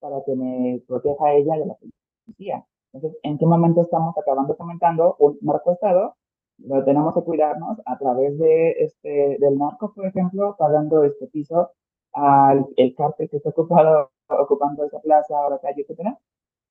para 0.00 0.22
que 0.24 0.34
me 0.34 0.82
proteja 0.86 1.26
a 1.26 1.34
ella 1.34 1.54
de 1.56 1.66
la 1.66 1.76
policía. 2.24 2.64
Entonces, 2.92 3.18
¿en 3.22 3.38
qué 3.38 3.46
momento 3.46 3.82
estamos 3.82 4.16
acabando 4.16 4.56
comentando 4.56 5.16
un 5.18 5.38
narcoestado? 5.42 6.16
Lo 6.58 6.84
tenemos 6.84 7.14
que 7.14 7.22
cuidarnos 7.22 7.78
a 7.84 7.98
través 7.98 8.38
de 8.38 8.70
este, 8.78 9.36
del 9.38 9.58
narco, 9.58 9.92
por 9.94 10.06
ejemplo, 10.06 10.56
pagando 10.58 11.04
este 11.04 11.26
piso 11.26 11.70
al 12.12 12.66
el 12.76 12.94
cártel 12.94 13.28
que 13.28 13.36
está 13.36 13.50
ocupado, 13.50 14.10
ocupando 14.28 14.84
esa 14.84 15.00
plaza 15.00 15.34
o 15.46 15.50
la 15.50 15.58
calle, 15.58 15.82
etcétera, 15.82 16.18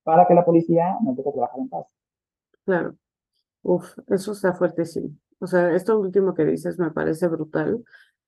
para 0.04 0.26
que 0.28 0.34
la 0.34 0.44
policía 0.44 0.98
no 1.04 1.14
deje 1.14 1.32
trabajar 1.32 1.60
en 1.60 1.70
paz. 1.70 1.86
Claro. 2.66 2.96
Uf, 3.62 3.98
eso 4.08 4.32
está 4.32 4.54
fuertísimo. 4.54 5.10
O 5.40 5.48
sea, 5.48 5.76
esto 5.76 6.00
último 6.00 6.34
que 6.34 6.46
dices 6.46 6.80
me 6.80 6.92
parece 6.92 7.28
brutal, 7.28 7.84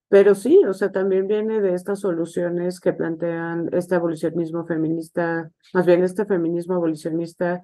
pero 0.10 0.36
sí, 0.36 0.62
o 0.68 0.74
sea, 0.74 0.92
también 0.92 1.28
viene 1.28 1.62
de 1.62 1.74
estas 1.74 2.00
soluciones 2.00 2.80
que 2.80 2.94
plantean 2.94 3.70
este 3.74 3.96
abolicionismo 3.96 4.66
feminista, 4.66 5.52
más 5.74 5.86
bien 5.86 6.04
este 6.04 6.26
feminismo 6.26 6.76
abolicionista, 6.76 7.62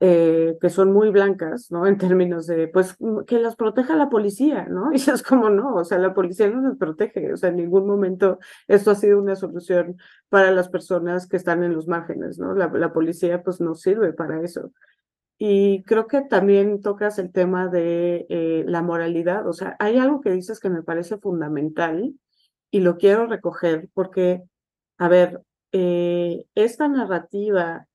eh, 0.00 0.58
que 0.60 0.70
son 0.70 0.92
muy 0.92 1.10
blancas, 1.10 1.70
¿no? 1.70 1.86
En 1.86 1.98
términos 1.98 2.46
de, 2.46 2.68
pues, 2.68 2.96
mm, 2.98 3.20
que 3.24 3.38
las 3.38 3.56
proteja 3.56 3.96
la 3.96 4.08
policía, 4.08 4.66
¿no? 4.68 4.90
Y 4.92 4.96
es 4.96 5.22
como, 5.22 5.50
no, 5.50 5.74
o 5.74 5.84
sea, 5.84 5.98
la 5.98 6.14
policía 6.14 6.48
no 6.48 6.60
nos 6.60 6.76
protege, 6.78 7.32
o 7.32 7.36
sea, 7.36 7.50
en 7.50 7.56
ningún 7.56 7.86
momento 7.86 8.38
esto 8.66 8.90
ha 8.90 8.94
sido 8.94 9.18
una 9.20 9.36
solución 9.36 9.96
para 10.28 10.50
las 10.50 10.68
personas 10.68 11.26
que 11.28 11.36
están 11.36 11.62
en 11.64 11.74
los 11.74 11.86
márgenes, 11.88 12.38
¿no? 12.38 12.54
La, 12.54 12.68
la 12.68 12.92
policía, 12.92 13.42
pues, 13.42 13.60
no 13.60 13.74
sirve 13.74 14.12
para 14.12 14.42
eso. 14.42 14.72
Y 15.38 15.82
creo 15.82 16.06
que 16.06 16.22
también 16.22 16.80
tocas 16.80 17.18
el 17.18 17.32
tema 17.32 17.68
de 17.68 18.26
eh, 18.28 18.64
la 18.66 18.82
moralidad. 18.82 19.48
O 19.48 19.52
sea, 19.52 19.76
hay 19.78 19.98
algo 19.98 20.20
que 20.20 20.30
dices 20.30 20.60
que 20.60 20.70
me 20.70 20.82
parece 20.82 21.18
fundamental 21.18 22.14
y 22.70 22.80
lo 22.80 22.96
quiero 22.96 23.26
recoger 23.26 23.88
porque, 23.94 24.42
a 24.98 25.08
ver, 25.08 25.42
eh, 25.72 26.44
esta 26.54 26.88
narrativa 26.88 27.86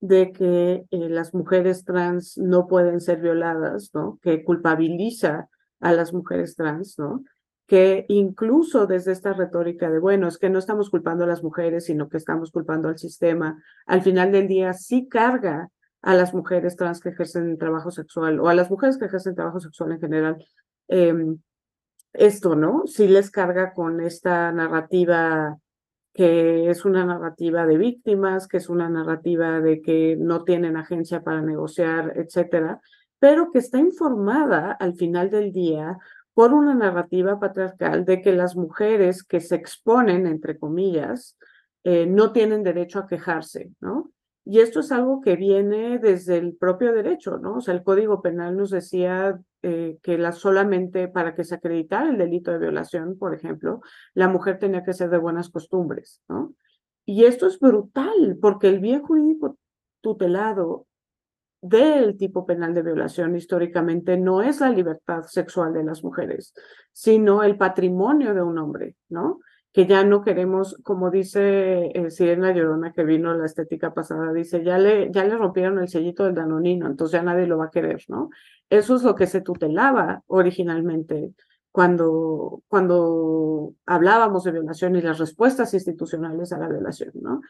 de 0.00 0.32
que 0.32 0.86
eh, 0.90 1.08
las 1.08 1.34
mujeres 1.34 1.84
trans 1.84 2.38
no 2.38 2.66
pueden 2.66 3.00
ser 3.00 3.20
violadas, 3.20 3.90
¿no? 3.94 4.18
Que 4.22 4.44
culpabiliza 4.44 5.48
a 5.80 5.92
las 5.92 6.12
mujeres 6.12 6.56
trans, 6.56 6.98
¿no? 6.98 7.24
Que 7.66 8.06
incluso 8.08 8.86
desde 8.86 9.12
esta 9.12 9.32
retórica 9.32 9.90
de, 9.90 9.98
bueno, 9.98 10.28
es 10.28 10.38
que 10.38 10.50
no 10.50 10.58
estamos 10.58 10.90
culpando 10.90 11.24
a 11.24 11.26
las 11.26 11.42
mujeres, 11.42 11.86
sino 11.86 12.08
que 12.08 12.16
estamos 12.16 12.50
culpando 12.50 12.88
al 12.88 12.98
sistema, 12.98 13.62
al 13.86 14.02
final 14.02 14.32
del 14.32 14.48
día 14.48 14.72
sí 14.72 15.08
carga 15.08 15.70
a 16.06 16.14
las 16.14 16.32
mujeres 16.32 16.76
trans 16.76 17.00
que 17.00 17.08
ejercen 17.08 17.58
trabajo 17.58 17.90
sexual 17.90 18.38
o 18.38 18.48
a 18.48 18.54
las 18.54 18.70
mujeres 18.70 18.96
que 18.96 19.06
ejercen 19.06 19.34
trabajo 19.34 19.58
sexual 19.58 19.90
en 19.90 20.00
general, 20.00 20.46
eh, 20.86 21.34
esto, 22.12 22.54
¿no? 22.54 22.84
Sí 22.86 23.08
les 23.08 23.28
carga 23.28 23.74
con 23.74 24.00
esta 24.00 24.52
narrativa 24.52 25.58
que 26.14 26.70
es 26.70 26.84
una 26.84 27.04
narrativa 27.04 27.66
de 27.66 27.76
víctimas, 27.76 28.46
que 28.46 28.58
es 28.58 28.68
una 28.68 28.88
narrativa 28.88 29.60
de 29.60 29.82
que 29.82 30.16
no 30.16 30.44
tienen 30.44 30.76
agencia 30.76 31.24
para 31.24 31.42
negociar, 31.42 32.12
etcétera, 32.14 32.80
pero 33.18 33.50
que 33.50 33.58
está 33.58 33.78
informada 33.78 34.70
al 34.78 34.94
final 34.94 35.28
del 35.28 35.52
día 35.52 35.98
por 36.34 36.54
una 36.54 36.74
narrativa 36.74 37.40
patriarcal 37.40 38.04
de 38.04 38.22
que 38.22 38.30
las 38.30 38.54
mujeres 38.54 39.24
que 39.24 39.40
se 39.40 39.56
exponen, 39.56 40.28
entre 40.28 40.56
comillas, 40.56 41.36
eh, 41.82 42.06
no 42.06 42.30
tienen 42.30 42.62
derecho 42.62 43.00
a 43.00 43.08
quejarse, 43.08 43.72
¿no? 43.80 44.12
Y 44.48 44.60
esto 44.60 44.78
es 44.78 44.92
algo 44.92 45.20
que 45.20 45.34
viene 45.34 45.98
desde 45.98 46.38
el 46.38 46.56
propio 46.56 46.92
derecho, 46.92 47.36
¿no? 47.38 47.56
O 47.56 47.60
sea, 47.60 47.74
el 47.74 47.82
Código 47.82 48.22
Penal 48.22 48.56
nos 48.56 48.70
decía 48.70 49.40
eh, 49.62 49.98
que 50.04 50.18
la, 50.18 50.30
solamente 50.30 51.08
para 51.08 51.34
que 51.34 51.42
se 51.42 51.56
acreditara 51.56 52.08
el 52.08 52.16
delito 52.16 52.52
de 52.52 52.60
violación, 52.60 53.18
por 53.18 53.34
ejemplo, 53.34 53.80
la 54.14 54.28
mujer 54.28 54.60
tenía 54.60 54.84
que 54.84 54.92
ser 54.92 55.10
de 55.10 55.18
buenas 55.18 55.50
costumbres, 55.50 56.22
¿no? 56.28 56.54
Y 57.04 57.24
esto 57.24 57.48
es 57.48 57.58
brutal, 57.58 58.38
porque 58.40 58.68
el 58.68 58.78
bien 58.78 59.02
jurídico 59.02 59.58
tutelado 60.00 60.86
del 61.60 62.16
tipo 62.16 62.46
penal 62.46 62.72
de 62.72 62.82
violación 62.82 63.34
históricamente 63.34 64.16
no 64.16 64.42
es 64.42 64.60
la 64.60 64.70
libertad 64.70 65.24
sexual 65.24 65.72
de 65.72 65.82
las 65.82 66.04
mujeres, 66.04 66.54
sino 66.92 67.42
el 67.42 67.56
patrimonio 67.56 68.32
de 68.32 68.42
un 68.42 68.58
hombre, 68.58 68.94
¿no? 69.08 69.40
Que 69.76 69.84
ya 69.84 70.04
no 70.04 70.22
queremos, 70.22 70.78
como 70.82 71.10
dice 71.10 71.90
eh, 71.92 72.10
Sirena 72.10 72.50
Llorona 72.50 72.94
que 72.94 73.04
vino 73.04 73.34
la 73.34 73.44
estética 73.44 73.92
pasada, 73.92 74.32
dice, 74.32 74.64
ya 74.64 74.78
le, 74.78 75.12
ya 75.12 75.22
le 75.22 75.36
rompieron 75.36 75.78
el 75.78 75.88
sellito 75.88 76.24
del 76.24 76.34
danonino, 76.34 76.86
entonces 76.86 77.12
ya 77.12 77.22
nadie 77.22 77.46
lo 77.46 77.58
va 77.58 77.66
a 77.66 77.70
querer, 77.70 78.02
¿no? 78.08 78.30
Eso 78.70 78.96
es 78.96 79.02
lo 79.02 79.14
que 79.14 79.26
se 79.26 79.42
tutelaba 79.42 80.22
originalmente 80.28 81.34
cuando, 81.70 82.62
cuando 82.68 83.74
hablábamos 83.84 84.44
de 84.44 84.52
violación 84.52 84.96
y 84.96 85.02
las 85.02 85.18
respuestas 85.18 85.74
institucionales 85.74 86.54
a 86.54 86.58
la 86.58 86.68
violación, 86.68 87.12
¿no? 87.20 87.42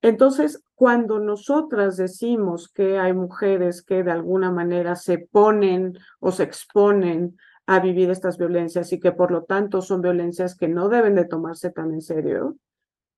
Entonces, 0.00 0.62
cuando 0.76 1.18
nosotras 1.18 1.96
decimos 1.96 2.68
que 2.68 3.00
hay 3.00 3.14
mujeres 3.14 3.82
que 3.82 4.04
de 4.04 4.12
alguna 4.12 4.52
manera 4.52 4.94
se 4.94 5.18
ponen 5.18 5.98
o 6.20 6.30
se 6.30 6.44
exponen 6.44 7.36
a 7.66 7.80
vivir 7.80 8.10
estas 8.10 8.38
violencias 8.38 8.92
y 8.92 9.00
que 9.00 9.12
por 9.12 9.30
lo 9.30 9.44
tanto 9.44 9.80
son 9.80 10.02
violencias 10.02 10.56
que 10.56 10.68
no 10.68 10.88
deben 10.88 11.14
de 11.14 11.24
tomarse 11.24 11.70
tan 11.70 11.92
en 11.92 12.02
serio, 12.02 12.56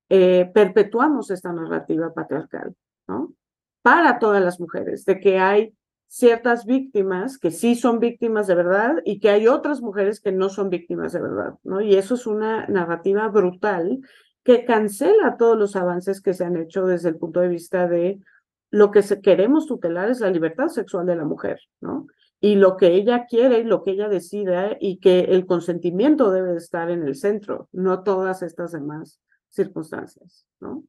eh, 0.09 0.49
perpetuamos 0.53 1.31
esta 1.31 1.51
narrativa 1.51 2.13
patriarcal, 2.13 2.75
¿no? 3.07 3.33
Para 3.81 4.19
todas 4.19 4.41
las 4.41 4.59
mujeres, 4.59 5.05
de 5.05 5.19
que 5.19 5.39
hay 5.39 5.73
ciertas 6.07 6.65
víctimas 6.65 7.37
que 7.37 7.51
sí 7.51 7.75
son 7.75 7.99
víctimas 7.99 8.47
de 8.47 8.55
verdad 8.55 8.95
y 9.03 9.19
que 9.19 9.29
hay 9.29 9.47
otras 9.47 9.81
mujeres 9.81 10.21
que 10.21 10.31
no 10.31 10.47
son 10.47 10.69
víctimas 10.69 11.11
de 11.11 11.21
verdad, 11.21 11.55
¿no? 11.63 11.81
Y 11.81 11.95
eso 11.95 12.15
es 12.15 12.25
una 12.25 12.65
narrativa 12.67 13.27
brutal 13.27 13.99
que 14.43 14.63
cancela 14.63 15.35
todos 15.37 15.57
los 15.57 15.75
avances 15.75 16.21
que 16.21 16.33
se 16.33 16.45
han 16.45 16.55
hecho 16.55 16.85
desde 16.85 17.09
el 17.09 17.17
punto 17.17 17.41
de 17.41 17.49
vista 17.49 17.87
de 17.87 18.21
lo 18.69 18.91
que 18.91 19.01
queremos 19.21 19.65
tutelar 19.65 20.09
es 20.09 20.21
la 20.21 20.29
libertad 20.29 20.67
sexual 20.67 21.05
de 21.05 21.17
la 21.17 21.25
mujer, 21.25 21.59
¿no? 21.81 22.07
Y 22.39 22.55
lo 22.55 22.77
que 22.77 22.87
ella 22.93 23.25
quiere, 23.25 23.63
lo 23.63 23.83
que 23.83 23.91
ella 23.91 24.09
decida 24.09 24.77
y 24.79 24.99
que 24.99 25.21
el 25.21 25.45
consentimiento 25.45 26.31
debe 26.31 26.51
de 26.51 26.57
estar 26.57 26.91
en 26.91 27.03
el 27.03 27.15
centro, 27.15 27.67
no 27.71 28.03
todas 28.03 28.43
estas 28.43 28.71
demás 28.71 29.19
circunstancias, 29.49 30.45
¿no? 30.59 30.83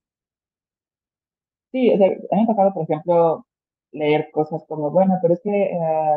Sí, 1.72 1.92
o 1.92 1.98
sea, 1.98 2.06
a 2.06 2.10
mí 2.10 2.18
me 2.30 2.42
ha 2.42 2.46
tocado, 2.46 2.74
por 2.74 2.82
ejemplo, 2.84 3.46
leer 3.92 4.30
cosas 4.32 4.64
como, 4.68 4.90
bueno, 4.90 5.18
pero 5.22 5.34
es 5.34 5.40
que 5.42 5.50
eh, 5.50 6.16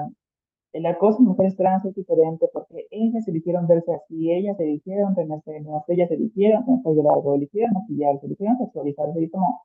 el 0.74 0.86
acoso 0.86 1.20
en 1.20 1.26
mujeres 1.26 1.56
trans 1.58 1.86
es 1.86 1.96
diferente 1.96 2.48
porque 2.54 2.88
ellas 2.91 3.28
eligieron 3.28 3.67
verse 3.67 3.94
así, 3.94 4.32
ellas 4.32 4.60
eligieron 4.60 5.15
tenerse 5.15 5.52
menos, 5.52 5.84
ellas 5.89 6.10
eligieron 6.12 6.65
tenerse 6.65 7.04
largo, 7.04 7.36
eligieron 7.36 7.74
maquillarse, 7.74 8.26
eligieron 8.26 8.58
sexualizarse, 8.58 9.22
y 9.22 9.30
como, 9.30 9.63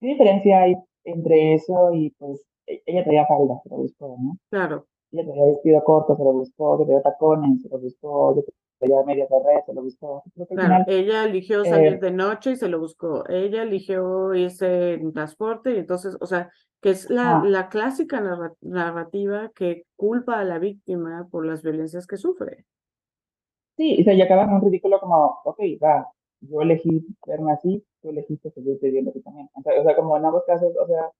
¿qué 0.00 0.08
diferencia 0.08 0.62
hay 0.62 0.76
entre 1.04 1.54
eso 1.54 1.92
y 1.94 2.10
pues 2.18 2.46
ella 2.66 3.04
traía 3.04 3.26
falda, 3.26 3.60
se 3.62 3.68
lo 3.70 3.76
buscó, 3.76 4.16
¿no? 4.20 4.38
Claro. 4.50 4.88
Ella 5.12 5.24
traía 5.26 5.46
vestido 5.46 5.84
corto, 5.84 6.16
se 6.16 6.24
lo 6.24 6.32
buscó, 6.34 6.78
que 6.78 6.84
traía 6.86 7.02
tacones, 7.02 7.62
se 7.62 7.70
lo 7.70 7.78
buscó, 7.80 8.36
yo 8.36 8.42
traía 8.78 9.04
medias 9.04 9.28
de 9.30 9.38
red, 9.40 9.64
se 9.66 9.74
lo 9.74 9.82
buscó. 9.82 10.24
Creo 10.34 10.46
que 10.48 10.54
al 10.54 10.60
Claro, 10.60 10.82
final, 10.82 10.86
ella 10.86 11.24
eligió 11.24 11.64
salir 11.64 11.98
eh, 11.98 12.00
de 12.00 12.10
noche 12.10 12.50
y 12.52 12.56
se 12.56 12.68
lo 12.68 12.78
buscó. 12.78 13.24
Ella 13.28 13.62
eligió 13.62 14.34
irse 14.34 14.94
en 14.94 15.12
transporte 15.14 15.72
y 15.72 15.78
entonces, 15.78 16.16
o 16.20 16.26
sea, 16.26 16.50
que 16.82 16.90
es 16.90 17.08
la, 17.08 17.38
ah, 17.38 17.42
la 17.42 17.70
clásica 17.70 18.20
narra- 18.20 18.52
narrativa 18.60 19.50
que 19.54 19.86
culpa 19.96 20.40
a 20.40 20.44
la 20.44 20.58
víctima 20.58 21.26
por 21.30 21.46
las 21.46 21.62
violencias 21.62 22.06
que 22.06 22.18
sufre. 22.18 22.66
sí, 23.76 23.98
o 24.00 24.04
sea, 24.04 24.14
y 24.14 24.22
acaba 24.22 24.44
en 24.44 24.50
un 24.52 24.62
ridículo 24.62 25.00
como, 25.00 25.40
ok, 25.44 25.58
va, 25.82 26.08
yo 26.40 26.62
elegí 26.62 27.04
verme 27.26 27.52
así, 27.52 27.84
tú 28.00 28.10
elegiste 28.10 28.50
seguirte 28.50 28.90
viendo 28.90 29.10
así 29.10 29.20
también. 29.22 29.48
O 29.54 29.82
sea, 29.84 29.96
como 29.96 30.16
en 30.16 30.24
ambos 30.24 30.44
casos, 30.46 30.72
o 30.76 30.86
sea, 30.86 31.10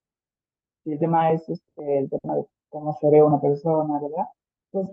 si 0.85 0.93
el 0.93 0.99
tema 0.99 1.33
es 1.33 1.49
este, 1.49 1.99
el 1.99 2.11
tema 2.11 2.37
de 2.37 2.47
cómo 2.68 2.93
se 2.95 3.11
ve 3.11 3.22
una 3.22 3.41
persona, 3.41 4.01
¿verdad? 4.01 4.26
Pues 4.70 4.89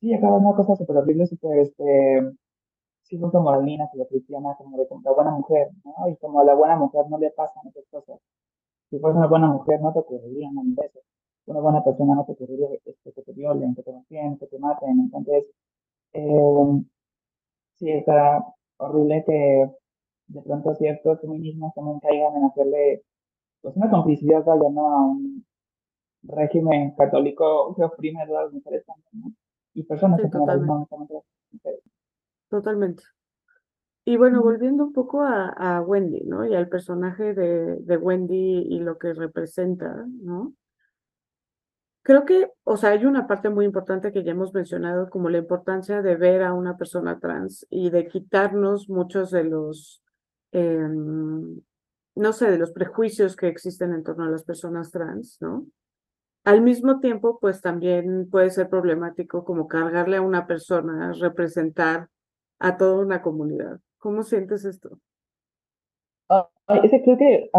sí, 0.00 0.12
en 0.12 0.24
una 0.24 0.56
cosa 0.56 0.76
súper 0.76 0.98
horrible, 0.98 1.26
súper, 1.26 1.58
este, 1.58 2.22
sí, 3.02 3.18
justo 3.18 3.40
moralina, 3.40 3.88
súper 3.92 4.08
cristiana, 4.08 4.54
como 4.58 4.78
de 4.78 4.86
la 5.04 5.12
buena 5.12 5.30
mujer, 5.32 5.70
¿no? 5.84 6.08
Y 6.08 6.16
como 6.16 6.40
a 6.40 6.44
la 6.44 6.54
buena 6.54 6.76
mujer 6.76 7.06
no 7.10 7.18
le 7.18 7.30
pasan 7.30 7.66
esas 7.68 7.84
cosas. 7.90 8.20
Si 8.90 8.98
fueras 8.98 9.18
una 9.18 9.28
buena 9.28 9.48
mujer, 9.48 9.80
no 9.80 9.92
te 9.92 10.00
ocurrirían 10.00 10.54
nada 10.54 10.68
de 10.76 10.86
eso. 10.86 11.00
Una 11.46 11.60
buena 11.60 11.84
persona 11.84 12.14
no 12.14 12.24
te 12.24 12.32
ocurriría 12.32 12.68
este, 12.84 13.12
que 13.12 13.22
te 13.22 13.32
violen, 13.32 13.74
que 13.74 13.82
te 13.82 13.92
mafien, 13.92 14.38
que 14.38 14.46
te 14.46 14.58
maten. 14.58 15.00
Entonces, 15.00 15.46
eh, 16.12 16.82
sí, 17.76 17.90
está 17.90 18.44
horrible 18.78 19.24
que 19.26 19.70
de 20.28 20.42
pronto 20.42 20.74
ciertos 20.76 21.20
feminismos 21.20 21.74
también 21.74 22.00
caigan 22.00 22.36
en 22.36 22.44
hacerle 22.44 23.02
pues 23.60 23.76
una 23.76 23.90
complicidad 23.90 24.44
¿no? 24.44 24.88
A 24.90 25.06
un 25.06 25.44
régimen 26.22 26.94
católico 26.96 27.74
que 27.76 27.84
oprime 27.84 28.22
a 28.22 28.26
las 28.26 28.52
mujeres 28.52 28.84
también, 28.84 29.10
¿no? 29.14 29.32
Y 29.74 29.82
personas 29.84 30.20
Sí, 30.20 30.26
que 30.26 30.30
totalmente. 30.38 30.66
las 30.68 31.22
mujeres. 31.52 31.80
Totalmente. 32.48 33.02
Y 34.04 34.16
bueno, 34.16 34.42
volviendo 34.42 34.84
un 34.84 34.92
poco 34.92 35.22
a, 35.22 35.48
a 35.50 35.82
Wendy, 35.82 36.22
¿no? 36.24 36.44
Y 36.46 36.54
al 36.54 36.68
personaje 36.68 37.34
de, 37.34 37.76
de 37.76 37.96
Wendy 37.96 38.66
y 38.68 38.80
lo 38.80 38.98
que 38.98 39.12
representa, 39.12 40.04
¿no? 40.22 40.54
Creo 42.02 42.24
que, 42.24 42.50
o 42.64 42.76
sea, 42.78 42.90
hay 42.90 43.04
una 43.04 43.26
parte 43.26 43.50
muy 43.50 43.66
importante 43.66 44.10
que 44.10 44.24
ya 44.24 44.32
hemos 44.32 44.54
mencionado, 44.54 45.10
como 45.10 45.28
la 45.28 45.38
importancia 45.38 46.00
de 46.02 46.16
ver 46.16 46.42
a 46.42 46.54
una 46.54 46.76
persona 46.78 47.20
trans 47.20 47.66
y 47.68 47.90
de 47.90 48.08
quitarnos 48.08 48.88
muchos 48.88 49.30
de 49.30 49.44
los, 49.44 50.02
em, 50.50 51.60
no 52.20 52.34
sé, 52.34 52.50
de 52.50 52.58
los 52.58 52.72
prejuicios 52.72 53.34
que 53.34 53.48
existen 53.48 53.94
en 53.94 54.04
torno 54.04 54.24
a 54.24 54.28
las 54.30 54.44
personas 54.44 54.90
trans, 54.90 55.38
¿no? 55.40 55.64
Al 56.44 56.60
mismo 56.60 57.00
tiempo, 57.00 57.38
pues 57.40 57.62
también 57.62 58.28
puede 58.30 58.50
ser 58.50 58.68
problemático 58.68 59.44
como 59.44 59.66
cargarle 59.66 60.18
a 60.18 60.22
una 60.22 60.46
persona, 60.46 61.12
representar 61.18 62.08
a 62.58 62.76
toda 62.76 63.02
una 63.02 63.22
comunidad. 63.22 63.80
¿Cómo 63.98 64.22
sientes 64.22 64.66
esto? 64.66 64.98
Ah, 66.28 66.48
ah, 66.66 66.80
ese 66.82 67.02
creo 67.02 67.16
que 67.16 67.50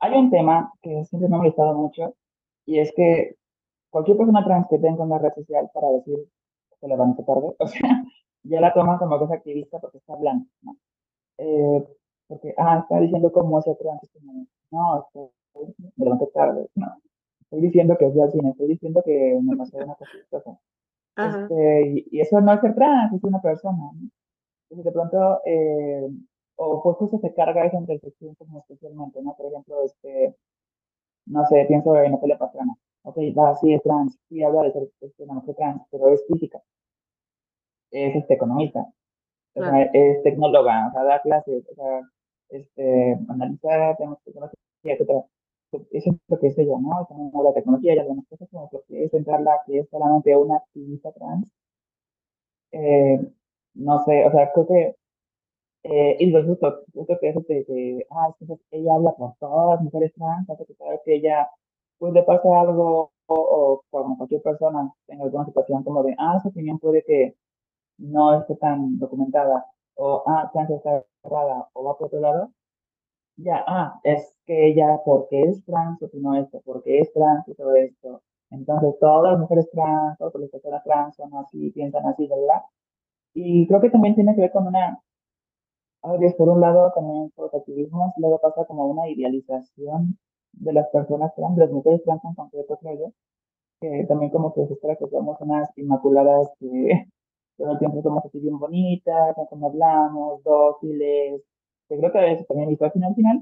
hay 0.00 0.14
un 0.14 0.30
tema 0.30 0.72
que 0.82 1.04
siempre 1.04 1.28
me 1.28 1.36
ha 1.36 1.38
molestado 1.38 1.74
mucho 1.74 2.16
y 2.66 2.80
es 2.80 2.92
que 2.96 3.36
cualquier 3.90 4.16
persona 4.16 4.44
trans 4.44 4.66
que 4.68 4.78
tenga 4.78 5.04
una 5.04 5.18
red 5.18 5.32
social 5.34 5.70
para 5.72 5.88
decir 5.90 6.18
que 6.80 6.88
le 6.88 6.96
van 6.96 7.10
a 7.12 7.24
tarde, 7.24 7.54
o 7.58 7.66
sea, 7.68 7.80
ya 8.42 8.60
la 8.60 8.74
toman 8.74 8.98
como 8.98 9.28
que 9.28 9.34
activista 9.34 9.78
porque 9.78 9.98
está 9.98 10.14
hablando, 10.14 10.46
¿no? 10.62 10.76
Eh, 11.38 11.86
porque, 12.32 12.54
ah, 12.56 12.78
está 12.80 12.98
diciendo 12.98 13.30
cómo 13.30 13.58
es 13.58 13.64
trans, 13.78 14.02
es 14.02 14.10
como, 14.10 14.46
no, 14.70 15.00
estoy, 15.00 15.74
me 15.96 16.04
levanté 16.06 16.26
tarde, 16.28 16.66
no, 16.74 16.86
estoy 17.42 17.60
diciendo 17.60 17.94
que 17.98 18.10
fui 18.10 18.22
al 18.22 18.32
cine, 18.32 18.50
estoy 18.50 18.68
diciendo 18.68 19.02
que 19.04 19.38
me 19.42 19.54
pasó 19.54 19.76
una 19.76 19.94
cosa 20.30 20.58
Este, 21.14 21.86
y, 21.88 22.08
y 22.10 22.20
eso 22.22 22.40
no 22.40 22.54
es 22.54 22.60
ser 22.62 22.74
trans, 22.74 23.12
es 23.12 23.22
una 23.22 23.42
persona, 23.42 23.76
¿no? 23.76 24.08
Entonces, 24.70 24.84
de 24.86 24.92
pronto, 24.92 25.40
eh, 25.44 26.08
o 26.56 26.82
pues 26.82 26.96
justo 26.96 27.18
se 27.18 27.34
carga 27.34 27.66
esa 27.66 27.78
intersección 27.78 28.34
como 28.36 28.60
especialmente, 28.60 29.20
¿no? 29.20 29.34
Por 29.36 29.52
ejemplo, 29.52 29.84
este, 29.84 30.34
no 31.26 31.44
sé, 31.44 31.66
pienso 31.68 31.94
en 31.98 32.12
Natalia 32.12 32.38
Pastrana. 32.38 32.74
Ok, 33.02 33.18
va, 33.36 33.54
sí 33.56 33.74
es 33.74 33.82
trans, 33.82 34.18
sí 34.30 34.42
habla 34.42 34.62
de 34.62 34.72
ser 34.72 34.88
este, 35.02 35.24
una 35.24 35.34
mujer 35.34 35.54
trans, 35.56 35.82
pero 35.90 36.08
es 36.08 36.24
física, 36.26 36.62
es 37.90 38.16
este, 38.16 38.34
economista, 38.34 38.86
o 39.54 39.62
es 39.92 40.22
tecnóloga, 40.22 40.88
o 40.88 40.92
sea, 40.92 41.04
da 41.04 41.20
clases, 41.20 41.68
o 41.70 41.74
sea, 41.74 42.00
este, 42.52 43.18
analiza 43.28 43.96
temas 43.98 44.18
de 44.24 44.32
tecnología, 44.32 44.58
etcétera. 44.84 45.24
Eso 45.92 46.10
es 46.10 46.16
lo 46.28 46.38
que 46.38 46.48
es 46.48 46.58
ella, 46.58 46.78
¿no? 46.80 46.92
Habla 47.34 47.50
de 47.50 47.54
tecnología 47.56 47.94
y 47.94 47.98
algunas 47.98 48.26
cosas 48.28 48.48
como 48.50 48.68
lo 48.72 48.82
que 48.88 49.04
es 49.04 49.14
entrarla, 49.14 49.60
que 49.66 49.80
es 49.80 49.88
solamente 49.90 50.36
una 50.36 50.56
activista 50.56 51.12
trans. 51.12 51.46
Eh, 52.72 53.20
no 53.74 54.04
sé, 54.04 54.24
o 54.26 54.30
sea, 54.30 54.52
creo 54.52 54.66
que 54.66 54.96
eh, 55.84 56.16
y 56.20 56.26
lo 56.30 56.44
justo, 56.44 56.84
justo 56.94 57.18
que 57.20 57.28
eso 57.30 57.40
de 57.48 58.06
ah, 58.10 58.32
ella 58.70 58.94
habla 58.94 59.12
por 59.16 59.34
todas 59.40 59.76
las 59.76 59.84
mujeres 59.84 60.12
trans, 60.14 60.48
hace 60.50 60.64
que 60.66 60.74
vez 60.84 61.00
que 61.04 61.14
ella, 61.16 61.48
pues 61.98 62.12
le 62.12 62.22
pasa 62.22 62.48
algo, 62.60 63.12
o, 63.26 63.34
o 63.34 63.82
como 63.90 64.16
cualquier 64.16 64.42
persona 64.42 64.92
en 65.08 65.22
alguna 65.22 65.44
situación 65.46 65.82
como 65.84 66.02
de, 66.04 66.14
ah, 66.18 66.38
su 66.42 66.48
opinión 66.48 66.78
puede 66.78 67.02
que 67.04 67.36
no 67.98 68.40
esté 68.40 68.56
tan 68.56 68.98
documentada, 68.98 69.66
o, 69.96 70.22
ah, 70.26 70.50
chance 70.52 70.74
está 70.74 71.04
errada, 71.24 71.68
o 71.74 71.84
va 71.84 71.96
por 71.98 72.08
otro 72.08 72.20
lado, 72.20 72.50
ya, 73.36 73.64
ah, 73.66 74.00
es 74.04 74.36
que 74.46 74.68
ella, 74.68 75.00
porque 75.04 75.42
es 75.42 75.64
trans, 75.64 76.02
opinó 76.02 76.36
esto, 76.36 76.60
porque 76.64 77.00
es 77.00 77.12
trans 77.12 77.44
todo 77.56 77.74
esto. 77.76 78.22
Entonces, 78.50 78.98
todas 79.00 79.32
las 79.32 79.40
mujeres 79.40 79.70
trans, 79.70 80.18
todas 80.18 80.34
las 80.36 80.50
personas 80.50 80.84
trans 80.84 81.16
son 81.16 81.34
así, 81.36 81.70
piensan 81.70 82.06
así, 82.06 82.26
¿verdad? 82.28 82.62
Y 83.34 83.66
creo 83.68 83.80
que 83.80 83.90
también 83.90 84.14
tiene 84.14 84.34
que 84.34 84.42
ver 84.42 84.52
con 84.52 84.66
una 84.68 85.00
a 86.02 86.16
ver, 86.16 86.34
por 86.36 86.48
un 86.48 86.60
lado 86.60 86.92
también 86.94 87.30
por 87.34 87.46
los 87.46 87.54
activismos, 87.54 88.12
luego 88.16 88.40
pasa 88.40 88.64
como 88.66 88.86
una 88.86 89.08
idealización 89.08 90.18
de 90.52 90.72
las 90.72 90.88
personas 90.88 91.34
trans, 91.34 91.56
de 91.56 91.62
las 91.62 91.70
mujeres 91.72 92.02
trans 92.04 92.24
en 92.24 92.34
concreto, 92.34 92.76
creo 92.78 92.98
yo, 92.98 93.12
que 93.80 94.06
también 94.06 94.30
como 94.32 94.54
que 94.54 94.66
se 94.66 94.74
espera 94.74 94.96
que 94.96 95.08
somos 95.08 95.40
unas 95.40 95.70
inmaculadas 95.78 96.50
que 96.58 97.06
todo 97.56 97.72
el 97.72 97.78
tiempo 97.78 98.02
somos 98.02 98.24
así 98.24 98.38
bien 98.40 98.58
bonitas, 98.58 99.36
no 99.36 99.46
como 99.46 99.68
hablamos, 99.68 100.42
dóciles, 100.44 101.42
que 101.88 101.98
creo 101.98 102.12
que 102.12 102.32
eso 102.32 102.44
también 102.44 102.70
hizo 102.70 102.84
al 102.84 102.92
final, 102.92 103.14
final, 103.14 103.40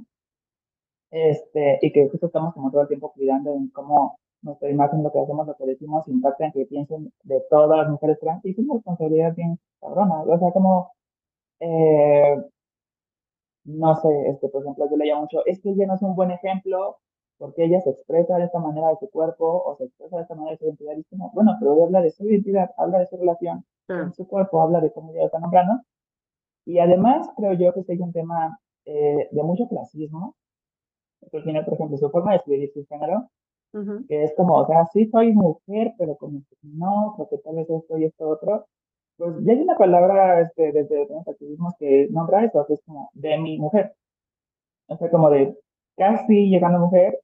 este, 1.11 1.79
y 1.83 1.93
que 1.93 2.09
justo 2.09 2.27
estamos 2.27 2.55
como 2.55 2.71
todo 2.71 2.83
el 2.83 2.89
tiempo 2.89 3.13
cuidando 3.13 3.55
en 3.55 3.69
cómo 3.71 4.19
nuestra 4.43 4.71
imagen, 4.71 5.03
lo 5.03 5.13
que 5.13 5.21
hacemos, 5.21 5.47
lo 5.47 5.55
que 5.57 5.67
decimos, 5.67 6.09
impacta 6.09 6.47
en 6.47 6.53
que 6.53 6.67
piensen 6.67 7.13
de 7.25 7.43
todas 7.51 7.79
las 7.79 7.89
mujeres 7.91 8.19
trans, 8.21 8.45
y 8.45 8.51
es 8.53 8.59
una 8.59 8.75
responsabilidad 8.75 9.35
bien 9.35 9.59
cabrona, 9.81 10.23
o 10.23 10.39
sea, 10.39 10.53
como 10.53 10.93
eh, 11.61 12.37
no 13.65 13.97
sé, 13.97 14.09
este, 14.29 14.49
por 14.49 14.63
ejemplo, 14.63 14.89
yo 14.91 14.97
le 14.97 15.07
llamo 15.07 15.23
mucho, 15.23 15.45
es 15.47 15.61
que 15.61 15.71
ella 15.71 15.87
no 15.87 15.95
es 15.95 16.03
un 16.03 16.15
buen 16.17 16.31
ejemplo 16.31 16.99
porque 17.41 17.65
ella 17.65 17.81
se 17.81 17.89
expresa 17.89 18.37
de 18.37 18.45
esta 18.45 18.59
manera 18.59 18.91
de 18.91 18.97
su 18.97 19.09
cuerpo 19.09 19.63
o 19.65 19.75
se 19.77 19.85
expresa 19.85 20.17
de 20.17 20.23
esta 20.23 20.35
manera 20.35 20.53
de 20.53 20.59
su 20.59 20.67
identidad. 20.67 20.93
Y 20.93 21.17
no, 21.17 21.31
bueno, 21.33 21.57
pero 21.59 21.83
habla 21.83 22.03
de 22.03 22.11
su 22.11 22.27
identidad, 22.27 22.71
habla 22.77 22.99
de 22.99 23.07
su 23.07 23.17
relación 23.17 23.65
claro, 23.87 24.05
con 24.05 24.13
su 24.13 24.29
cuerpo, 24.29 24.61
habla 24.61 24.81
de 24.81 24.93
cómo 24.93 25.11
ella 25.13 25.25
está 25.25 25.41
nombrando. 25.41 25.81
Y 26.67 26.79
además 26.79 27.31
creo 27.39 27.55
yo 27.55 27.73
que 27.73 27.81
este 27.81 27.95
es 27.95 28.01
un 28.01 28.13
tema 28.13 28.61
eh, 28.85 29.29
de 29.31 29.43
mucho 29.43 29.67
clasismo, 29.69 30.37
porque 31.21 31.41
tiene, 31.41 31.63
por 31.65 31.75
ejemplo, 31.75 31.97
su 31.97 32.11
forma 32.11 32.33
de 32.33 32.37
escribir 32.37 32.71
su 32.75 32.85
género, 32.87 33.31
ujú, 33.73 34.07
que 34.07 34.23
es 34.23 34.35
como, 34.37 34.57
o 34.57 34.67
sea, 34.67 34.85
sí 34.93 35.07
soy 35.07 35.33
mujer, 35.33 35.95
pero 35.97 36.17
como 36.17 36.41
que 36.41 36.57
no, 36.63 37.15
porque 37.17 37.39
tal 37.39 37.57
vez 37.57 37.71
esto 37.71 37.97
y 37.97 38.05
esto 38.05 38.29
otro. 38.29 38.67
Pues 39.17 39.35
ya 39.45 39.53
hay 39.53 39.63
una 39.63 39.79
palabra 39.79 40.43
este, 40.43 40.73
desde 40.73 41.07
los 41.09 41.27
activismos 41.27 41.73
que 41.79 42.07
nombra 42.11 42.45
eso, 42.45 42.67
que 42.67 42.75
es 42.75 42.83
como 42.85 43.11
de 43.15 43.39
mi 43.39 43.59
mujer. 43.59 43.95
O 44.89 44.97
sea, 44.99 45.11
como 45.11 45.31
de 45.31 45.57
casi 45.97 46.51
llegando 46.51 46.79
a 46.79 46.81
mujer, 46.83 47.19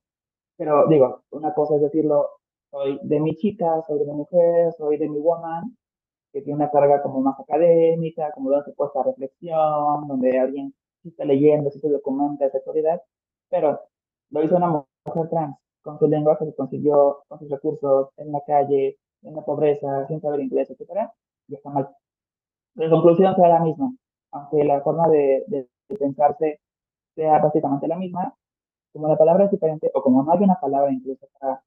pero 0.57 0.87
digo, 0.89 1.23
una 1.31 1.55
cosa 1.55 1.77
es 1.77 1.83
decirlo, 1.83 2.29
soy 2.71 2.99
de 3.03 3.21
mi 3.21 3.37
chica, 3.37 3.83
soy 3.87 3.99
de 3.99 4.07
mi 4.07 4.13
mujer, 4.13 4.73
soy 4.77 4.97
de 4.99 5.09
mi 5.09 5.19
woman, 5.19 5.77
que 6.33 6.43
tiene 6.43 6.57
una 6.57 6.71
carga 6.71 7.03
como 7.03 7.21
más 7.21 7.39
académica, 7.41 8.33
como 8.33 8.51
donde 8.51 8.67
se 8.67 8.73
puesta 8.73 9.03
reflexión, 9.03 10.09
donde 10.09 10.39
alguien 10.39 10.75
sí 11.03 11.09
está 11.11 11.25
leyendo, 11.25 11.71
sí 11.71 11.81
se 11.81 11.89
documenta 11.89 12.47
esa 12.47 12.59
autoridad, 12.59 13.03
pero 13.49 13.81
lo 14.31 14.43
hizo 14.43 14.57
una 14.57 14.69
mujer 15.07 15.29
trans, 15.31 15.57
con 15.83 15.99
su 15.99 16.07
lenguaje 16.09 16.45
que 16.45 16.55
consiguió, 16.55 17.23
con 17.29 17.39
sus 17.39 17.51
recursos, 17.51 18.11
en 18.17 18.33
la 18.33 18.41
calle, 18.47 18.99
en 19.23 19.35
la 19.37 19.43
pobreza, 19.45 20.07
sin 20.09 20.21
saber 20.21 20.41
inglés, 20.41 20.71
etcétera, 20.71 21.13
y 21.49 21.55
está 21.55 21.71
mal. 21.71 21.89
La 22.75 22.91
conclusión 22.91 23.35
será 23.35 23.49
la 23.49 23.61
misma, 23.61 23.95
aunque 24.33 24.65
la 24.65 24.81
forma 24.83 25.09
de, 25.09 25.45
de, 25.49 25.69
de 25.89 25.97
pensarse 25.97 26.61
sea 27.15 27.39
básicamente 27.39 27.89
la 27.89 27.97
misma, 27.97 28.35
como 28.97 29.09
la 29.09 29.19
palabra 29.19 29.45
es 29.45 29.51
diferente, 29.51 29.91
o 29.95 30.03
como 30.03 30.23
no 30.23 30.33
hay 30.33 30.43
una 30.43 30.59
palabra 30.61 30.91
incluso 30.93 31.29
para, 31.39 31.63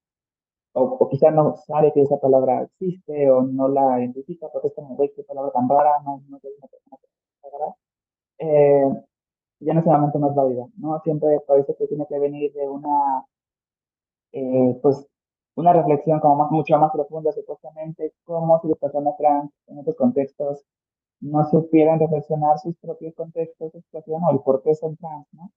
o, 0.73 0.83
o 0.83 1.09
quizá 1.09 1.31
no 1.31 1.55
sabe 1.67 1.93
que 1.93 2.01
esa 2.01 2.19
palabra 2.19 2.63
existe, 2.63 3.29
o 3.31 3.43
no 3.43 3.67
la 3.69 3.99
identifica, 3.99 4.49
porque 4.51 4.69
es 4.69 4.73
como, 4.75 4.95
güey, 4.95 5.11
qué 5.15 5.23
palabra 5.23 5.51
tan 5.51 5.69
rara, 5.69 6.01
no, 6.05 6.23
no 6.27 6.39
una 6.41 6.67
persona 6.67 6.97
que 7.01 7.07
eh, 8.39 9.03
ya 9.59 9.73
no 9.73 9.79
es 9.81 9.85
el 9.85 9.91
momento 9.93 10.19
más 10.19 10.35
válida, 10.35 10.67
¿no? 10.77 10.99
Siempre 11.01 11.39
parece 11.47 11.75
que 11.75 11.87
tiene 11.87 12.05
que 12.07 12.19
venir 12.19 12.53
de 12.53 12.67
una, 12.67 13.25
eh, 14.31 14.79
pues, 14.81 15.05
una 15.55 15.73
reflexión 15.73 16.19
como 16.19 16.35
más, 16.37 16.51
mucho 16.51 16.77
más 16.79 16.91
profunda, 16.91 17.31
supuestamente, 17.31 18.13
como 18.23 18.59
si 18.61 18.69
las 18.69 18.77
personas 18.79 19.17
trans 19.17 19.51
en 19.67 19.79
otros 19.79 19.95
contextos 19.97 20.65
no 21.21 21.43
supieran 21.49 21.99
reflexionar 21.99 22.59
sus 22.59 22.75
propios 22.77 23.13
contextos 23.15 23.73
de 23.73 23.81
situación 23.81 24.23
o 24.23 24.31
el 24.31 24.39
por 24.41 24.63
qué 24.63 24.73
son 24.75 24.95
trans, 24.97 25.27
¿no? 25.33 25.51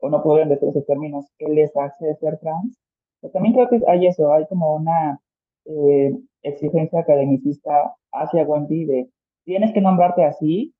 O 0.00 0.08
no 0.08 0.22
pueden 0.22 0.48
decir 0.48 0.68
esos 0.68 0.86
términos, 0.86 1.26
¿qué 1.38 1.48
les 1.48 1.76
hace 1.76 2.14
ser 2.16 2.38
trans? 2.38 2.78
Pero 3.20 3.32
también 3.32 3.54
creo 3.54 3.68
que 3.68 3.80
hay 3.88 4.06
eso, 4.06 4.32
hay 4.32 4.46
como 4.46 4.74
una 4.76 5.20
eh, 5.66 6.18
exigencia 6.42 7.00
academicista 7.00 7.94
hacia 8.12 8.44
Wendy 8.44 8.86
de 8.86 9.10
tienes 9.44 9.72
que 9.72 9.80
nombrarte 9.80 10.24
así 10.24 10.74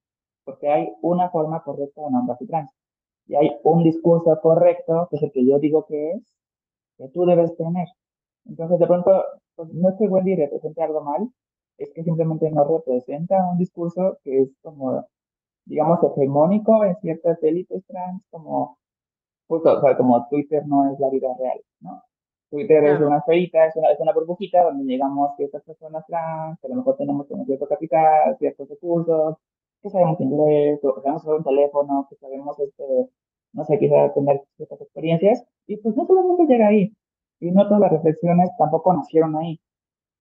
porque 0.45 0.69
hay 0.69 0.89
una 1.03 1.31
forma 1.31 1.63
correcta 1.63 2.03
de 2.03 2.11
nombrarte 2.11 2.47
trans. 2.47 2.71
Y 3.27 3.37
hay 3.37 3.51
un 3.63 3.85
discurso 3.85 4.39
correcto, 4.41 5.07
que 5.11 5.17
es 5.17 5.23
el 5.23 5.33
que 5.33 5.47
yo 5.47 5.59
digo 5.59 5.87
que 5.87 6.13
es, 6.13 6.23
que 6.99 7.09
tú 7.09 7.25
debes 7.25 7.57
tener. 7.57 7.87
Entonces, 8.47 8.79
de 8.79 8.87
pronto, 8.87 9.23
pues, 9.55 9.73
no 9.73 9.91
es 9.91 9.97
que 9.97 10.09
Wendy 10.09 10.35
represente 10.35 10.83
algo 10.83 11.03
mal, 11.03 11.29
es 11.79 11.93
que 11.95 12.03
simplemente 12.03 12.51
no 12.51 12.65
representa 12.65 13.49
un 13.51 13.59
discurso 13.59 14.19
que 14.25 14.43
es 14.43 14.51
como, 14.63 15.07
digamos, 15.67 16.01
hegemónico 16.03 16.85
en 16.85 16.97
ciertas 16.97 17.43
élites 17.43 17.85
trans, 17.87 18.23
como, 18.31 18.79
justo, 19.51 19.77
o 19.77 19.81
sea, 19.81 19.97
como 19.97 20.29
Twitter 20.29 20.63
no 20.67 20.93
es 20.93 21.01
la 21.01 21.11
vida 21.11 21.29
real, 21.37 21.61
¿no? 21.81 22.03
Twitter 22.51 22.85
es 22.85 22.91
claro, 22.93 23.09
una 23.09 23.19
esferita, 23.19 23.67
es 23.67 23.75
una, 23.77 23.91
es 23.91 23.99
una 23.99 24.13
burbujita 24.13 24.63
donde 24.63 24.85
llegamos 24.85 25.35
ciertas 25.37 25.63
personas 25.65 26.07
trans, 26.07 26.59
que 26.61 26.69
a 26.69 26.71
lo 26.71 26.77
mejor 26.77 26.97
tenemos 26.97 27.29
un 27.31 27.45
cierto 27.45 27.67
capital, 27.67 28.37
ciertos 28.39 28.69
recursos, 28.69 29.37
que 29.83 29.91
sabemos 29.91 30.21
inglés, 30.21 30.79
que 30.81 31.01
sabemos 31.03 31.23
usar 31.25 31.35
un 31.35 31.45
teléfono, 31.45 32.07
que 32.09 32.17
sabemos 32.17 32.59
este, 32.61 33.09
no 33.53 33.65
sé, 33.65 33.79
quizá 33.79 34.13
tener 34.15 34.41
ciertas 34.57 34.81
experiencias, 34.81 35.45
y 35.67 35.77
pues 35.79 35.97
no 35.97 36.07
solamente 36.07 36.47
llega 36.47 36.69
ahí, 36.69 36.93
y 37.41 37.51
no 37.51 37.67
todas 37.67 37.81
las 37.81 37.93
reflexiones 37.93 38.51
tampoco 38.57 38.95
nacieron 38.95 39.37
ahí. 39.37 39.61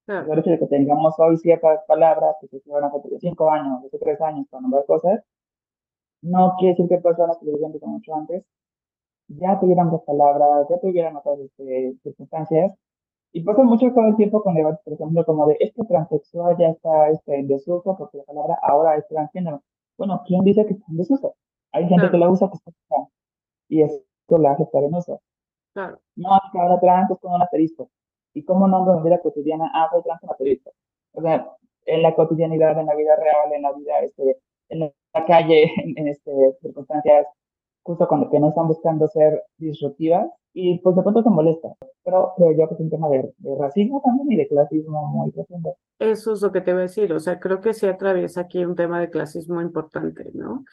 Claro. 0.06 0.34
El 0.34 0.40
hecho 0.40 0.50
de 0.50 0.60
que 0.60 0.66
tengamos 0.66 1.14
hoy 1.20 1.38
ciertas 1.38 1.82
palabras 1.88 2.36
que 2.42 2.48
se 2.48 2.58
escribieron 2.58 2.90
hace 2.90 3.20
cinco 3.20 3.52
años, 3.52 3.86
hace 3.86 4.00
tres 4.00 4.20
años, 4.22 4.48
para 4.50 4.62
nombrar 4.62 4.86
cosas, 4.86 5.24
no 6.24 6.56
quiere 6.58 6.74
decir 6.74 6.90
que 6.90 6.98
personas 6.98 7.38
que 7.38 7.46
lo 7.46 7.54
vivían 7.54 7.74
mucho 7.82 8.16
antes 8.16 8.44
ya 9.30 9.60
tuvieran 9.60 9.92
las 9.92 10.02
palabras, 10.04 10.68
ya 10.70 10.80
tuvieran 10.80 11.16
otras 11.16 11.40
este, 11.40 11.96
circunstancias. 12.04 12.74
Y 13.32 13.44
pasa 13.44 13.64
mucho 13.64 13.92
todo 13.94 14.08
el 14.08 14.16
tiempo 14.16 14.42
con 14.42 14.56
debates, 14.56 14.82
por 14.84 14.94
ejemplo, 14.94 15.24
como 15.24 15.48
de 15.48 15.58
este 15.60 15.86
transexual 15.86 16.58
ya 16.58 16.70
está 16.70 17.10
este, 17.10 17.36
en 17.36 17.48
desuso 17.48 17.96
porque 17.96 18.18
la 18.18 18.24
palabra 18.24 18.58
ahora 18.64 18.96
es 18.96 19.08
transgénero. 19.08 19.62
Bueno, 19.98 20.24
¿quién 20.26 20.44
dice 20.44 20.66
que 20.66 20.74
está 20.74 20.86
en 20.90 20.98
desuso? 20.98 21.36
Hay 21.72 21.88
gente 21.88 22.10
que 22.10 22.18
la 22.18 22.30
usa 22.30 22.50
que 22.50 22.58
está 22.58 22.74
y 23.68 23.84
eso 23.84 24.02
la 24.30 24.52
hace 24.52 24.64
estar 24.64 24.84
en 24.84 24.96
uso. 24.96 25.22
Claro. 25.74 26.00
No, 26.16 26.36
es 26.36 26.52
que 26.52 26.60
ahora 26.60 26.80
trans 26.80 27.12
es 27.12 27.20
con 27.20 27.34
un 27.34 27.42
asterisco. 27.42 27.90
¿Y 28.34 28.44
cómo 28.44 28.68
nombro 28.68 28.94
en 28.94 29.04
mi 29.04 29.10
vida 29.10 29.20
cotidiana? 29.20 29.72
Ah, 29.74 29.88
soy 29.92 30.02
trans 30.02 30.22
con 30.22 30.32
asterisco. 30.32 30.72
O 31.14 31.22
sea, 31.22 31.48
en 31.86 32.02
la 32.02 32.16
cotidianidad, 32.16 32.80
en 32.80 32.88
la 32.88 32.96
vida 32.96 33.16
real, 33.16 33.54
en 33.54 33.62
la 33.62 33.74
vida, 33.74 34.00
este, 34.00 34.38
en 34.70 34.80
la 34.80 35.26
calle, 35.26 35.72
en, 35.84 35.98
en 35.98 36.08
este, 36.08 36.32
circunstancias 36.62 37.28
justo 37.90 38.08
cuando 38.08 38.30
que 38.30 38.40
no 38.40 38.50
están 38.50 38.68
buscando 38.68 39.08
ser 39.08 39.42
disruptivas 39.58 40.30
y 40.54 40.78
pues 40.80 40.96
de 40.96 41.02
pronto 41.02 41.24
se 41.24 41.30
molesta. 41.32 41.70
Pero 42.04 42.34
creo 42.38 42.52
yo 42.52 42.68
que 42.68 42.76
es 42.76 42.80
un 42.80 42.90
tema 42.92 43.10
de, 43.10 43.34
racismo 43.60 44.00
también 44.06 44.32
y 44.32 44.36
de 44.36 44.48
clasismo 44.48 45.08
muy 45.08 45.32
profundo. 45.32 45.76
Eso 45.98 46.34
es 46.34 46.42
lo 46.44 46.52
que 46.52 46.62
te 46.62 46.72
voy 46.72 46.82
a 46.82 46.84
decir, 46.84 47.12
o 47.14 47.20
sea, 47.20 47.40
creo 47.40 47.62
que 47.62 47.74
sí 47.74 47.88
atraviesa 47.88 48.42
aquí 48.42 48.64
un 48.64 48.76
tema 48.76 49.00
de 49.00 49.10
clasismo 49.10 49.60
importante, 49.60 50.30
¿no? 50.36 50.66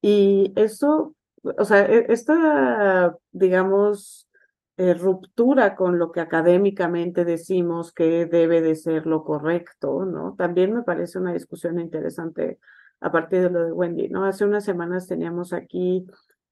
Y 0.00 0.52
eso, 0.54 1.16
o 1.42 1.64
sea, 1.64 1.84
e, 1.86 2.06
esta, 2.08 3.16
digamos, 3.32 4.28
eh, 4.76 4.94
ruptura 4.94 5.74
con 5.74 5.98
lo 5.98 6.12
que 6.12 6.20
académicamente 6.20 7.24
decimos 7.24 7.92
que 7.92 8.26
debe 8.26 8.60
de 8.60 8.76
ser 8.76 9.06
lo 9.06 9.24
correcto, 9.24 10.04
¿no? 10.04 10.36
También 10.38 10.72
me 10.72 10.84
parece 10.84 11.18
una 11.18 11.32
discusión 11.32 11.80
interesante 11.80 12.60
a 13.00 13.10
partir 13.10 13.42
de 13.42 13.50
lo 13.50 13.64
de 13.64 13.72
Wendy, 13.72 14.08
¿no? 14.08 14.24
Hace 14.24 14.44
unas 14.44 14.64
semanas 14.64 15.08
teníamos 15.08 15.52
aquí 15.52 16.06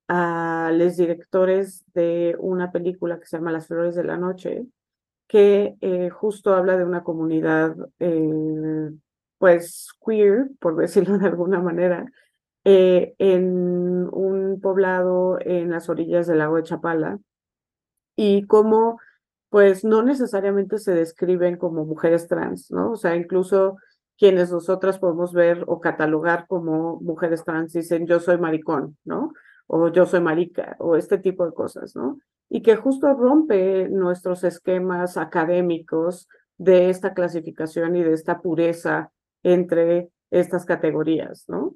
a 0.08 0.72
los 0.74 0.96
directores 0.96 1.84
de 1.94 2.34
una 2.38 2.72
película 2.72 3.18
que 3.20 3.26
se 3.26 3.36
llama 3.36 3.52
Las 3.52 3.68
Flores 3.68 3.94
de 3.94 4.04
la 4.04 4.16
Noche, 4.16 4.66
que 5.28 5.76
eh, 5.82 6.10
justo 6.10 6.54
habla 6.54 6.78
de 6.78 6.84
una 6.84 7.04
comunidad, 7.04 7.76
eh, 8.00 8.90
pues, 9.38 9.90
queer, 10.04 10.48
por 10.60 10.76
decirlo 10.76 11.18
de 11.18 11.26
alguna 11.26 11.60
manera, 11.60 12.06
eh, 12.64 13.14
en 13.18 14.08
un 14.12 14.60
poblado 14.62 15.38
en 15.40 15.70
las 15.70 15.88
orillas 15.88 16.26
del 16.26 16.38
lago 16.38 16.56
de 16.56 16.62
Chapala, 16.64 17.18
y 18.16 18.46
cómo, 18.46 18.98
pues, 19.50 19.84
no 19.84 20.02
necesariamente 20.02 20.78
se 20.78 20.92
describen 20.92 21.56
como 21.56 21.84
mujeres 21.84 22.26
trans, 22.28 22.70
¿no? 22.70 22.92
O 22.92 22.96
sea, 22.96 23.14
incluso 23.16 23.76
quienes 24.18 24.50
nosotras 24.50 24.98
podemos 24.98 25.32
ver 25.32 25.64
o 25.68 25.80
catalogar 25.80 26.46
como 26.48 26.98
mujeres 27.00 27.44
trans 27.44 27.72
dicen 27.72 28.06
yo 28.06 28.18
soy 28.20 28.38
maricón, 28.38 28.96
¿no? 29.04 29.32
O 29.68 29.88
yo 29.88 30.06
soy 30.06 30.20
marica, 30.20 30.76
o 30.80 30.96
este 30.96 31.18
tipo 31.18 31.46
de 31.46 31.52
cosas, 31.52 31.94
¿no? 31.94 32.18
Y 32.48 32.62
que 32.62 32.76
justo 32.76 33.12
rompe 33.14 33.88
nuestros 33.88 34.42
esquemas 34.42 35.16
académicos 35.16 36.26
de 36.56 36.90
esta 36.90 37.14
clasificación 37.14 37.94
y 37.94 38.02
de 38.02 38.14
esta 38.14 38.40
pureza 38.40 39.12
entre 39.42 40.08
estas 40.30 40.64
categorías, 40.64 41.44
¿no? 41.48 41.74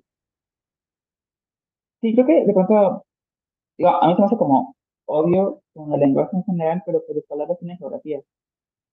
Sí, 2.00 2.14
creo 2.14 2.26
que 2.26 2.44
de 2.46 2.52
pronto, 2.52 2.74
a 2.74 4.06
mí 4.08 4.14
se 4.14 4.20
me 4.20 4.26
hace 4.26 4.36
como 4.36 4.74
obvio 5.04 5.62
con 5.74 5.92
el 5.92 6.00
lenguaje 6.00 6.36
en 6.36 6.44
general, 6.44 6.82
pero 6.84 7.04
por 7.06 7.14
las 7.14 7.24
palabras 7.26 7.58
tienen 7.58 7.78
geografía. 7.78 8.20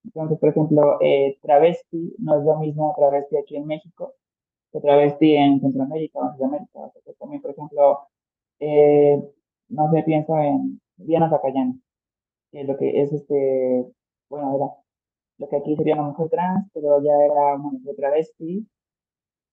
Entonces, 0.04 0.38
por 0.38 0.48
ejemplo, 0.50 0.98
eh, 1.00 1.38
travesti 1.42 2.14
no 2.18 2.38
es 2.38 2.44
lo 2.44 2.58
mismo 2.58 2.94
travesti 2.96 3.36
aquí 3.36 3.56
en 3.56 3.66
México 3.66 4.14
que 4.72 4.80
travesti 4.80 5.34
en 5.34 5.60
Centroamérica 5.60 6.18
o 6.20 6.28
en 6.28 6.36
Sudamérica. 6.36 6.78
O 6.78 6.92
sea, 6.92 7.14
también, 7.18 7.42
por 7.42 7.50
ejemplo, 7.50 8.00
eh, 8.60 9.22
no 9.68 9.90
sé, 9.90 10.02
pienso 10.04 10.36
en 10.38 10.80
Diana 10.96 11.30
Zacayán, 11.30 11.82
que 12.52 12.64
lo 12.64 12.76
que 12.76 13.02
es 13.02 13.12
este, 13.12 13.86
bueno, 14.28 14.56
era 14.56 14.66
lo 15.38 15.48
que 15.48 15.56
aquí 15.56 15.74
sería 15.76 15.94
una 15.94 16.04
mujer 16.04 16.28
trans, 16.28 16.68
pero 16.74 17.02
ya 17.02 17.12
era 17.24 17.56
una 17.56 17.70
mujer 17.70 17.96
travesti. 17.96 18.66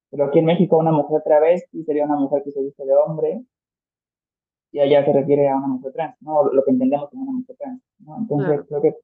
Pero 0.10 0.26
aquí 0.26 0.40
en 0.40 0.46
México 0.46 0.78
una 0.78 0.92
mujer 0.92 1.22
travesti 1.24 1.84
sería 1.84 2.06
una 2.06 2.18
mujer 2.18 2.44
que 2.44 2.52
se 2.52 2.62
viste 2.62 2.86
de 2.86 2.96
hombre, 2.96 3.44
y 4.72 4.80
allá 4.80 5.04
se 5.06 5.14
refiere 5.14 5.48
a 5.48 5.58
una 5.58 5.68
mujer 5.68 5.94
trans, 5.94 6.16
¿no? 6.22 6.44
Lo 6.52 6.64
que 6.64 6.72
entendemos 6.72 7.10
como 7.10 7.24
una 7.24 7.40
mujer 7.40 7.56
trans, 7.58 7.82
¿no? 8.00 8.18
Entonces 8.18 8.62
creo 8.68 8.82
que 8.82 8.96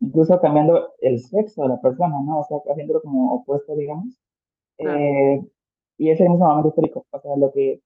incluso 0.00 0.40
cambiando 0.40 0.94
el 1.00 1.20
sexo 1.20 1.62
de 1.62 1.68
la 1.68 1.80
persona, 1.80 2.16
¿no? 2.24 2.40
O 2.40 2.44
sea, 2.44 2.58
haciéndolo 2.70 3.00
como 3.02 3.34
opuesto, 3.34 3.74
digamos. 3.76 4.18
Eh, 4.78 5.40
y 5.98 6.10
ese 6.10 6.28
mismo 6.28 6.46
momento 6.46 6.68
histórico, 6.68 7.06
o 7.10 7.20
sea, 7.20 7.36
lo 7.36 7.52
que 7.52 7.80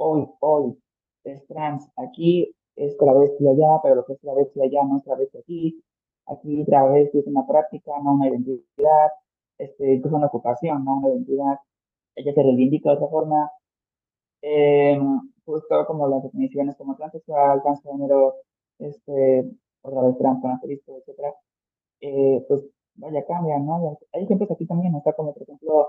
hoy, 0.00 0.26
hoy 0.40 0.78
es 1.24 1.46
trans, 1.46 1.88
aquí 1.96 2.54
es 2.76 2.96
travesti 2.96 3.46
allá, 3.46 3.80
pero 3.82 3.96
lo 3.96 4.04
que 4.06 4.14
es 4.14 4.20
travesti 4.20 4.62
allá 4.62 4.84
no 4.84 4.96
es 4.98 5.04
travesti 5.04 5.38
aquí, 5.38 5.84
aquí 6.26 6.64
travesti 6.64 7.18
es 7.18 7.26
una 7.26 7.46
práctica, 7.46 7.92
no 8.02 8.14
una 8.14 8.28
identidad, 8.28 9.10
este, 9.58 9.94
incluso 9.94 10.16
una 10.16 10.26
ocupación, 10.28 10.84
no 10.84 10.96
una 10.98 11.08
identidad, 11.10 11.58
ella 12.16 12.32
se 12.32 12.42
reivindica 12.42 12.90
de 12.90 12.96
otra 12.96 13.08
forma, 13.08 13.50
eh, 14.42 14.98
justo 15.44 15.86
como 15.86 16.08
las 16.08 16.22
definiciones 16.22 16.76
como 16.76 16.96
transexual, 16.96 17.62
transgénero, 17.62 18.36
este, 18.78 19.50
otra 19.82 20.02
vez 20.02 20.18
trans, 20.18 20.44
asterisco, 20.44 20.96
etcétera, 20.98 21.34
eh, 22.00 22.44
pues 22.48 22.64
vaya, 22.94 23.24
cambian, 23.26 23.66
¿no? 23.66 23.98
Hay 24.12 24.24
ejemplos 24.24 24.50
aquí 24.50 24.66
también, 24.66 24.94
está 24.94 25.12
como, 25.12 25.34
por 25.34 25.42
ejemplo, 25.42 25.88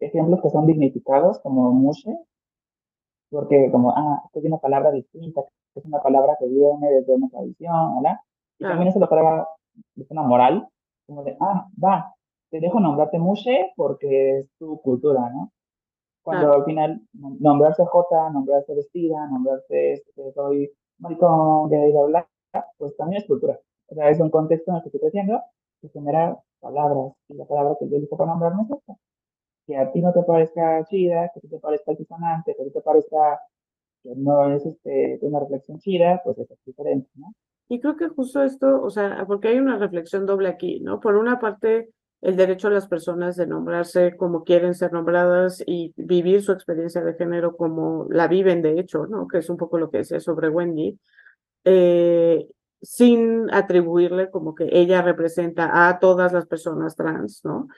ejemplos 0.00 0.40
que 0.42 0.50
son 0.50 0.66
dignificados, 0.66 1.40
como 1.40 1.72
mushe, 1.72 2.16
porque 3.32 3.70
como, 3.70 3.90
ah, 3.96 4.22
esto 4.26 4.40
es 4.40 4.44
una 4.44 4.58
palabra 4.58 4.90
distinta, 4.90 5.40
es 5.74 5.84
una 5.86 6.02
palabra 6.02 6.36
que 6.38 6.46
viene 6.46 6.90
desde 6.90 7.14
una 7.14 7.28
tradición, 7.30 8.02
¿verdad? 8.02 8.18
Y 8.58 8.64
también 8.64 8.88
es 8.88 8.96
la 8.96 9.08
palabra 9.08 9.48
es 9.96 10.10
una 10.10 10.22
moral, 10.22 10.68
como 11.06 11.24
de, 11.24 11.36
ah, 11.40 11.66
va, 11.82 12.14
te 12.50 12.60
dejo 12.60 12.78
nombrarte 12.78 13.18
Mushe 13.18 13.72
porque 13.74 14.40
es 14.40 14.46
tu 14.58 14.80
cultura, 14.82 15.30
¿no? 15.30 15.50
Cuando 16.22 16.52
al 16.52 16.64
final 16.64 17.00
nombrarse 17.12 17.84
J, 17.84 18.30
nombrarse 18.30 18.74
vestida, 18.74 19.26
nombrarse 19.26 19.94
este, 19.94 20.32
soy 20.34 20.70
maricón, 20.98 21.70
de 21.70 21.98
hablar, 21.98 22.28
pues 22.76 22.94
también 22.96 23.22
es 23.22 23.26
cultura. 23.26 23.58
O 23.88 23.94
sea, 23.94 24.10
es 24.10 24.20
un 24.20 24.30
contexto 24.30 24.70
en 24.70 24.76
el 24.76 24.82
que 24.82 24.88
estoy 24.88 25.00
creciendo 25.00 25.40
que 25.80 25.88
genera 25.88 26.38
palabras, 26.60 27.12
y 27.28 27.34
la 27.34 27.46
palabra 27.46 27.76
que 27.80 27.88
yo 27.88 27.96
elijo 27.96 28.16
para 28.16 28.30
nombrarme 28.30 28.62
es 28.62 28.70
esta 28.70 28.94
que 29.66 29.76
a 29.76 29.90
ti 29.92 30.00
no 30.00 30.12
te 30.12 30.22
parezca 30.22 30.84
chida, 30.84 31.30
que 31.32 31.38
a 31.38 31.42
ti 31.42 31.48
te 31.48 31.58
parezca 31.58 31.92
altisonante, 31.92 32.54
que 32.54 32.62
a 32.62 32.64
ti 32.64 32.70
te 32.72 32.80
parezca 32.80 33.40
que 34.02 34.10
no 34.16 34.52
es 34.52 34.66
este, 34.66 35.18
una 35.22 35.40
reflexión 35.40 35.78
chida, 35.78 36.20
pues 36.24 36.38
es 36.38 36.48
diferente, 36.64 37.08
¿no? 37.14 37.32
Y 37.68 37.80
creo 37.80 37.96
que 37.96 38.08
justo 38.08 38.42
esto, 38.42 38.82
o 38.82 38.90
sea, 38.90 39.24
porque 39.26 39.48
hay 39.48 39.58
una 39.58 39.78
reflexión 39.78 40.26
doble 40.26 40.48
aquí, 40.48 40.80
¿no? 40.80 41.00
Por 41.00 41.16
una 41.16 41.38
parte, 41.38 41.90
el 42.20 42.36
derecho 42.36 42.68
a 42.68 42.70
las 42.72 42.86
personas 42.86 43.36
de 43.36 43.46
nombrarse 43.46 44.16
como 44.16 44.44
quieren 44.44 44.74
ser 44.74 44.92
nombradas 44.92 45.62
y 45.66 45.92
vivir 45.96 46.42
su 46.42 46.52
experiencia 46.52 47.02
de 47.02 47.14
género 47.14 47.56
como 47.56 48.06
la 48.10 48.28
viven, 48.28 48.60
de 48.62 48.78
hecho, 48.78 49.06
¿no? 49.06 49.26
Que 49.26 49.38
es 49.38 49.48
un 49.48 49.56
poco 49.56 49.78
lo 49.78 49.90
que 49.90 49.98
decía 49.98 50.20
sobre 50.20 50.48
Wendy, 50.48 50.98
eh, 51.64 52.46
sin 52.82 53.48
atribuirle 53.52 54.30
como 54.30 54.54
que 54.54 54.68
ella 54.70 55.00
representa 55.00 55.88
a 55.88 55.98
todas 55.98 56.32
las 56.32 56.46
personas 56.46 56.96
trans, 56.96 57.44
¿no? 57.44 57.68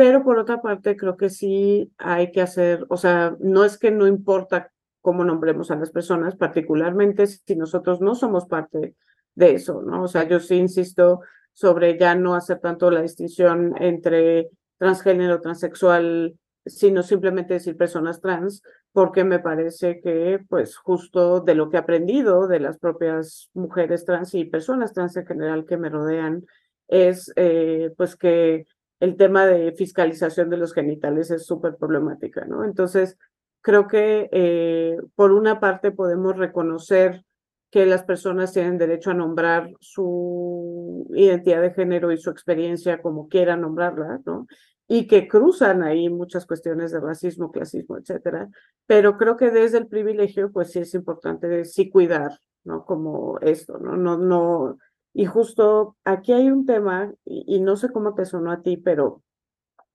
Pero 0.00 0.24
por 0.24 0.38
otra 0.38 0.62
parte, 0.62 0.96
creo 0.96 1.18
que 1.18 1.28
sí 1.28 1.92
hay 1.98 2.32
que 2.32 2.40
hacer, 2.40 2.86
o 2.88 2.96
sea, 2.96 3.36
no 3.38 3.66
es 3.66 3.76
que 3.76 3.90
no 3.90 4.06
importa 4.06 4.72
cómo 5.02 5.24
nombremos 5.24 5.70
a 5.70 5.76
las 5.76 5.90
personas, 5.90 6.36
particularmente 6.36 7.26
si 7.26 7.54
nosotros 7.54 8.00
no 8.00 8.14
somos 8.14 8.46
parte 8.46 8.94
de 9.34 9.52
eso, 9.52 9.82
¿no? 9.82 10.04
O 10.04 10.08
sea, 10.08 10.26
yo 10.26 10.40
sí 10.40 10.54
insisto 10.54 11.20
sobre 11.52 11.98
ya 11.98 12.14
no 12.14 12.34
hacer 12.34 12.60
tanto 12.60 12.90
la 12.90 13.02
distinción 13.02 13.74
entre 13.78 14.48
transgénero, 14.78 15.42
transexual, 15.42 16.34
sino 16.64 17.02
simplemente 17.02 17.52
decir 17.52 17.76
personas 17.76 18.22
trans, 18.22 18.62
porque 18.92 19.24
me 19.24 19.38
parece 19.38 20.00
que, 20.00 20.40
pues, 20.48 20.78
justo 20.78 21.40
de 21.40 21.54
lo 21.54 21.68
que 21.68 21.76
he 21.76 21.80
aprendido 21.80 22.48
de 22.48 22.60
las 22.60 22.78
propias 22.78 23.50
mujeres 23.52 24.06
trans 24.06 24.34
y 24.34 24.46
personas 24.46 24.94
trans 24.94 25.14
en 25.18 25.26
general 25.26 25.66
que 25.66 25.76
me 25.76 25.90
rodean, 25.90 26.46
es, 26.88 27.30
eh, 27.36 27.92
pues, 27.98 28.16
que 28.16 28.64
el 29.00 29.16
tema 29.16 29.46
de 29.46 29.72
fiscalización 29.72 30.50
de 30.50 30.58
los 30.58 30.72
genitales 30.72 31.30
es 31.30 31.46
súper 31.46 31.76
problemática, 31.76 32.44
¿no? 32.44 32.64
Entonces, 32.64 33.18
creo 33.62 33.88
que 33.88 34.28
eh, 34.32 34.96
por 35.14 35.32
una 35.32 35.58
parte 35.58 35.90
podemos 35.90 36.36
reconocer 36.36 37.24
que 37.70 37.86
las 37.86 38.04
personas 38.04 38.52
tienen 38.52 38.78
derecho 38.78 39.10
a 39.10 39.14
nombrar 39.14 39.70
su 39.80 41.06
identidad 41.14 41.62
de 41.62 41.72
género 41.72 42.12
y 42.12 42.18
su 42.18 42.30
experiencia 42.30 43.00
como 43.00 43.28
quieran 43.28 43.60
nombrarla, 43.60 44.20
¿no? 44.26 44.46
y 44.92 45.06
que 45.06 45.28
cruzan 45.28 45.84
ahí 45.84 46.08
muchas 46.08 46.46
cuestiones 46.46 46.90
de 46.90 46.98
racismo, 46.98 47.52
clasismo, 47.52 47.96
etcétera. 47.96 48.48
Pero 48.86 49.16
creo 49.16 49.36
que 49.36 49.52
desde 49.52 49.78
el 49.78 49.86
privilegio, 49.86 50.50
pues 50.50 50.72
sí 50.72 50.80
es 50.80 50.94
importante 50.94 51.64
sí 51.64 51.88
cuidar, 51.88 52.40
¿no? 52.64 52.84
Como 52.84 53.38
esto, 53.38 53.78
¿no? 53.78 53.96
No, 53.96 54.18
no. 54.18 54.78
Y 55.12 55.26
justo 55.26 55.96
aquí 56.04 56.32
hay 56.32 56.50
un 56.50 56.66
tema, 56.66 57.12
y, 57.24 57.60
no 57.60 57.76
sé 57.76 57.90
cómo 57.90 58.14
te 58.14 58.24
sonó 58.24 58.52
a 58.52 58.62
ti, 58.62 58.76
pero 58.76 59.22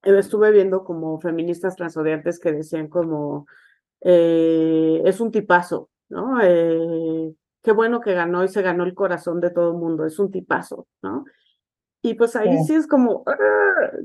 estuve 0.04 0.52
viendo 0.52 0.84
como 0.84 1.20
feministas 1.20 1.76
transodiantes 1.76 2.40
que 2.40 2.52
decían 2.52 2.90
como, 2.90 3.48
eh, 4.02 5.02
es 5.06 5.20
un 5.20 5.32
tipazo, 5.32 5.90
¿no? 6.10 6.40
Eh, 6.44 7.34
qué 7.64 7.72
bueno 7.72 8.02
que 8.02 8.14
ganó 8.14 8.44
y 8.44 8.50
se 8.50 8.62
ganó 8.62 8.84
el 8.84 8.94
corazón 8.94 9.40
de 9.40 9.52
todo 9.52 9.72
el 9.72 9.78
mundo, 9.78 10.06
es 10.06 10.20
un 10.20 10.32
tipazo, 10.32 10.88
¿no? 11.02 11.26
Y 12.02 12.14
pues 12.14 12.36
ahí 12.36 12.64
sí, 12.66 12.76
es 12.76 12.86
como, 12.86 13.24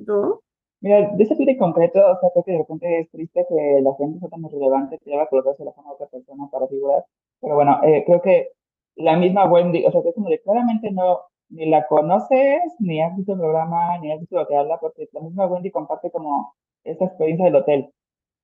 ¿no? 0.07 0.41
Mira, 0.81 1.11
de 1.15 1.25
ese 1.25 1.37
tipo 1.37 1.51
en 1.51 1.59
concreto, 1.59 1.99
o 1.99 2.19
sea, 2.19 2.31
creo 2.33 2.45
que 2.45 2.53
de 2.53 2.59
repente 2.59 3.01
es 3.01 3.11
triste 3.11 3.45
que 3.47 3.81
la 3.83 3.95
gente 3.97 4.19
sea 4.19 4.31
tan 4.31 4.45
irrelevante 4.47 4.99
que 4.99 5.11
lleva 5.11 5.25
a 5.25 5.29
colocarse 5.29 5.63
la 5.63 5.73
fama 5.73 5.91
de 5.91 5.95
otra 5.97 6.07
persona 6.07 6.49
para 6.51 6.67
figurar. 6.69 7.05
Pero 7.41 7.55
bueno, 7.55 7.79
eh, 7.85 8.03
creo 8.07 8.23
que 8.23 8.53
la 9.01 9.17
misma 9.17 9.47
Wendy, 9.47 9.85
o 9.87 9.91
sea, 9.93 10.03
que 10.03 10.13
como 10.13 10.29
de 10.29 10.41
claramente 10.41 10.91
no, 10.91 11.21
ni 11.51 11.69
la 11.69 11.87
conoces, 11.87 12.61
ni 12.79 13.03
has 13.03 13.17
visto 13.17 13.33
el 13.33 13.39
programa, 13.39 13.99
ni 13.99 14.13
has 14.13 14.21
visto 14.21 14.37
lo 14.37 14.47
que 14.47 14.57
habla, 14.57 14.79
porque 14.79 15.09
la 15.13 15.21
misma 15.21 15.47
Wendy 15.47 15.71
comparte 15.71 16.11
como 16.11 16.55
esta 16.85 17.07
experiencia 17.07 17.47
del 17.47 17.57
hotel, 17.57 17.93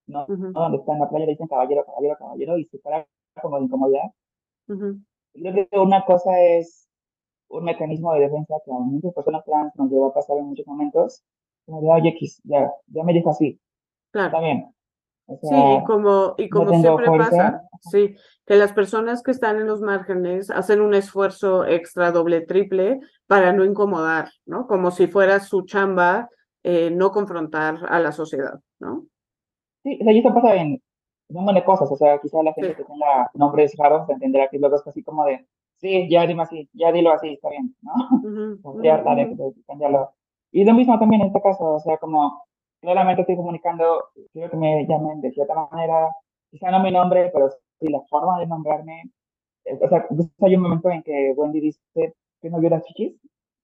¿no? 0.06 0.26
Donde 0.26 0.78
está 0.78 0.92
en 0.92 1.00
la 1.00 1.08
playa, 1.08 1.26
le 1.26 1.32
dicen 1.32 1.46
caballero, 1.46 1.84
caballero, 1.84 2.16
caballero, 2.18 2.58
y 2.58 2.64
se 2.66 2.78
para 2.78 3.06
como 3.40 3.58
de 3.58 3.64
incomodidad. 3.64 4.10
Yo 4.68 5.52
creo 5.52 5.68
que 5.68 5.78
una 5.78 6.04
cosa 6.04 6.40
es 6.40 6.88
un 7.48 7.64
mecanismo 7.64 8.12
de 8.14 8.20
defensa 8.20 8.54
que 8.64 8.72
a 8.72 8.78
muchas 8.78 9.14
personas 9.14 9.44
trans 9.44 9.72
nos 9.76 9.90
llevó 9.90 10.06
a 10.06 10.14
pasar 10.14 10.38
en 10.38 10.46
muchos 10.46 10.66
momentos, 10.66 11.22
como 11.64 11.80
de, 11.82 11.88
oye, 11.88 12.08
X, 12.10 12.40
ya, 12.44 12.72
ya 12.86 13.04
me 13.04 13.12
dijo 13.12 13.30
así. 13.30 13.60
Claro. 14.10 14.28
Está 14.28 14.40
bien. 14.40 14.74
sí, 15.42 15.54
y 15.54 15.84
como, 15.84 16.34
y 16.38 16.48
como 16.48 16.70
siempre 16.80 17.06
pasa, 17.06 17.65
sí, 17.90 18.16
que 18.46 18.56
las 18.56 18.72
personas 18.72 19.22
que 19.22 19.30
están 19.30 19.56
en 19.56 19.66
los 19.66 19.80
márgenes 19.80 20.50
hacen 20.50 20.80
un 20.80 20.94
esfuerzo 20.94 21.64
extra, 21.66 22.12
doble, 22.12 22.42
triple, 22.42 23.00
para 23.26 23.52
no 23.52 23.64
incomodar, 23.64 24.30
¿no? 24.44 24.66
Como 24.66 24.90
si 24.90 25.06
fuera 25.06 25.40
su 25.40 25.62
chamba 25.62 26.28
eh, 26.62 26.90
no 26.90 27.10
confrontar 27.10 27.78
a 27.88 27.98
la 28.00 28.12
sociedad, 28.12 28.60
¿no? 28.78 29.06
Sí, 29.82 29.98
o 30.00 30.04
sea, 30.04 30.12
y 30.12 30.18
eso 30.18 30.34
pasa 30.34 30.54
en, 30.56 30.82
un 31.28 31.36
montón 31.36 31.54
de 31.54 31.64
cosas, 31.64 31.90
o 31.90 31.96
sea, 31.96 32.18
quizá 32.20 32.42
la 32.42 32.52
gente 32.52 32.74
que 32.74 32.84
tenga 32.84 33.30
nombres 33.34 33.74
raros 33.76 34.08
entenderá 34.08 34.48
que 34.48 34.58
luego 34.58 34.76
es 34.76 34.86
así 34.86 35.02
como 35.02 35.24
de, 35.24 35.46
sí, 35.78 36.08
ya 36.10 36.26
dime 36.26 36.42
así, 36.42 36.68
ya 36.72 36.92
dilo 36.92 37.12
así, 37.12 37.34
está 37.34 37.50
bien, 37.50 37.74
¿no? 37.82 37.92
Uh 38.64 38.82
ya, 38.82 39.02
dale, 39.02 39.36
cambiarlo. 39.66 40.12
Y 40.52 40.64
lo 40.64 40.74
mismo 40.74 40.98
también 40.98 41.22
en 41.22 41.28
este 41.28 41.40
caso, 41.40 41.74
o 41.74 41.80
sea, 41.80 41.98
como 41.98 42.42
claramente 42.80 43.22
estoy 43.22 43.36
comunicando, 43.36 44.04
quiero 44.32 44.50
que 44.50 44.56
me 44.56 44.86
llamen 44.86 45.20
de 45.20 45.32
cierta 45.32 45.54
manera, 45.54 46.08
quizá 46.56 46.70
no 46.70 46.82
mi 46.82 46.90
nombre, 46.90 47.30
pero 47.32 47.50
sí 47.50 47.88
la 47.88 48.00
forma 48.08 48.38
de 48.40 48.46
nombrarme. 48.46 49.10
Eh, 49.64 49.78
o 49.80 49.88
sea, 49.88 50.06
hay 50.40 50.56
un 50.56 50.62
momento 50.62 50.90
en 50.90 51.02
que 51.02 51.34
Wendy 51.36 51.60
dice 51.60 52.14
que 52.40 52.50
no 52.50 52.60
vio 52.60 52.70
chichis, 52.82 53.14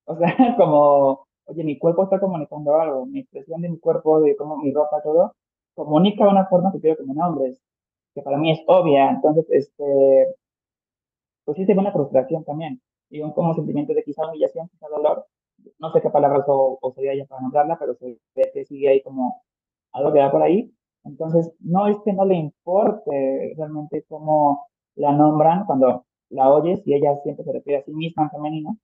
o 0.06 0.16
sea, 0.16 0.26
como, 0.58 1.26
oye, 1.46 1.64
mi 1.64 1.78
cuerpo 1.78 2.04
está 2.04 2.20
comunicando 2.20 2.74
algo, 2.80 3.06
mi 3.06 3.20
expresión 3.20 3.62
de 3.62 3.70
mi 3.70 3.78
cuerpo, 3.78 4.20
de 4.20 4.36
cómo 4.36 4.58
mi 4.58 4.72
ropa, 4.72 5.02
todo, 5.02 5.34
comunica 5.74 6.24
de 6.24 6.30
una 6.30 6.46
forma 6.46 6.72
que 6.72 6.80
quiero 6.80 6.96
que 6.98 7.04
me 7.04 7.14
nombres, 7.14 7.58
que 8.14 8.22
para 8.22 8.38
mí 8.38 8.52
es 8.52 8.62
obvia, 8.66 9.10
entonces, 9.10 9.46
este, 9.50 10.26
pues 11.44 11.56
sí 11.56 11.64
ve 11.64 11.74
una 11.78 11.92
frustración 11.92 12.44
también, 12.44 12.80
y 13.10 13.20
un 13.20 13.32
como 13.32 13.54
sentimiento 13.54 13.94
de 13.94 14.02
quizá 14.04 14.26
humillación, 14.26 14.68
quizá 14.68 14.88
dolor, 14.88 15.26
no 15.78 15.92
sé 15.92 16.02
qué 16.02 16.10
palabras 16.10 16.44
o, 16.48 16.78
o 16.80 16.92
sería 16.92 17.14
ya 17.14 17.26
para 17.26 17.42
nombrarla, 17.42 17.78
pero 17.78 17.94
se 17.94 18.18
ve 18.34 18.50
que 18.52 18.64
sigue 18.64 18.88
ahí 18.88 19.02
como 19.02 19.42
algo 19.92 20.12
que 20.12 20.18
va 20.20 20.30
por 20.32 20.42
ahí, 20.42 20.72
entonces 21.04 21.52
no 21.60 21.86
es 21.88 21.96
que 22.04 22.12
no 22.12 22.24
le 22.24 22.36
importe 22.36 23.54
realmente 23.56 24.04
cómo 24.08 24.66
la 24.94 25.12
nombran 25.12 25.64
cuando 25.64 26.04
la 26.30 26.50
oyes 26.50 26.82
y 26.86 26.94
ella 26.94 27.16
siempre 27.22 27.44
se 27.44 27.52
refiere 27.52 27.80
a 27.80 27.84
sí 27.84 27.92
misma 27.92 28.24
en 28.24 28.30
femenino, 28.30 28.78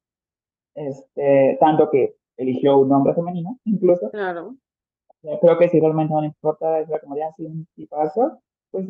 este, 0.75 1.57
tanto 1.61 1.91
que 1.91 2.17
eligió 2.37 2.79
un 2.79 2.89
nombre 2.89 3.15
femenino, 3.15 3.59
incluso. 3.65 4.11
Claro. 4.11 4.55
Creo 5.41 5.59
que 5.59 5.69
si 5.69 5.81
realmente 5.81 6.15
no 6.15 6.21
le 6.21 6.29
importa, 6.29 6.81
es 6.81 6.89
la 6.89 7.01
comodidad, 7.01 7.31
si 7.37 7.45
un 7.45 7.67
tipazo, 7.75 8.41
pues 8.71 8.89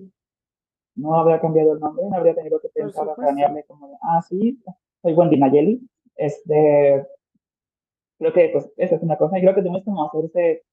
no 0.95 1.15
habría 1.15 1.41
cambiado 1.41 1.73
el 1.73 1.81
nombre, 1.81 2.05
no 2.09 2.17
habría 2.17 2.35
tenido 2.35 2.61
que 2.61 2.69
pensar 2.69 3.09
a 3.09 3.15
planearme 3.15 3.65
como 3.65 3.99
ah, 4.03 4.21
sí, 4.23 4.61
soy 5.03 5.15
Wendy 5.15 5.39
Nayeli. 5.39 5.81
Este, 6.17 7.07
creo 8.19 8.33
que 8.33 8.51
pues 8.53 8.71
esa 8.77 8.97
es 8.97 9.03
una 9.03 9.17
cosa, 9.17 9.39
y 9.39 9.43
creo 9.43 9.55
que 9.55 9.63
tenemos 9.63 9.85
como 9.85 10.05
hacerse 10.05 10.65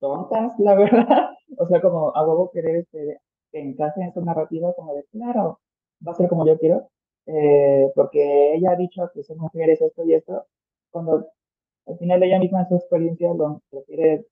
tontas, 0.00 0.58
la 0.58 0.74
verdad. 0.76 1.31
O 1.58 1.66
sea, 1.66 1.80
como 1.80 2.14
a 2.16 2.26
huevo 2.26 2.50
querer 2.50 2.76
este, 2.76 3.20
que 3.50 3.60
encaje 3.60 4.02
en 4.02 4.12
su 4.12 4.24
narrativa 4.24 4.72
como 4.74 4.94
de, 4.94 5.04
claro, 5.12 5.60
va 6.06 6.12
a 6.12 6.14
ser 6.14 6.28
como 6.28 6.46
yo 6.46 6.58
quiero, 6.58 6.88
eh, 7.26 7.90
porque 7.94 8.54
ella 8.54 8.72
ha 8.72 8.76
dicho 8.76 9.10
que 9.14 9.22
son 9.22 9.38
mujeres 9.38 9.80
esto 9.80 10.04
y 10.04 10.14
esto, 10.14 10.46
cuando 10.90 11.28
al 11.86 11.98
final 11.98 12.22
ella 12.22 12.38
misma 12.38 12.62
en 12.62 12.68
su 12.68 12.76
experiencia 12.76 13.32
lo 13.34 13.60
prefiere 13.70 14.26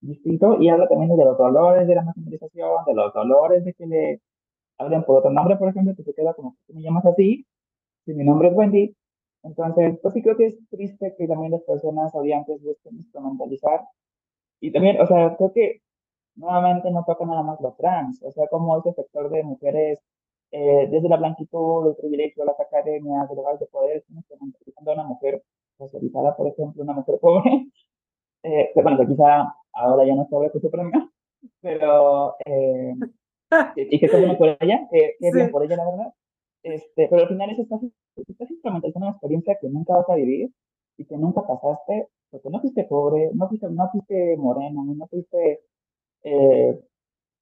distinto 0.00 0.60
y 0.60 0.68
habla 0.68 0.88
también 0.88 1.16
de 1.16 1.24
los 1.24 1.38
dolores 1.38 1.86
de 1.86 1.94
la 1.94 2.02
masculinización, 2.02 2.84
de 2.86 2.94
los 2.94 3.12
dolores 3.14 3.64
de 3.64 3.74
que 3.74 3.86
le 3.86 4.20
hablen 4.78 5.04
por 5.04 5.18
otro 5.18 5.30
nombre, 5.30 5.56
por 5.56 5.68
ejemplo, 5.68 5.94
que 5.96 6.02
se 6.02 6.14
queda 6.14 6.34
como 6.34 6.56
que 6.66 6.74
me 6.74 6.82
llamas 6.82 7.06
así, 7.06 7.46
si 8.04 8.14
mi 8.14 8.24
nombre 8.24 8.48
es 8.48 8.56
Wendy. 8.56 8.94
Entonces, 9.44 9.98
pues 10.02 10.14
sí 10.14 10.22
creo 10.22 10.36
que 10.36 10.46
es 10.46 10.58
triste 10.70 11.14
que 11.18 11.26
también 11.26 11.52
las 11.52 11.62
personas 11.62 12.14
odiantes 12.14 12.62
busquen 12.62 12.96
instrumentalizar. 12.96 13.82
Y 14.60 14.72
también, 14.72 15.00
o 15.00 15.06
sea, 15.06 15.36
creo 15.36 15.52
que 15.52 15.82
nuevamente 16.36 16.90
no 16.90 17.04
toca 17.04 17.24
nada 17.24 17.42
más 17.42 17.60
los 17.60 17.76
trans, 17.76 18.22
o 18.22 18.30
sea, 18.32 18.46
como 18.48 18.78
ese 18.78 18.92
sector 18.92 19.30
de 19.30 19.42
mujeres, 19.42 20.00
eh, 20.50 20.88
desde 20.90 21.08
la 21.08 21.16
blanquitud, 21.16 21.88
el 21.88 21.96
privilegio, 21.96 22.44
las 22.44 22.58
academias, 22.60 23.26
los 23.28 23.36
lugares 23.36 23.60
de 23.60 23.66
poder, 23.66 23.98
estamos 23.98 24.24
a 24.86 24.92
una 24.92 25.04
mujer 25.04 25.42
socializada, 25.78 26.36
por 26.36 26.48
ejemplo, 26.48 26.82
una 26.82 26.92
mujer 26.94 27.18
pobre, 27.20 27.68
eh, 28.42 28.70
bueno, 28.74 28.98
que 28.98 29.06
quizá 29.06 29.54
ahora 29.72 30.06
ya 30.06 30.14
no 30.14 30.26
sabe 30.28 30.50
que 30.52 30.60
su 30.60 30.70
premio, 30.70 31.10
pero, 31.60 32.36
eh, 32.44 32.94
y 33.76 33.98
que 33.98 34.06
está 34.06 34.18
bueno 34.18 34.38
por 34.38 34.56
ella, 34.60 34.88
que, 34.90 35.16
es 35.20 35.34
bien 35.34 35.50
por 35.50 35.64
ella, 35.64 35.76
la 35.76 35.84
verdad, 35.84 36.14
este, 36.62 37.08
pero 37.08 37.22
al 37.22 37.28
final 37.28 37.50
es 37.50 37.58
estás, 37.58 37.80
estás 38.16 38.50
instrumentalizando 38.50 39.06
una 39.06 39.16
experiencia 39.16 39.58
que 39.60 39.68
nunca 39.68 39.96
vas 39.96 40.08
a 40.08 40.14
vivir 40.14 40.50
y 40.96 41.04
que 41.04 41.16
nunca 41.16 41.42
pasaste, 41.42 42.08
porque 42.30 42.50
no 42.50 42.60
fuiste 42.60 42.84
pobre, 42.84 43.30
no 43.34 43.48
fuiste, 43.48 43.68
no 43.68 43.90
fuiste 43.90 44.36
morena, 44.36 44.82
no 44.84 45.06
fuiste 45.08 45.60
eh, 46.24 46.80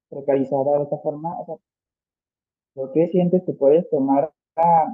precarizada 0.08 0.78
de 0.78 0.84
esta 0.84 0.98
forma. 0.98 1.38
O 1.40 1.46
sea, 1.46 1.56
¿por 2.74 2.92
qué 2.92 3.08
sientes 3.08 3.42
que 3.44 3.52
puedes 3.52 3.88
tomar 3.90 4.32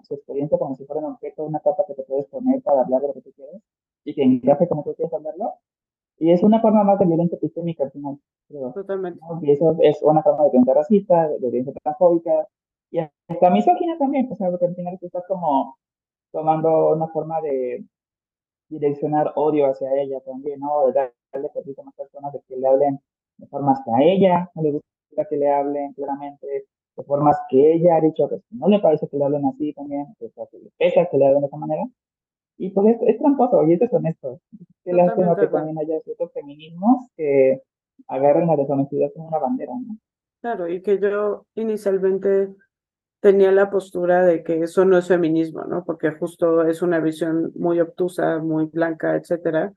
su 0.06 0.14
experiencia 0.14 0.58
como 0.58 0.76
si 0.76 0.84
fuera 0.84 1.00
un 1.00 1.12
objeto, 1.12 1.44
una 1.44 1.60
capa 1.60 1.84
que 1.86 1.94
te 1.94 2.02
puedes 2.04 2.26
poner 2.26 2.62
para 2.62 2.82
hablar 2.82 3.00
de 3.00 3.08
lo 3.08 3.14
que 3.14 3.22
tú 3.22 3.32
quieres 3.32 3.60
y 4.04 4.14
que 4.14 4.22
encaje 4.22 4.68
como 4.68 4.84
tú 4.84 4.94
quieres 4.94 5.12
hablarlo? 5.12 5.54
Y 6.18 6.30
es 6.30 6.42
una 6.42 6.60
forma 6.60 6.84
más 6.84 6.98
de 6.98 7.06
violencia 7.06 7.36
epistemica 7.36 7.84
al 7.84 7.90
final. 7.90 8.18
Totalmente. 8.74 9.20
Y 9.42 9.50
eso 9.50 9.76
es 9.80 10.00
una 10.02 10.22
forma 10.22 10.44
de 10.44 10.50
violencia 10.50 10.74
racista, 10.74 11.28
de 11.28 11.38
violencia 11.38 11.72
transfóbica 11.82 12.46
y 12.90 13.00
hasta 13.00 13.50
misógina 13.50 13.98
también. 13.98 14.28
O 14.30 14.36
sea, 14.36 14.50
porque 14.50 14.66
al 14.66 14.74
final 14.74 14.98
tú 14.98 15.06
estás 15.06 15.24
como 15.26 15.76
tomando 16.32 16.94
una 16.94 17.08
forma 17.08 17.40
de 17.40 17.84
direccionar 18.68 19.32
odio 19.36 19.66
hacia 19.66 19.94
ella 20.00 20.20
también, 20.20 20.60
¿no? 20.60 20.86
De 20.86 20.92
darle 20.92 21.48
permiso 21.50 21.82
a 21.82 21.84
más 21.84 21.94
personas 21.94 22.32
de 22.32 22.40
que 22.48 22.56
le 22.56 22.66
hablen 22.66 23.00
de 23.38 23.46
formas 23.48 23.80
que 23.84 23.90
a 23.90 24.06
ella 24.06 24.50
no 24.54 24.62
le 24.62 24.72
gusta 24.72 25.24
que 25.28 25.36
le 25.36 25.50
hablen 25.50 25.92
claramente, 25.94 26.46
de 26.96 27.02
formas 27.04 27.38
que 27.48 27.74
ella 27.74 27.96
ha 27.96 28.00
dicho 28.00 28.28
que 28.28 28.40
no 28.50 28.68
le 28.68 28.80
parece 28.80 29.08
que 29.08 29.16
le 29.16 29.24
hablen 29.24 29.46
así 29.46 29.72
también, 29.72 30.06
pues 30.18 30.32
que 30.50 30.58
le 30.58 30.70
pesa 30.78 31.06
que 31.10 31.18
le 31.18 31.26
hablen 31.26 31.42
de 31.42 31.46
esa 31.46 31.56
manera. 31.56 31.84
Y 32.58 32.70
pues 32.70 32.96
es, 33.06 33.18
tramposo, 33.18 33.66
y 33.66 33.74
es 33.74 33.92
honesto. 33.92 34.40
Que 34.82 34.92
le 34.92 35.02
hace 35.02 35.22
que 35.40 35.46
también 35.48 35.78
haya 35.78 36.00
ciertos 36.00 36.32
feminismos 36.32 37.08
que 37.16 37.60
agarren 38.08 38.46
la 38.46 38.56
deshonestidad 38.56 39.10
como 39.14 39.28
una 39.28 39.38
bandera, 39.38 39.72
¿no? 39.74 39.98
Claro, 40.40 40.68
y 40.68 40.80
que 40.80 40.98
yo 40.98 41.44
inicialmente 41.54 42.48
tenía 43.20 43.50
la 43.50 43.70
postura 43.70 44.24
de 44.24 44.42
que 44.42 44.60
eso 44.60 44.84
no 44.84 44.96
es 44.98 45.08
feminismo, 45.08 45.64
¿no? 45.64 45.84
Porque 45.84 46.12
justo 46.12 46.66
es 46.66 46.82
una 46.82 47.00
visión 47.00 47.52
muy 47.56 47.80
obtusa, 47.80 48.38
muy 48.38 48.66
blanca, 48.66 49.16
etcétera. 49.16 49.72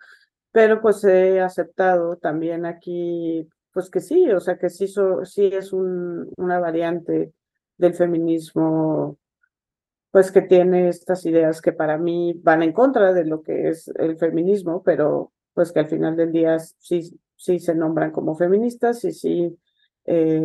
Pero 0.52 0.82
pues 0.82 1.04
he 1.04 1.41
aceptado 1.41 2.18
también 2.18 2.66
aquí, 2.66 3.47
pues 3.72 3.89
que 3.89 4.00
sí, 4.00 4.30
o 4.32 4.39
sea 4.39 4.58
que 4.58 4.70
sí, 4.70 4.88
sí 4.88 5.45
es 5.45 5.74
un, 5.74 6.32
una 6.38 6.60
variante 6.60 7.34
del 7.78 7.93
feminismo, 7.93 9.18
pues 10.12 10.32
que 10.32 10.41
tiene 10.41 10.89
estas 10.89 11.26
ideas 11.26 11.62
que 11.62 11.72
para 11.72 11.97
mí 11.97 12.34
van 12.43 12.64
en 12.64 12.74
contra 12.74 13.14
de 13.14 13.26
lo 13.26 13.43
que 13.43 13.70
es 13.70 13.89
el 13.97 14.18
feminismo, 14.18 14.82
pero 14.84 15.32
pues 15.54 15.72
que 15.72 15.82
al 15.82 15.89
final 15.89 16.16
del 16.16 16.32
día 16.32 16.58
sí, 16.60 17.20
sí 17.36 17.60
se 17.60 17.76
nombran 17.76 18.12
como 18.12 18.36
feministas 18.36 19.04
y 19.06 19.12
sí, 19.12 19.58
eh, 20.06 20.41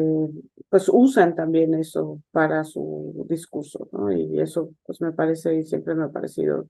pues 0.68 0.90
usan 0.92 1.34
también 1.34 1.74
eso 1.74 2.20
para 2.30 2.64
su 2.64 3.24
discurso, 3.28 3.88
¿no? 3.92 4.12
Y 4.12 4.40
eso 4.40 4.70
pues 4.84 5.00
me 5.00 5.12
parece 5.12 5.54
y 5.54 5.64
siempre 5.64 5.94
me 5.94 6.04
ha 6.04 6.08
parecido 6.10 6.68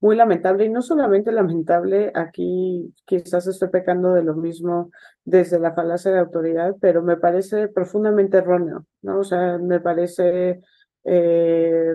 muy 0.00 0.16
lamentable 0.16 0.64
y 0.66 0.68
no 0.68 0.82
solamente 0.82 1.32
lamentable, 1.32 2.12
aquí 2.14 2.94
quizás 3.06 3.46
estoy 3.46 3.68
pecando 3.68 4.12
de 4.12 4.22
lo 4.22 4.34
mismo 4.34 4.90
desde 5.24 5.58
la 5.58 5.74
falacia 5.74 6.10
de 6.10 6.18
autoridad, 6.18 6.76
pero 6.80 7.02
me 7.02 7.16
parece 7.16 7.68
profundamente 7.68 8.38
erróneo, 8.38 8.86
¿no? 9.02 9.20
O 9.20 9.24
sea, 9.24 9.58
me 9.58 9.80
parece 9.80 10.60
eh, 11.04 11.94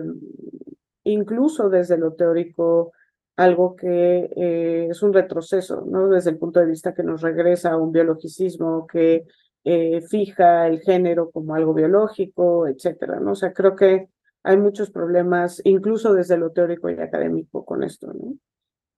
incluso 1.04 1.68
desde 1.68 1.98
lo 1.98 2.14
teórico 2.14 2.92
algo 3.36 3.76
que 3.76 4.30
eh, 4.36 4.88
es 4.90 5.02
un 5.02 5.12
retroceso, 5.12 5.84
¿no? 5.86 6.08
Desde 6.08 6.30
el 6.30 6.38
punto 6.38 6.60
de 6.60 6.66
vista 6.66 6.94
que 6.94 7.02
nos 7.02 7.22
regresa 7.22 7.72
a 7.72 7.78
un 7.78 7.92
biologicismo 7.92 8.86
que 8.86 9.24
eh, 9.64 10.02
fija 10.02 10.66
el 10.66 10.80
género 10.80 11.30
como 11.30 11.54
algo 11.54 11.72
biológico, 11.72 12.66
etcétera, 12.66 13.20
¿no? 13.20 13.32
O 13.32 13.34
sea, 13.34 13.52
creo 13.52 13.76
que 13.76 14.08
hay 14.44 14.56
muchos 14.56 14.90
problemas, 14.90 15.60
incluso 15.64 16.14
desde 16.14 16.36
lo 16.36 16.50
teórico 16.50 16.90
y 16.90 16.94
académico 16.94 17.64
con 17.64 17.82
esto, 17.84 18.12
¿no? 18.12 18.34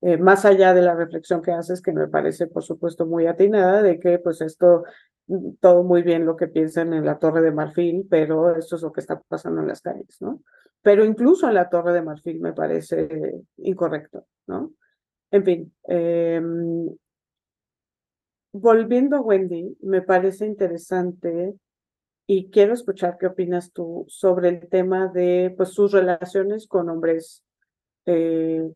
Eh, 0.01 0.19
más 0.19 0.45
allá 0.45 0.75
de 0.75 0.83
la 0.83 0.95
reflexión 0.95 1.41
que 1.41 1.53
haces, 1.53 1.81
que 1.81 1.93
me 1.93 2.09
parece, 2.09 2.47
por 2.47 2.63
supuesto, 2.63 3.07
muy 3.07 3.27
atinada, 3.27 3.83
de 3.83 3.99
que 3.99 4.19
pues 4.19 4.41
esto, 4.43 4.85
mm, 5.29 5.53
todo 5.61 5.83
muy 5.83 6.03
bien 6.03 6.27
lo 6.27 6.37
que 6.37 6.47
piensan 6.49 6.93
en 6.93 7.07
la 7.07 7.19
Torre 7.19 7.41
de 7.41 7.53
Marfil, 7.53 8.07
pero 8.11 8.55
esto 8.55 8.77
es 8.77 8.83
lo 8.83 8.93
que 8.93 9.01
está 9.01 9.21
pasando 9.21 9.63
en 9.63 9.69
las 9.69 9.81
calles, 9.81 10.19
¿no? 10.21 10.43
Pero 10.83 11.05
incluso 11.05 11.49
en 11.49 11.55
la 11.55 11.71
Torre 11.71 11.95
de 11.95 12.03
Marfil 12.03 12.41
me 12.41 12.53
parece 12.53 13.41
incorrecto, 13.57 14.27
¿no? 14.47 14.75
En 15.31 15.45
fin, 15.45 15.75
em, 15.85 16.89
volviendo 18.53 19.17
a 19.17 19.21
Wendy, 19.21 19.77
me 19.81 20.03
parece 20.03 20.47
interesante 20.47 21.55
y 22.27 22.51
quiero 22.51 22.75
escuchar 22.75 23.19
qué 23.19 23.27
opinas 23.27 23.73
tú 23.73 24.07
sobre 24.09 24.49
el 24.49 24.69
tema 24.69 25.09
de 25.09 25.53
pues, 25.57 25.71
sus 25.71 25.93
relaciones 25.93 26.67
con 26.67 26.89
hombres 26.89 27.45
eh, 28.07 28.71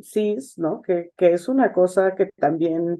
cis, 0.00 0.58
¿no? 0.58 0.80
Que, 0.82 1.12
que 1.16 1.32
es 1.32 1.48
una 1.48 1.72
cosa 1.72 2.14
que 2.14 2.30
también, 2.36 2.98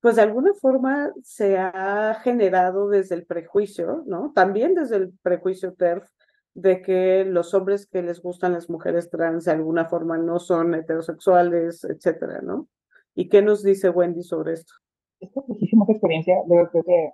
pues 0.00 0.16
de 0.16 0.22
alguna 0.22 0.54
forma 0.54 1.12
se 1.22 1.58
ha 1.58 2.18
generado 2.22 2.88
desde 2.88 3.14
el 3.16 3.26
prejuicio, 3.26 4.02
¿no? 4.06 4.32
También 4.34 4.74
desde 4.74 4.96
el 4.96 5.12
prejuicio 5.22 5.74
TERF 5.74 6.08
de 6.54 6.82
que 6.82 7.24
los 7.24 7.54
hombres 7.54 7.86
que 7.86 8.02
les 8.02 8.20
gustan 8.20 8.52
las 8.52 8.68
mujeres 8.68 9.10
trans 9.10 9.44
de 9.44 9.52
alguna 9.52 9.84
forma 9.84 10.18
no 10.18 10.38
son 10.40 10.74
heterosexuales, 10.74 11.84
etcétera, 11.84 12.40
¿no? 12.42 12.68
¿Y 13.14 13.28
qué 13.28 13.42
nos 13.42 13.62
dice 13.62 13.90
Wendy 13.90 14.22
sobre 14.22 14.54
esto? 14.54 14.72
Esta 15.20 15.40
muchísima 15.46 15.84
experiencia, 15.88 16.34
creo 16.48 16.70
que, 16.70 17.10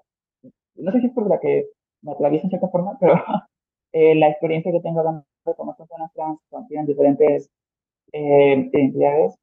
no 0.77 0.93
sé 0.93 1.01
si 1.01 1.07
es 1.07 1.12
por 1.12 1.29
la 1.29 1.39
que 1.41 1.71
me 2.05 2.13
atraviesa 2.13 2.47
en 2.47 2.51
cierta 2.51 2.69
forma, 2.69 2.97
pero 3.01 3.15
eh, 3.93 4.15
la 4.15 4.29
experiencia 4.29 4.73
que 4.73 4.81
tengo 4.81 5.01
hablando 5.01 5.25
con 5.57 5.75
personas 5.77 6.13
trans 6.15 6.39
tienen 6.69 6.87
diferentes 6.87 7.51
eh, 8.13 8.71
identidades, 8.73 9.35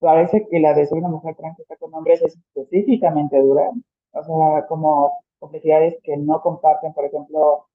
parece 0.00 0.46
que 0.48 0.60
la 0.60 0.74
de 0.74 0.86
ser 0.86 0.98
una 0.98 1.08
mujer 1.08 1.34
trans 1.36 1.56
que 1.56 1.62
está 1.62 1.76
con 1.76 1.94
hombres 1.94 2.22
es 2.22 2.36
específicamente 2.36 3.40
dura, 3.40 3.70
o 4.12 4.22
sea, 4.22 4.66
como 4.66 5.18
complejidades 5.38 5.96
que 6.02 6.16
no 6.16 6.40
comparten, 6.42 6.92
por 6.92 7.04
ejemplo, 7.04 7.66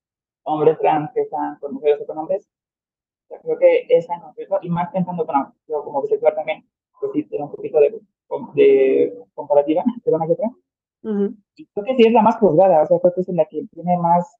hombres 0.43 0.77
trans 0.79 1.11
que 1.13 1.21
están 1.21 1.57
con 1.59 1.73
mujeres 1.75 2.01
o 2.01 2.05
con 2.05 2.17
hombres. 2.17 2.47
O 3.29 3.37
creo 3.39 3.57
que 3.57 3.85
esa 3.89 4.15
en 4.15 4.21
concreto, 4.21 4.59
y 4.61 4.69
más 4.69 4.91
pensando, 4.91 5.25
yo 5.67 5.83
como 5.83 6.01
bisexual 6.01 6.35
también, 6.35 6.65
pues 6.99 7.11
sí, 7.13 7.23
tiene 7.23 7.45
un 7.45 7.51
poquito 7.51 7.79
de, 7.79 7.99
de 8.55 9.17
comparativa 9.33 9.83
de 10.05 10.11
una 10.11 10.27
que 10.27 10.33
otra. 10.33 10.51
Y 11.55 11.65
creo 11.67 11.85
que 11.85 11.95
sí 11.95 12.07
es 12.07 12.13
la 12.13 12.21
más 12.21 12.37
juzgada, 12.37 12.83
o 12.83 12.85
sea, 12.85 12.99
creo 12.99 13.13
que 13.13 13.21
es 13.21 13.27
la 13.29 13.45
que 13.45 13.65
tiene 13.73 13.97
más 13.97 14.35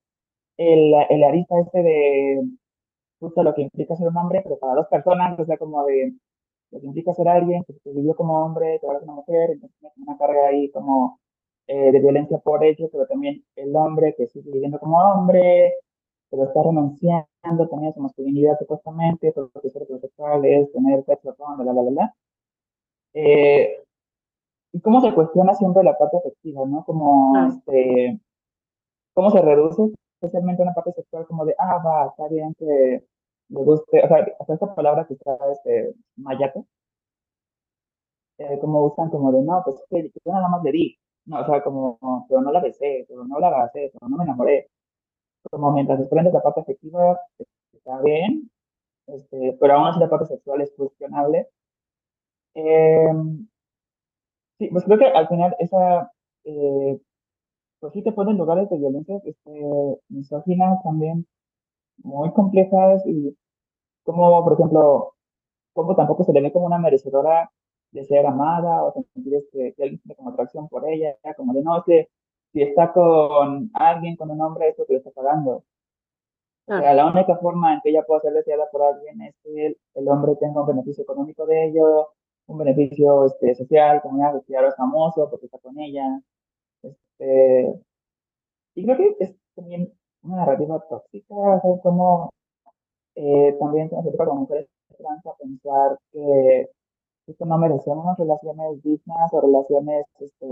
el, 0.58 0.94
el 1.10 1.24
arista 1.24 1.60
este 1.60 1.84
de 1.84 2.42
justo 3.20 3.44
lo 3.44 3.54
que 3.54 3.62
implica 3.64 3.96
ser 3.96 4.08
un 4.08 4.18
hombre, 4.18 4.42
pero 4.44 4.58
para 4.60 4.76
dos 4.76 4.88
personas, 4.88 5.40
o 5.40 5.46
sea, 5.46 5.58
como 5.58 5.86
de 5.86 6.14
lo 6.72 6.80
que 6.80 6.88
implica 6.88 7.14
ser 7.14 7.28
alguien 7.28 7.64
que 7.66 7.92
vivió 7.92 8.16
como 8.16 8.44
hombre, 8.44 8.80
que 8.80 8.88
ahora 8.88 9.00
es 9.00 9.04
una 9.04 9.14
mujer, 9.14 9.52
entonces 9.52 9.78
tiene 9.80 9.94
una 10.08 10.18
carga 10.18 10.48
ahí 10.48 10.70
como 10.72 11.20
eh, 11.68 11.92
de 11.92 12.00
violencia 12.00 12.40
por 12.40 12.64
ello, 12.64 12.90
pero 12.92 13.06
también 13.08 13.44
el 13.56 13.76
hombre 13.76 14.14
que 14.18 14.28
sigue 14.28 14.52
viviendo 14.52 14.80
como 14.80 14.98
hombre, 15.00 15.74
pero 16.30 16.46
está 16.46 16.64
renunciando 16.64 17.68
también 17.70 17.94
su 17.94 18.02
masculinidad 18.02 18.58
supuestamente, 18.60 19.32
porque 19.32 19.70
ser 19.70 19.84
heterosexual 19.84 20.46
es 20.46 20.72
tener 20.74 21.04
sexo 21.06 21.36
con, 21.36 21.58
bla, 21.58 21.72
bla, 21.72 21.82
bla, 21.84 21.92
bla. 21.92 22.16
Eh, 23.14 23.84
y 24.74 24.82
cómo 24.82 25.02
se 25.02 25.14
cuestiona 25.14 25.54
siempre 25.56 25.84
la 25.84 25.98
parte 25.98 26.18
afectiva, 26.18 26.66
¿no? 26.66 26.84
Como, 26.86 27.38
este, 27.48 28.20
cómo 29.14 29.32
se 29.32 29.42
reduce 29.42 29.94
especialmente 30.16 30.64
una 30.64 30.74
parte 30.74 30.94
sexual 30.94 31.28
como 31.28 31.46
de, 31.46 31.56
ah, 31.60 31.78
va, 31.86 32.08
está 32.08 32.28
bien 32.30 32.54
que 32.58 32.66
le 33.50 33.64
guste, 33.64 34.04
o 34.04 34.08
sea, 34.08 34.26
hasta 34.40 34.54
esta 34.54 34.76
palabra 34.76 35.06
que 35.08 35.14
está, 35.14 35.38
este, 35.52 35.94
mayate, 36.18 36.64
eh, 38.40 38.60
como 38.60 38.86
usan 38.86 39.10
como 39.10 39.32
de, 39.32 39.42
no, 39.44 39.62
pues 39.64 39.84
que 39.90 40.12
yo 40.26 40.34
nada 40.34 40.48
más 40.50 40.64
le 40.64 40.72
di, 40.72 40.98
no, 41.26 41.42
o 41.42 41.46
sea, 41.46 41.64
como, 41.64 42.26
pero 42.28 42.42
no 42.42 42.52
la 42.52 42.62
besé, 42.62 43.06
pero 43.08 43.26
no 43.26 43.40
la 43.40 43.48
abracé, 43.48 43.92
pero 43.94 44.10
no 44.10 44.18
me 44.18 44.24
enamoré, 44.24 44.70
como 45.52 45.72
mientras 45.72 46.00
desprende 46.00 46.32
la 46.32 46.42
parte 46.42 46.62
afectiva, 46.62 47.20
está 47.74 48.02
bien, 48.02 48.50
este, 49.08 49.58
pero 49.60 49.76
aún 49.76 49.88
así 49.88 50.00
la 50.00 50.10
parte 50.10 50.28
sexual 50.28 50.62
es 50.62 50.74
cuestionable. 50.76 51.50
Eh, 52.56 53.12
Sí, 54.64 54.70
pues 54.72 54.86
creo 54.86 54.98
que 54.98 55.08
al 55.08 55.28
final 55.28 55.54
esa, 55.60 56.10
eh, 56.46 56.98
pues 57.80 57.94
sí 57.94 58.02
te 58.02 58.14
ponen 58.14 58.38
lugares 58.38 58.70
de 58.70 58.78
violencia 58.78 59.20
este, 59.26 60.00
misóginas 60.08 60.82
también 60.84 61.28
muy 61.98 62.32
complejas 62.32 63.04
y 63.06 63.38
como, 64.04 64.44
por 64.44 64.54
ejemplo, 64.54 65.16
como 65.74 65.96
tampoco 65.96 66.24
se 66.24 66.34
le 66.34 66.42
ve 66.42 66.54
como 66.54 66.68
una 66.68 66.80
merecedora 66.80 67.52
de 67.92 68.06
ser 68.06 68.26
amada 68.26 68.84
o 68.86 68.94
sentir 69.14 69.36
este, 69.36 69.74
que 69.76 69.84
alguien 69.84 70.02
tiene 70.02 70.16
como 70.16 70.30
atracción 70.30 70.70
por 70.70 70.88
ella, 70.90 71.16
como 71.36 71.54
de 71.54 71.62
no, 71.62 71.80
es 71.80 71.84
que 71.86 72.10
si 72.54 72.62
está 72.62 72.94
con 72.94 73.70
alguien, 73.74 74.16
con 74.16 74.32
un 74.32 74.42
hombre, 74.42 74.70
eso 74.70 74.86
que 74.86 74.94
le 74.94 75.00
está 75.00 75.12
pagando. 75.12 75.66
O 76.68 76.78
sea, 76.80 76.94
la 76.94 77.08
única 77.08 77.38
forma 77.38 77.74
en 77.74 77.82
que 77.82 77.90
ella 77.90 78.04
pueda 78.08 78.22
ser 78.22 78.34
deseada 78.34 78.70
por 78.72 78.84
alguien 78.84 79.22
es 79.24 79.36
que 79.44 79.68
el, 79.68 79.78
el 79.96 80.08
hombre 80.08 80.38
tenga 80.38 80.62
un 80.62 80.68
beneficio 80.68 81.04
económico 81.04 81.46
de 81.46 81.66
ello, 81.66 82.10
un 82.48 82.58
beneficio 82.58 83.26
este, 83.26 83.56
social, 83.56 84.02
como 84.02 84.18
ya, 84.20 84.40
que 84.46 84.56
ahora 84.56 84.70
es 84.70 84.76
famoso 84.76 85.30
porque 85.30 85.46
está 85.46 85.60
con 85.60 85.80
ella. 85.80 86.22
Este, 86.82 87.80
y 88.76 88.86
creo 88.86 88.98
que 88.98 89.24
es 89.24 89.36
también 89.56 89.94
una 90.24 90.38
narrativa 90.38 90.84
tóxica, 90.90 91.36
o 91.36 91.82
como 91.82 92.30
eh, 93.16 93.56
también 93.60 93.90
se 93.90 93.96
nos 93.96 94.06
como 94.16 94.42
mujeres 94.42 94.68
trans 94.98 95.26
a 95.26 95.36
pensar 95.38 95.98
que 96.12 96.70
esto 97.28 97.46
no 97.46 97.58
merecemos 97.58 98.18
relaciones 98.18 98.84
dignas 98.84 99.34
o 99.34 99.42
relaciones 99.42 100.06
este, 100.20 100.46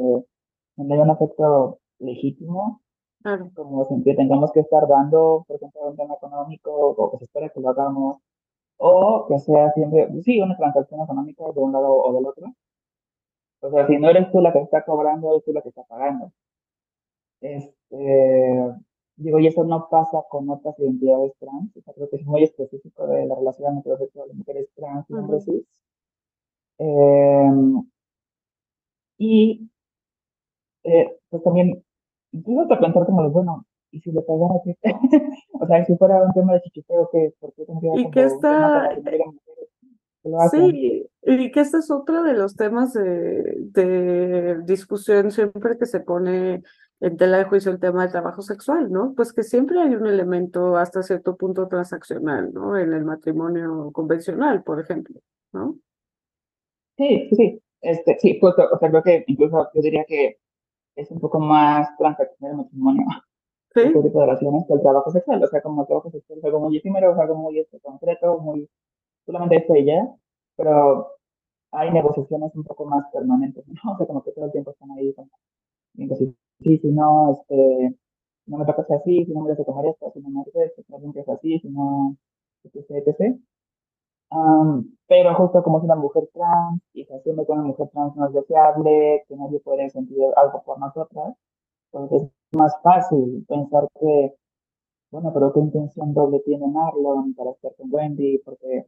donde 0.76 0.94
hay 0.94 1.00
un 1.00 1.10
afecto 1.10 1.80
legítimo. 2.00 2.82
Como 3.56 3.86
siempre 3.86 4.16
tengamos 4.16 4.52
que 4.52 4.62
estar 4.62 4.88
dando, 4.88 5.46
por 5.48 5.58
ejemplo, 5.58 5.89
un 5.89 5.96
tema 5.96 6.16
económico 6.16 6.72
o 6.74 7.12
que 7.12 7.18
se 7.20 7.26
espera 7.26 7.50
que 7.50 7.60
lo 7.60 7.70
hagamos 7.70 8.18
o 8.84 9.28
que 9.28 9.38
sea 9.40 9.72
siempre, 9.74 10.10
sí, 10.24 10.42
una 10.42 10.58
transacción 10.58 11.02
económica 11.02 11.44
de 11.54 11.60
un 11.60 11.72
lado 11.72 11.94
o 11.94 12.14
del 12.14 12.26
otro. 12.26 12.48
O 13.62 13.70
sea, 13.70 13.86
si 13.88 13.98
no 13.98 14.10
eres 14.10 14.32
tú 14.32 14.42
la 14.42 14.52
que 14.52 14.60
está 14.60 14.84
cobrando, 14.84 15.32
eres 15.32 15.46
tú 15.46 15.54
la 15.54 15.62
que 15.62 15.70
está 15.70 15.84
pagando. 15.84 16.32
Este, 17.42 18.76
digo, 19.18 19.40
y 19.40 19.48
eso 19.48 19.64
no 19.64 19.88
pasa 19.90 20.24
con 20.30 20.50
otras 20.50 20.80
identidades 20.80 21.34
trans, 21.40 21.78
o 21.78 21.82
sea, 21.82 21.94
creo 21.94 22.10
que 22.10 22.16
es 22.18 22.26
muy 22.26 22.44
específico 22.44 23.08
de 23.08 23.26
la 23.28 23.36
relación 23.36 23.78
heterosexual 23.78 24.30
de 24.30 24.34
mujeres 24.36 24.68
trans 24.76 25.06
y 25.10 25.14
hombres 25.14 25.46
cis. 25.46 25.64
Em, 26.80 27.84
y 29.20 29.70
eh, 30.84 31.20
pues 31.30 31.44
también, 31.44 31.84
incluso 32.32 32.62
hasta 32.62 32.80
pensar 32.80 33.06
como, 33.06 33.30
bueno, 33.30 33.66
y 33.92 34.00
si 34.00 34.12
le 34.12 34.22
pagara 34.22 34.56
qué 34.64 34.76
o 35.54 35.68
sea, 35.68 35.86
si 35.86 35.96
fuera 35.98 36.24
un 36.24 36.34
tema 36.34 36.54
de 36.54 36.62
chiquiteo, 36.62 37.10
¿qué? 37.12 37.34
¿Por 37.39 37.54
qué 37.54 37.66
tendría 37.66 37.92
y 37.96 38.10
que 38.10 38.24
está... 38.24 38.98
Sí, 40.52 41.10
y 41.24 41.52
que 41.52 41.62
este 41.62 41.78
es 41.80 41.89
otro 41.89 42.22
de 42.22 42.34
los 42.34 42.56
temas 42.56 42.94
de, 42.94 43.56
de 43.58 44.62
discusión 44.66 45.32
siempre 45.32 45.80
que 45.80 45.88
se 45.88 46.00
pone 46.00 46.62
en 47.00 47.18
tela 47.18 47.38
de 47.39 47.46
juicio 47.46 47.72
el 47.72 47.80
tema 47.80 48.04
del 48.04 48.12
trabajo 48.12 48.44
sexual, 48.44 48.92
¿no? 48.92 49.14
Pues 49.16 49.34
que 49.34 49.42
siempre 49.42 49.82
hay 49.82 49.96
un 49.96 50.06
elemento 50.06 50.78
hasta 50.78 51.02
cierto 51.02 51.36
punto 51.36 51.68
transaccional, 51.68 52.54
¿no? 52.54 52.78
En 52.78 52.94
el 52.94 53.04
matrimonio 53.04 53.89
convencional, 53.92 54.64
por 54.64 54.80
ejemplo, 54.80 55.20
¿no? 55.52 55.80
Sí, 56.98 57.28
sí, 57.30 57.36
sí. 57.36 57.64
Este, 57.82 58.20
sí, 58.20 58.36
pues, 58.36 58.54
o 58.60 58.78
sea, 58.78 58.89
creo 58.89 59.02
que 59.02 59.24
incluso 59.26 59.70
yo 59.74 59.82
diría 59.82 60.06
que 60.08 60.38
es 60.96 61.10
un 61.10 61.20
poco 61.20 61.39
más 61.39 61.89
transaccional 61.98 62.52
el 62.52 62.58
matrimonio 62.58 63.06
¿Sí? 63.74 63.82
tipo 63.84 64.20
de 64.20 64.26
relaciones 64.26 64.66
que 64.68 64.74
el 64.74 64.82
trabajo 64.82 65.12
sexual. 65.12 65.44
O 65.44 65.48
sea, 65.48 65.62
como 65.62 65.82
el 65.82 65.88
trabajo 65.88 66.12
sexual 66.12 66.40
es 66.40 66.46
algo 66.46 66.60
muy 66.60 66.78
efímero, 66.78 67.14
es 67.14 67.20
algo 67.20 67.36
muy 67.36 67.60
este, 67.60 67.80
concreto, 67.80 68.40
muy 68.40 68.70
solamente 69.26 69.58
esto 69.58 69.76
y 69.76 69.86
ya, 69.86 70.14
pero 70.56 71.08
hay 71.72 71.92
negociaciones 71.92 72.54
un 72.56 72.64
poco 72.64 72.86
más 72.86 73.06
permanentes, 73.12 73.66
¿no? 73.68 73.74
O 73.94 73.98
sea, 73.98 74.08
como 74.08 74.24
que 74.24 74.32
todo 74.32 74.46
el 74.46 74.52
tiempo 74.52 74.72
están 74.72 74.92
ahí, 74.92 75.14
como, 75.14 75.30
sí, 75.96 76.36
sí, 76.60 76.78
si 76.78 76.88
no, 76.90 77.32
este, 77.32 77.96
no 78.48 78.58
me 78.58 78.66
toca 78.66 78.86
así, 78.96 79.26
si 79.26 79.34
no 79.34 79.42
me 79.42 79.52
dejas 79.52 79.66
comer 79.66 79.88
esto, 79.88 80.12
si 80.14 80.20
no 80.22 80.30
me 80.30 80.42
haces 80.42 80.56
esto, 80.56 80.84
si 80.84 80.92
no 80.92 81.14
es 81.16 81.30
así, 81.30 81.60
si 81.60 81.70
no, 81.70 82.18
etc, 82.64 83.08
etc. 83.08 83.38
pero 85.08 85.36
justo 85.36 85.64
como 85.64 85.78
es 85.80 85.84
una 85.84 85.96
mujer 85.96 86.30
trans 86.34 86.82
y 86.94 87.06
se 87.06 87.16
asume 87.16 87.46
que 87.46 87.52
una 87.52 87.64
mujer 87.64 87.90
trans 87.94 88.16
no 88.16 88.28
es 88.28 88.34
deseable, 88.34 89.24
que 89.28 89.36
nadie 89.36 89.60
puede 89.60 89.90
sentir 89.90 90.18
algo 90.36 90.64
por 90.64 90.80
nosotras, 90.80 91.36
es 91.94 92.32
más 92.52 92.74
fácil 92.82 93.46
pensar 93.48 93.88
que, 94.00 94.36
bueno, 95.12 95.32
pero 95.34 95.54
qué 95.54 95.60
intención 95.60 96.14
doble 96.14 96.39
tiene 96.42 96.68
Marlon 96.68 97.34
para 97.34 97.52
estar 97.52 97.74
con 97.76 97.94
Wendy, 97.94 98.39
porque, 98.39 98.86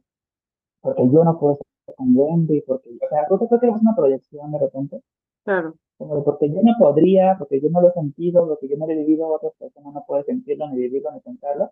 porque 0.80 1.10
yo 1.10 1.24
no 1.24 1.38
puedo 1.38 1.54
estar 1.54 1.94
con 1.96 2.16
Wendy, 2.16 2.62
porque, 2.62 2.90
o 2.90 3.08
sea, 3.08 3.26
creo 3.26 3.60
que 3.60 3.68
es 3.68 3.80
una 3.80 3.94
proyección 3.94 4.50
de 4.52 4.58
repente. 4.58 5.00
Claro. 5.44 5.74
Como 5.98 6.24
porque 6.24 6.50
yo 6.50 6.60
no 6.62 6.72
podría, 6.78 7.36
porque 7.38 7.60
yo 7.60 7.68
no 7.70 7.80
lo 7.80 7.88
he 7.90 7.92
sentido, 7.92 8.48
porque 8.48 8.68
yo 8.68 8.76
no 8.76 8.86
lo 8.86 8.92
he 8.92 8.96
vivido, 8.96 9.28
otra 9.28 9.50
persona 9.58 9.90
no 9.92 10.04
puede 10.06 10.24
sentirlo, 10.24 10.68
ni 10.68 10.76
vivirlo, 10.76 11.12
ni 11.12 11.20
pensarlo. 11.20 11.70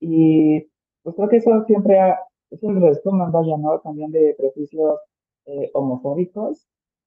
Y 0.00 0.68
pues 1.02 1.16
creo 1.16 1.28
que 1.28 1.36
eso 1.36 1.64
siempre 1.66 2.00
ha, 2.00 2.18
es 2.50 2.62
el 2.62 2.80
resumen, 2.80 3.30
vaya, 3.32 3.56
¿no? 3.58 3.80
También 3.80 4.10
de 4.10 4.34
prejuicios 4.38 5.00
eh, 5.46 5.70
homofóbicos, 5.74 6.66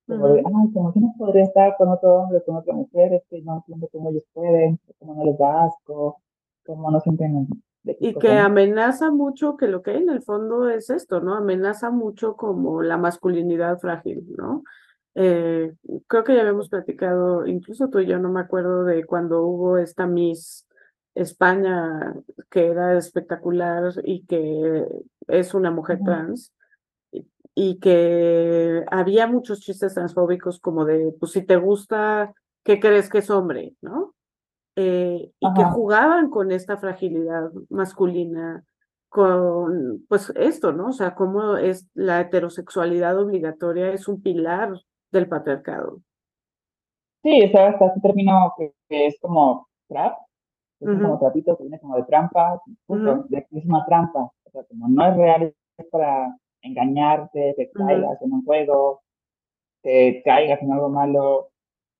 como 0.10 0.28
de, 0.30 0.40
ay, 0.40 0.74
como 0.74 0.92
que 0.94 1.00
no 1.00 1.14
podría 1.18 1.44
estar 1.44 1.76
con 1.78 1.90
otro 1.90 2.16
hombre, 2.16 2.44
con 2.44 2.58
otra 2.58 2.74
mujer, 2.74 3.14
es 3.14 3.24
que 3.30 3.42
no 3.42 3.58
entiendo 3.58 3.88
cómo 3.92 4.10
ellos 4.10 4.24
pueden, 4.34 4.80
cómo 4.98 5.16
no 5.16 5.26
les 5.26 5.38
da 5.38 5.66
asco, 5.66 6.22
cómo 6.66 6.92
no 6.92 7.00
sienten... 7.00 7.48
Y 8.00 8.14
que 8.16 8.32
amenaza 8.34 9.10
mucho, 9.10 9.56
que 9.56 9.68
lo 9.68 9.82
que 9.82 9.92
hay 9.92 9.98
en 9.98 10.10
el 10.10 10.22
fondo 10.22 10.70
es 10.70 10.90
esto, 10.90 11.22
¿no? 11.22 11.36
Amenaza 11.36 11.90
mucho 11.92 12.36
como 12.36 12.82
la 12.82 12.98
masculinidad 12.98 13.80
frágil, 13.80 14.26
¿no? 14.36 14.64
Eh, 15.16 15.74
creo 16.08 16.24
que 16.24 16.36
ya 16.36 16.42
habíamos 16.42 16.70
platicado, 16.70 17.48
incluso 17.48 17.90
tú 17.90 18.00
y 18.00 18.06
yo 18.06 18.20
no 18.20 18.30
me 18.30 18.42
acuerdo 18.42 18.84
de 18.84 19.06
cuando 19.06 19.44
hubo 19.44 19.78
esta 19.78 20.08
Miss 20.08 20.68
España 21.16 22.14
que 22.50 22.68
era 22.68 22.98
espectacular 22.98 23.92
y 24.04 24.26
que 24.26 24.86
es 25.28 25.54
una 25.54 25.72
mujer 25.72 26.00
trans 26.06 26.54
y 27.62 27.78
que 27.80 28.86
había 28.90 29.28
muchos 29.28 29.60
chistes 29.60 29.94
transfóbicos 29.94 30.62
como 30.62 30.86
de, 30.86 31.14
pues 31.20 31.34
si 31.34 31.46
te 31.46 31.58
gusta, 31.58 32.34
¿qué 32.64 32.80
crees 32.80 33.10
que 33.10 33.18
es 33.18 33.30
hombre? 33.30 33.74
¿No? 33.82 34.14
Eh, 34.78 35.34
y 35.38 35.54
que 35.54 35.66
jugaban 35.66 36.30
con 36.30 36.54
esta 36.54 36.78
fragilidad 36.78 37.52
masculina, 37.70 38.64
con 39.10 40.06
pues 40.08 40.32
esto, 40.38 40.72
¿no? 40.72 40.88
O 40.88 40.94
sea, 40.94 41.16
cómo 41.16 41.58
es 41.58 41.90
la 41.96 42.22
heterosexualidad 42.22 43.20
obligatoria 43.20 43.92
es 43.92 44.08
un 44.08 44.22
pilar 44.22 44.72
del 45.12 45.28
patriarcado. 45.28 46.00
Sí, 47.24 47.44
o 47.44 47.52
sea, 47.52 47.72
hasta 47.72 47.88
ese 47.88 48.00
término 48.00 48.54
que, 48.58 48.72
es 48.88 49.20
como 49.20 49.68
trap, 49.90 50.18
es 50.80 50.88
como 50.88 51.20
trapito, 51.20 51.58
que 51.58 51.64
viene 51.64 51.82
como 51.82 51.98
de 51.98 52.04
trampa, 52.04 52.62
de 52.88 53.48
es 53.52 53.66
una 53.66 53.86
trampa, 53.86 54.22
o 54.22 54.50
sea, 54.50 54.64
como 54.64 54.88
no 54.88 55.06
es 55.06 55.18
real, 55.18 55.54
es 55.78 55.88
para 55.88 56.34
engañarte, 56.62 57.54
te 57.56 57.72
caigas 57.72 58.22
en 58.22 58.34
un 58.34 58.46
juego, 58.46 59.02
te 59.82 60.22
caigas 60.24 60.62
en 60.62 60.72
algo 60.72 60.90
malo. 60.90 61.50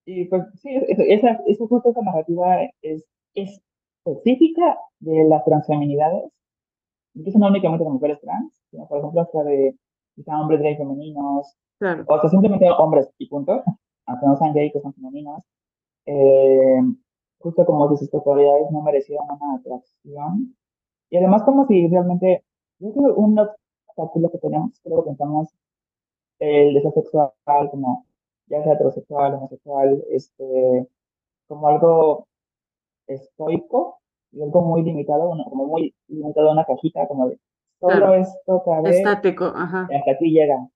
Y 0.04 0.26
pues 0.26 0.42
sí, 0.60 0.70
esa, 0.74 1.40
esa, 1.46 1.66
justo 1.66 1.90
esa 1.90 2.02
narrativa 2.02 2.64
es, 2.82 3.04
es 3.34 3.60
específica 4.04 4.78
de 5.00 5.24
las 5.24 5.44
transfeminidades, 5.44 6.30
incluso 7.14 7.38
no 7.38 7.48
únicamente 7.48 7.84
de 7.84 7.90
mujeres 7.90 8.20
trans, 8.20 8.52
sino 8.70 8.86
por 8.88 8.98
ejemplo 8.98 9.20
hasta 9.20 9.44
de 9.44 9.76
quizá 10.14 10.40
hombres 10.40 10.60
gay 10.60 10.76
femeninos, 10.76 11.56
o 12.06 12.20
sea, 12.20 12.30
simplemente 12.30 12.70
hombres 12.70 13.10
y 13.18 13.28
punto, 13.28 13.62
aunque 14.06 14.26
no 14.26 14.36
sean 14.36 14.52
gay, 14.52 14.70
que 14.70 14.80
son 14.80 14.92
femeninos. 14.94 15.42
Eh, 16.06 16.80
justo 17.38 17.64
como 17.64 17.88
sus 17.96 18.10
sexualidades 18.10 18.70
no 18.70 18.82
merecieran 18.82 19.26
una 19.30 19.56
atracción. 19.56 20.56
Y 21.10 21.16
además 21.16 21.42
como 21.44 21.66
si 21.66 21.88
realmente, 21.88 22.44
yo 22.78 22.92
creo 22.92 23.14
un 23.14 23.34
obstáculo 24.00 24.30
que 24.30 24.38
tenemos, 24.38 24.80
creo 24.82 25.02
que 25.02 25.10
pensamos 25.10 25.48
el 26.38 26.74
deseo 26.74 26.92
sexual 26.92 27.32
como 27.70 28.06
ya 28.46 28.62
sea 28.64 28.72
heterosexual, 28.74 29.34
homosexual, 29.34 30.04
este, 30.10 30.88
como 31.46 31.68
algo 31.68 32.26
estoico 33.06 33.98
y 34.32 34.42
algo 34.42 34.62
muy 34.62 34.82
limitado, 34.82 35.30
como 35.30 35.66
muy 35.66 35.94
limitado 36.08 36.50
a 36.50 36.52
una 36.52 36.64
cajita, 36.64 37.06
como 37.06 37.28
de 37.28 37.38
solo 37.78 38.14
esto 38.14 38.62
cabe. 38.64 38.90
Estático, 38.90 39.44
ajá. 39.54 39.82
hasta 39.82 40.10
aquí 40.10 40.32
llega. 40.32 40.68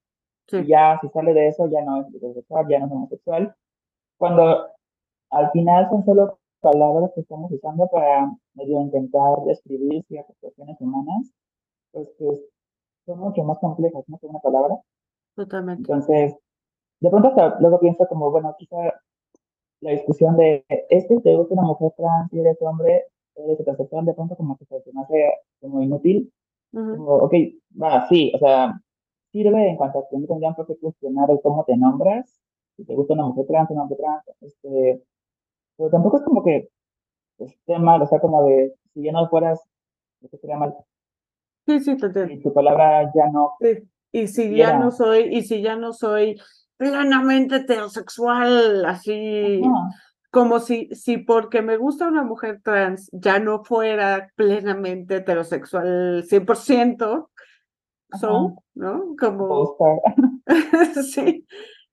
Y 0.51 0.67
ya 0.67 0.99
si 1.01 1.09
sale 1.09 1.33
de 1.33 1.47
eso 1.47 1.67
ya 1.67 1.81
no 1.81 2.01
es 2.01 2.07
heterosexual, 2.13 2.67
ya 2.69 2.79
no 2.79 2.85
es 2.85 2.91
homosexual. 2.91 3.55
Cuando 4.17 4.67
al 5.31 5.51
final 5.51 5.89
son 5.89 6.05
solo 6.05 6.39
palabras 6.61 7.11
que 7.13 7.21
estamos 7.21 7.51
usando 7.51 7.87
para 7.87 8.31
medio 8.53 8.81
intentar 8.81 9.37
describir 9.45 10.03
ciertas 10.07 10.35
cuestiones 10.39 10.79
humanas, 10.79 11.31
pues 11.91 12.09
que 12.17 12.25
son 13.05 13.19
mucho 13.19 13.43
más 13.43 13.59
complejas, 13.59 14.03
¿no? 14.07 14.17
Que 14.17 14.27
una 14.27 14.39
palabra. 14.39 14.75
Totalmente. 15.35 15.81
Entonces, 15.81 16.35
de 16.99 17.09
pronto 17.09 17.29
hasta 17.29 17.59
luego 17.59 17.79
pienso 17.79 18.07
como, 18.07 18.31
bueno, 18.31 18.55
quizá 18.57 18.77
la 19.81 19.91
discusión 19.91 20.37
de, 20.37 20.65
es 20.89 21.07
que 21.07 21.19
te 21.19 21.35
gusta 21.35 21.53
una 21.53 21.63
mujer 21.63 21.91
trans 21.97 22.31
y 22.33 22.39
eres 22.39 22.57
hombre, 22.61 23.05
eres 23.35 23.59
heterosexual, 23.59 24.05
de 24.05 24.13
pronto 24.13 24.35
como 24.35 24.57
que 24.57 24.65
se 24.65 24.91
me 24.93 25.01
hace 25.01 25.33
como 25.59 25.81
inútil. 25.81 26.31
Como, 26.71 27.15
ok, 27.15 27.33
va, 27.81 28.05
sí, 28.09 28.33
o 28.35 28.37
sea, 28.37 28.81
sirve 29.31 29.69
en 29.69 29.77
cuanto 29.77 29.99
a 29.99 30.09
que 30.09 30.17
no 30.17 30.27
tendrían 30.27 30.55
por 30.55 30.67
qué 30.67 30.77
cuestionar 30.77 31.31
el 31.31 31.39
cómo 31.41 31.63
te 31.63 31.77
nombras, 31.77 32.41
si 32.75 32.83
te 32.83 32.95
gusta 32.95 33.13
una 33.13 33.27
mujer 33.27 33.45
trans, 33.47 33.69
una 33.69 33.83
mujer 33.83 33.97
trans, 33.97 34.23
este, 34.41 35.01
pero 35.77 35.89
tampoco 35.89 36.17
es 36.17 36.23
como 36.23 36.43
que 36.43 36.69
esté 37.37 37.79
mal, 37.79 38.01
o 38.01 38.07
sea, 38.07 38.19
como 38.19 38.43
de, 38.43 38.75
si 38.93 39.03
ya 39.03 39.13
no 39.13 39.29
fueras, 39.29 39.61
eso 40.21 40.37
sería 40.37 40.57
mal. 40.57 40.75
Sí, 41.65 41.79
sí, 41.79 41.97
te 41.97 42.33
Y 42.33 42.41
tu 42.41 42.53
palabra 42.53 43.11
ya 43.15 43.27
no. 43.31 43.53
Sí. 43.59 43.89
Y 44.11 44.27
si 44.27 44.55
ya 44.55 44.77
no 44.77 44.91
soy, 44.91 45.35
y 45.35 45.41
si 45.41 45.61
ya 45.61 45.75
no 45.75 45.91
soy 45.91 46.39
plenamente 46.77 47.57
heterosexual, 47.57 48.85
así, 48.85 49.61
como 50.31 50.59
si, 50.59 50.87
si 50.95 51.17
porque 51.17 51.61
me 51.61 51.77
gusta 51.77 52.07
una 52.07 52.23
mujer 52.23 52.61
trans 52.63 53.09
ya 53.11 53.39
no 53.39 53.63
fuera 53.63 54.29
plenamente 54.35 55.17
heterosexual 55.17 56.23
100%, 56.23 57.29
son, 58.19 58.55
¿no? 58.73 59.15
Como... 59.19 59.75
sí, 61.11 61.45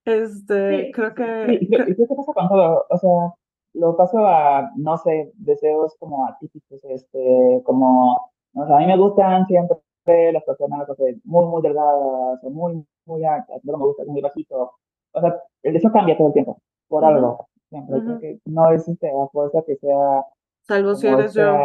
este, 0.05 0.91
creo 0.93 1.15
que... 1.15 1.59
¿Y 1.61 1.69
qué 1.69 2.07
pasa 2.09 2.33
con 2.35 2.49
todo? 2.49 2.85
O 2.89 2.99
sea, 2.99 3.35
lo 3.75 3.97
paso 3.97 4.27
a, 4.27 4.71
no 4.77 4.99
sé, 4.99 5.33
deseos 5.35 5.97
como 5.99 6.27
atípicos, 6.27 6.81
este, 6.85 7.63
como, 7.65 8.32
no 8.53 8.77
a 8.77 8.79
mí 8.79 8.87
me 8.87 8.97
gustan 8.97 9.47
siempre 9.47 10.33
las 10.33 10.45
personas 10.45 10.87
muy, 11.25 11.47
muy 11.47 11.63
delgadas, 11.63 12.43
o 12.43 12.51
muy, 12.51 12.85
muy 13.07 13.25
altas, 13.25 13.65
no 13.65 13.79
me 13.79 13.85
gusta 13.85 14.05
muy 14.07 14.21
bajito. 14.21 14.73
O 15.13 15.21
sea, 15.21 15.43
deseo 15.63 15.93
cambia 15.93 16.17
todo 16.17 16.29
el 16.29 16.33
tiempo, 16.33 16.59
por 16.89 17.05
algo. 17.05 17.49
Siempre, 17.69 18.41
no 18.45 18.71
es 18.71 18.87
este, 18.87 19.09
a 19.09 19.27
fuerza 19.29 19.63
que 19.67 19.77
sea 19.77 20.25
Salvo 20.63 20.95
si 20.95 21.09
eres 21.09 21.35
yo, 21.35 21.57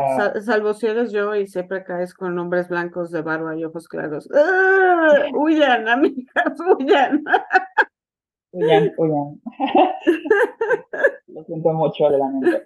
salvo 0.41 0.73
si 0.73 0.87
eres 0.87 1.11
yo 1.11 1.35
y 1.35 1.45
siempre 1.45 1.83
caes 1.83 2.15
con 2.15 2.37
hombres 2.39 2.67
blancos 2.67 3.11
de 3.11 3.21
barba 3.21 3.55
y 3.55 3.63
ojos 3.63 3.87
claros. 3.87 4.27
¡Ah! 4.33 5.27
Huyan, 5.35 5.87
amigas, 5.87 6.59
huyan. 6.59 7.23
Huyan, 8.51 8.91
huyan. 8.97 9.41
Lo 11.27 11.43
siento 11.43 11.73
mucho 11.73 12.09
de 12.09 12.17
la 12.17 12.27
mente. 12.27 12.65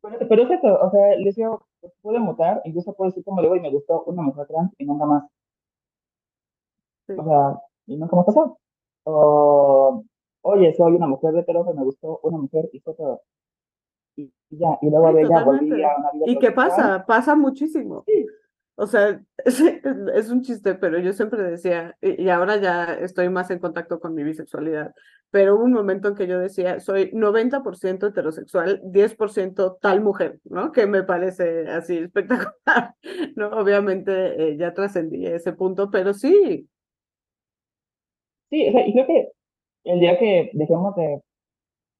Pero, 0.00 0.42
es 0.42 0.50
eso, 0.50 0.80
o 0.80 0.90
sea, 0.90 1.16
les 1.16 1.34
digo, 1.36 1.66
puede 2.02 2.18
mutar, 2.18 2.60
incluso 2.64 2.94
puede 2.94 3.10
decir 3.10 3.24
como 3.24 3.40
luego 3.40 3.56
y 3.56 3.60
me 3.60 3.70
gustó 3.70 4.04
una 4.04 4.22
mujer 4.22 4.46
trans 4.46 4.72
y 4.78 4.84
nunca 4.84 5.04
más. 5.06 5.24
O 7.08 7.24
sea, 7.24 7.62
y 7.86 7.96
nunca 7.96 8.16
más 8.16 8.26
pasó. 8.26 8.58
O, 9.04 10.04
oye, 10.42 10.74
soy 10.74 10.92
una 10.94 11.06
mujer 11.06 11.32
de 11.32 11.44
y 11.48 11.76
me 11.76 11.84
gustó 11.84 12.20
una 12.22 12.38
mujer 12.38 12.68
y 12.72 12.80
fue 12.80 12.94
todo 12.94 13.22
y, 14.18 14.32
ya, 14.50 14.78
y 14.82 14.90
luego 14.90 15.12
de 15.12 15.22
ella 15.22 15.44
volví 15.44 15.82
a 15.82 15.96
una 15.96 16.10
vida 16.12 16.24
¿Y 16.26 16.38
qué 16.38 16.50
pasa? 16.50 17.04
Pasa 17.06 17.36
muchísimo. 17.36 18.04
O 18.74 18.86
sea, 18.86 19.20
es, 19.44 19.60
es, 19.60 20.30
un 20.30 20.42
chiste, 20.42 20.74
pero 20.74 20.98
yo 20.98 21.12
siempre 21.12 21.42
decía, 21.42 21.96
y 22.00 22.28
ahora 22.28 22.56
ya 22.56 22.94
estoy 22.94 23.28
más 23.28 23.50
en 23.50 23.58
contacto 23.58 24.00
con 24.00 24.14
mi 24.14 24.24
bisexualidad, 24.24 24.94
pero 25.30 25.56
hubo 25.56 25.64
un 25.64 25.72
momento 25.72 26.08
en 26.08 26.14
que 26.14 26.26
yo 26.26 26.38
decía, 26.38 26.80
soy 26.80 27.10
90% 27.12 28.08
heterosexual, 28.08 28.80
10% 28.82 29.78
tal 29.80 30.00
mujer, 30.00 30.40
¿no? 30.44 30.72
Que 30.72 30.86
me 30.86 31.02
parece 31.02 31.68
así 31.68 31.98
espectacular, 31.98 32.94
¿no? 33.36 33.48
Obviamente 33.48 34.12
eh, 34.52 34.56
ya 34.56 34.72
trascendí 34.72 35.26
ese 35.26 35.52
punto, 35.52 35.90
pero 35.90 36.14
sí. 36.14 36.68
Sí, 38.50 38.68
o 38.68 38.72
sea, 38.72 38.86
y 38.86 38.92
creo 38.92 39.06
que 39.06 39.32
el 39.84 40.00
día 40.00 40.18
que 40.18 40.50
dejemos 40.54 40.96
de 40.96 41.22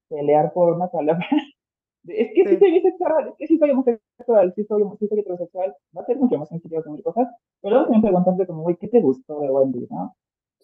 pelear 0.09 0.51
por 0.51 0.73
una 0.73 0.87
palabra 0.87 1.27
es 2.07 2.29
que 2.33 2.49
sí. 2.49 2.57
soy 2.57 2.71
bisexual, 2.71 3.27
es 3.29 3.35
que 3.37 3.47
sí 3.47 3.59
soy 3.59 3.69
homosexual, 3.69 4.53
sí 4.55 4.63
soy, 4.63 4.83
sí 4.99 5.07
soy 5.07 5.19
heterosexual, 5.19 5.75
va 5.95 6.01
a 6.01 6.05
ser 6.05 6.17
mucho 6.17 6.37
más 6.39 6.49
sencillo 6.49 6.83
con 6.83 6.93
mil 6.93 7.03
cosas, 7.03 7.27
pero 7.61 7.75
luego 7.75 7.85
también 7.85 8.01
preguntarte 8.01 8.47
como, 8.47 8.63
güey, 8.63 8.75
¿qué 8.77 8.87
te 8.87 9.01
gustó 9.01 9.39
de 9.39 9.51
Wendy, 9.51 9.87
no? 9.91 10.15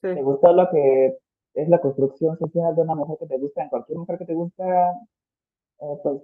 Sí. 0.01 0.15
¿Te 0.15 0.23
gustó 0.23 0.51
lo 0.51 0.67
que 0.71 1.17
es 1.55 1.69
la 1.69 1.79
construcción 1.79 2.37
social 2.37 2.75
de 2.75 2.81
una 2.81 2.95
mujer 2.95 3.17
que 3.19 3.27
te 3.27 3.37
gusta, 3.37 3.63
en 3.63 3.69
cualquier 3.69 3.97
mujer 3.99 4.17
que 4.19 4.25
te 4.25 4.33
gusta? 4.33 4.91
Eh, 5.79 5.97
pues 6.03 6.21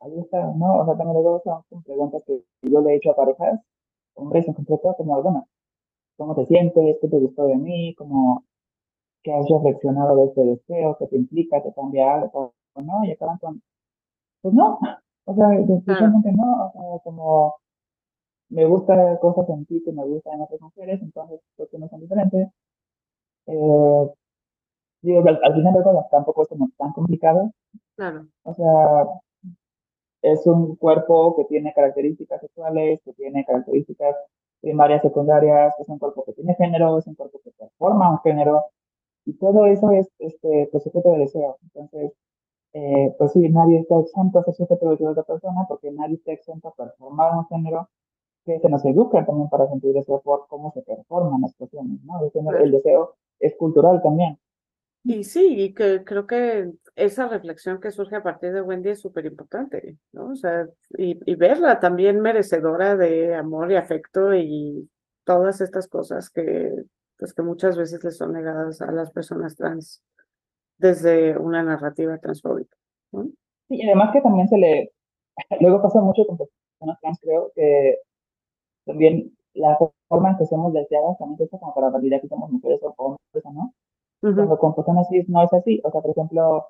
ahí 0.00 0.18
está, 0.20 0.46
¿no? 0.54 0.80
O 0.80 0.84
sea, 0.86 0.96
también 0.96 1.22
luego 1.22 1.42
son 1.44 1.82
preguntas 1.84 2.22
que 2.26 2.42
yo 2.62 2.80
le 2.80 2.92
he 2.92 2.96
hecho 2.96 3.12
a 3.12 3.16
parejas 3.16 3.60
hombres 4.14 4.46
en 4.48 4.54
concreto, 4.54 4.94
como, 4.96 5.22
bueno, 5.22 5.48
¿cómo 6.16 6.34
te 6.34 6.46
sientes? 6.46 6.98
¿Qué 7.00 7.08
te 7.08 7.18
gustó 7.18 7.46
de 7.46 7.56
mí? 7.56 7.94
¿Cómo, 7.96 8.44
¿Qué 9.22 9.32
has 9.32 9.48
reflexionado 9.48 10.16
de 10.16 10.24
este 10.26 10.44
deseo? 10.44 10.96
¿Qué 10.98 11.06
te 11.08 11.16
implica? 11.16 11.62
¿Te 11.62 11.72
cambia 11.74 12.14
algo? 12.14 12.54
¿O 12.74 12.82
no? 12.82 13.04
Y 13.04 13.12
acaban 13.12 13.38
con, 13.38 13.62
pues 14.42 14.54
no, 14.54 14.78
o 15.26 15.34
sea, 15.34 15.48
definitivamente 15.50 16.32
no, 16.32 16.66
o 16.66 16.72
sea, 16.72 16.82
como 17.04 17.54
me 18.50 18.66
gusta 18.66 19.18
cosas 19.20 19.48
en 19.50 19.64
ti 19.66 19.82
que 19.84 19.92
me 19.92 20.04
gustan 20.04 20.34
en 20.34 20.42
otras 20.42 20.60
mujeres, 20.60 21.00
entonces 21.02 21.40
creo 21.56 21.68
que 21.68 21.78
no 21.78 21.88
son 21.88 22.00
diferentes. 22.00 22.48
Eh, 23.46 24.10
digo, 25.02 25.20
al, 25.20 25.40
al 25.42 25.54
final 25.54 25.74
de 25.74 25.82
todo 25.82 26.06
tampoco 26.10 26.42
es 26.42 26.48
como 26.48 26.70
tan 26.76 26.92
complicado. 26.92 27.50
Claro. 27.96 28.26
O 28.44 28.54
sea, 28.54 29.06
es 30.22 30.46
un 30.46 30.76
cuerpo 30.76 31.36
que 31.36 31.44
tiene 31.44 31.72
características 31.74 32.40
sexuales, 32.40 33.00
que 33.04 33.12
tiene 33.14 33.44
características 33.44 34.16
primarias, 34.60 35.02
secundarias, 35.02 35.74
es 35.78 35.88
un 35.88 35.98
cuerpo 35.98 36.24
que 36.24 36.32
tiene 36.34 36.54
género, 36.54 36.98
es 36.98 37.06
un 37.06 37.14
cuerpo 37.14 37.40
que 37.42 37.50
forma 37.78 38.10
un 38.10 38.18
género, 38.20 38.64
y 39.24 39.34
todo 39.34 39.66
eso 39.66 39.90
es 39.92 40.08
este, 40.18 40.68
pues, 40.70 40.82
sujeto 40.84 41.12
de 41.12 41.18
deseo. 41.20 41.56
Entonces, 41.62 42.12
eh, 42.72 43.14
pues 43.18 43.32
sí, 43.32 43.48
nadie 43.48 43.80
está 43.80 43.98
exento 43.98 44.38
a 44.38 44.44
ser 44.44 44.54
sujeto 44.54 44.86
de 44.86 44.90
deseo 44.92 45.06
de 45.08 45.12
otra 45.12 45.24
persona, 45.24 45.64
porque 45.68 45.90
nadie 45.90 46.16
está 46.16 46.32
exento 46.32 46.68
a 46.68 46.74
performar 46.74 47.36
un 47.36 47.46
género 47.46 47.88
que 48.44 48.58
se 48.58 48.68
nos 48.68 48.84
educa 48.84 49.24
también 49.26 49.48
para 49.48 49.68
sentir 49.68 49.92
deseo 49.92 50.20
por 50.20 50.46
cómo 50.48 50.72
se 50.72 50.82
performan 50.82 51.42
las 51.42 51.54
cuestiones, 51.54 52.02
¿no? 52.04 52.20
El 52.58 52.70
deseo 52.70 53.14
es 53.38 53.54
cultural 53.56 54.02
también. 54.02 54.38
Y 55.02 55.24
sí, 55.24 55.54
y 55.58 55.74
que 55.74 56.04
creo 56.04 56.26
que 56.26 56.70
esa 56.94 57.26
reflexión 57.26 57.80
que 57.80 57.90
surge 57.90 58.16
a 58.16 58.22
partir 58.22 58.52
de 58.52 58.60
Wendy 58.60 58.90
es 58.90 59.00
súper 59.00 59.24
importante, 59.24 59.96
¿no? 60.12 60.26
O 60.26 60.36
sea, 60.36 60.66
y, 60.98 61.18
y, 61.24 61.34
verla 61.36 61.80
también 61.80 62.20
merecedora 62.20 62.96
de 62.96 63.34
amor 63.34 63.72
y 63.72 63.76
afecto 63.76 64.34
y 64.34 64.90
todas 65.24 65.62
estas 65.62 65.88
cosas 65.88 66.28
que, 66.28 66.70
pues, 67.18 67.32
que 67.32 67.42
muchas 67.42 67.78
veces 67.78 68.04
le 68.04 68.10
son 68.10 68.32
negadas 68.32 68.82
a 68.82 68.92
las 68.92 69.10
personas 69.10 69.56
trans 69.56 70.02
desde 70.76 71.38
una 71.38 71.62
narrativa 71.62 72.18
transfóbica, 72.18 72.76
¿no? 73.12 73.24
Sí, 73.68 73.76
y 73.76 73.86
además 73.86 74.10
que 74.12 74.20
también 74.20 74.48
se 74.48 74.58
le, 74.58 74.92
luego 75.60 75.82
pasa 75.82 76.00
mucho 76.00 76.26
con 76.26 76.36
personas 76.36 77.00
trans, 77.00 77.18
creo, 77.20 77.52
que 77.54 77.98
también 78.84 79.36
la 79.54 79.78
forma 80.08 80.30
en 80.30 80.38
que 80.38 80.46
somos 80.46 80.72
deseadas 80.74 81.18
también 81.18 81.38
es 81.42 81.50
como 81.50 81.74
para 81.74 81.90
validar 81.90 82.20
que 82.20 82.28
somos 82.28 82.50
mujeres 82.50 82.80
o 82.82 82.94
hombres 82.96 83.44
o 84.22 84.28
no. 84.28 84.34
Cuando 84.34 84.58
con 84.58 84.74
personas 84.74 85.08
cis 85.08 85.28
no 85.28 85.42
es 85.42 85.52
así. 85.52 85.80
O 85.84 85.90
sea, 85.90 86.00
por 86.00 86.10
ejemplo, 86.10 86.66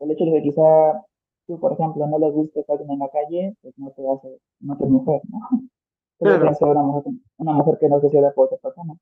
el 0.00 0.10
hecho 0.10 0.24
de 0.24 0.32
que 0.32 0.42
quizá 0.42 1.04
tú, 1.46 1.58
por 1.58 1.72
ejemplo, 1.72 2.06
no 2.06 2.18
le 2.18 2.30
guste 2.30 2.64
alguien 2.68 2.90
en 2.90 2.98
la 2.98 3.08
calle, 3.08 3.56
pues 3.62 3.74
no 3.78 3.90
te 3.90 4.08
hace, 4.08 4.38
no 4.60 4.76
te 4.76 4.86
mujer, 4.86 5.20
¿no? 5.28 5.38
Pero 6.18 6.38
claro. 6.38 6.72
una 6.72 6.82
mujer, 6.82 7.12
una 7.38 7.52
mujer 7.54 7.78
que 7.80 7.88
no 7.88 7.96
es 7.96 8.02
deseada 8.02 8.32
por 8.32 8.46
otra 8.46 8.58
persona. 8.58 8.94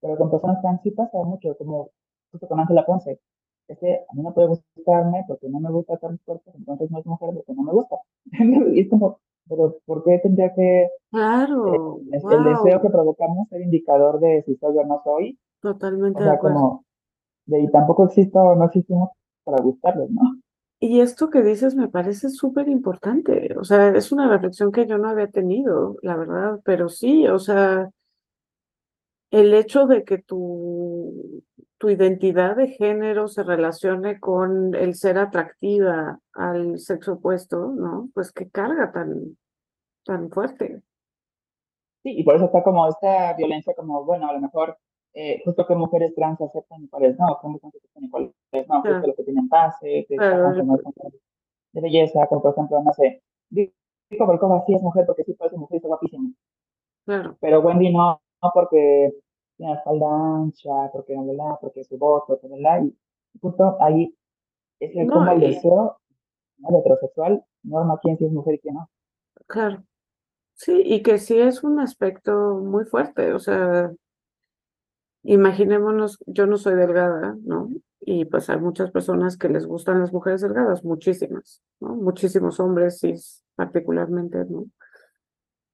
Pero 0.00 0.16
con 0.16 0.30
personas 0.30 0.60
trans 0.60 0.80
sí 0.82 0.90
pasa 0.90 1.22
mucho, 1.22 1.56
como 1.56 1.90
justo 2.32 2.48
con 2.48 2.58
Ángela 2.58 2.84
Ponce. 2.84 3.20
Es 3.68 3.78
que 3.78 3.94
a 3.94 4.14
mí 4.14 4.22
no 4.22 4.34
puede 4.34 4.48
gustarme 4.48 5.24
porque 5.28 5.48
no 5.48 5.60
me 5.60 5.70
gusta 5.70 5.96
tal 5.98 6.18
cuerpos, 6.24 6.54
entonces 6.56 6.90
no 6.90 6.98
es 6.98 7.06
mujer 7.06 7.30
porque 7.32 7.54
no 7.54 7.62
me 7.62 7.72
gusta. 7.72 7.96
y 8.74 8.80
es 8.80 8.90
como, 8.90 9.20
pero 9.48 9.78
¿por 9.86 10.02
qué 10.04 10.18
tendría 10.18 10.52
que 10.52 10.88
claro, 11.10 12.00
eh, 12.12 12.18
wow. 12.20 12.32
el 12.32 12.44
deseo 12.44 12.82
que 12.82 12.90
provocamos 12.90 13.48
ser 13.48 13.60
indicador 13.62 14.18
de 14.18 14.42
si 14.42 14.56
soy 14.56 14.76
o 14.76 14.84
no 14.84 15.00
soy? 15.04 15.38
Totalmente 15.60 16.18
o 16.18 16.22
sea, 16.22 16.32
de 16.32 16.36
acuerdo. 16.36 16.58
Como, 16.58 16.84
de, 17.46 17.60
y 17.62 17.70
tampoco 17.70 18.06
existe 18.06 18.38
o 18.38 18.54
no 18.54 18.66
existimos 18.66 19.10
para 19.44 19.62
gustarles, 19.62 20.10
¿no? 20.10 20.22
Y 20.80 21.00
esto 21.00 21.30
que 21.30 21.42
dices 21.42 21.76
me 21.76 21.88
parece 21.88 22.28
súper 22.28 22.68
importante, 22.68 23.54
o 23.56 23.62
sea, 23.62 23.90
es 23.90 24.10
una 24.10 24.28
reflexión 24.28 24.72
que 24.72 24.86
yo 24.86 24.98
no 24.98 25.08
había 25.08 25.28
tenido, 25.28 25.96
la 26.02 26.16
verdad, 26.16 26.60
pero 26.64 26.88
sí, 26.88 27.28
o 27.28 27.38
sea, 27.38 27.88
el 29.30 29.54
hecho 29.54 29.86
de 29.86 30.02
que 30.04 30.18
tu, 30.18 31.44
tu 31.78 31.88
identidad 31.88 32.56
de 32.56 32.68
género 32.68 33.28
se 33.28 33.42
relacione 33.42 34.20
con 34.20 34.74
el 34.74 34.94
ser 34.94 35.18
atractiva 35.18 36.20
al 36.32 36.78
sexo 36.78 37.14
opuesto, 37.14 37.72
¿no? 37.76 38.08
Pues 38.12 38.30
qué 38.30 38.50
carga 38.50 38.92
tan, 38.92 39.36
tan 40.04 40.30
fuerte. 40.30 40.82
Sí, 42.02 42.18
y 42.18 42.24
por 42.24 42.36
eso 42.36 42.44
está 42.46 42.62
como 42.62 42.88
esta 42.88 43.34
violencia 43.34 43.74
como, 43.74 44.04
bueno, 44.04 44.28
a 44.28 44.32
lo 44.32 44.40
mejor 44.40 44.76
eh, 45.14 45.42
justo 45.44 45.66
que 45.66 45.74
mujeres 45.74 46.14
trans 46.14 46.40
aceptan 46.40 46.84
y 46.84 46.88
cuáles 46.88 47.18
no, 47.18 47.38
que 47.40 47.58
trans 47.60 47.74
aceptan 47.74 48.04
y 48.04 48.10
cuáles 48.10 48.32
no, 48.68 48.82
justo 48.82 49.06
los 49.06 49.16
que 49.16 49.24
tienen 49.24 49.48
pase, 49.48 50.06
que 50.08 50.14
están 50.14 50.54
de 51.72 51.80
belleza, 51.80 52.26
como 52.26 52.42
por 52.42 52.52
ejemplo, 52.52 52.82
no 52.82 52.92
sé, 52.92 53.22
Vico 53.50 54.26
Volkova 54.26 54.62
sí 54.66 54.74
es 54.74 54.82
mujer 54.82 55.04
porque 55.06 55.24
sí 55.24 55.34
parece 55.34 55.56
mujer, 55.56 55.76
está 55.76 55.88
guapísima, 55.88 56.30
Claro, 57.04 57.36
pero 57.40 57.60
Wendy 57.60 57.92
no, 57.92 58.20
no 58.42 58.50
porque 58.54 59.12
tiene 59.56 59.72
la 59.72 59.78
espalda 59.78 60.06
ancha, 60.36 60.70
porque 60.92 61.16
no, 61.16 61.58
porque 61.60 61.84
su 61.84 61.98
voz, 61.98 62.24
porque, 62.26 62.46
¿verdad? 62.48 62.82
Y 62.84 62.94
justo 63.40 63.76
ahí 63.80 64.14
es 64.80 64.94
el 64.96 65.06
No, 65.06 65.14
como 65.14 65.30
el 65.32 65.42
y- 65.42 65.46
deseo 65.54 65.96
¿no? 66.58 66.68
de 66.70 66.78
heterosexual 66.78 67.44
norma 67.64 67.98
quién 68.02 68.18
sí 68.18 68.24
es 68.26 68.32
mujer 68.32 68.54
y 68.54 68.58
quién 68.58 68.74
no. 68.74 68.88
claro. 69.46 69.82
Sí, 70.54 70.82
y 70.84 71.02
que 71.02 71.18
sí 71.18 71.40
es 71.40 71.64
un 71.64 71.80
aspecto 71.80 72.60
muy 72.62 72.84
fuerte, 72.84 73.32
o 73.32 73.38
sea, 73.38 73.90
imaginémonos, 75.22 76.18
yo 76.26 76.46
no 76.46 76.56
soy 76.56 76.74
delgada, 76.74 77.36
¿no? 77.44 77.68
Y 78.00 78.24
pues 78.24 78.50
hay 78.50 78.58
muchas 78.58 78.90
personas 78.90 79.36
que 79.36 79.48
les 79.48 79.66
gustan 79.66 80.00
las 80.00 80.12
mujeres 80.12 80.40
delgadas, 80.40 80.84
muchísimas, 80.84 81.62
¿no? 81.80 81.94
Muchísimos 81.94 82.58
hombres, 82.60 82.98
sí, 82.98 83.14
particularmente, 83.54 84.44
¿no? 84.46 84.66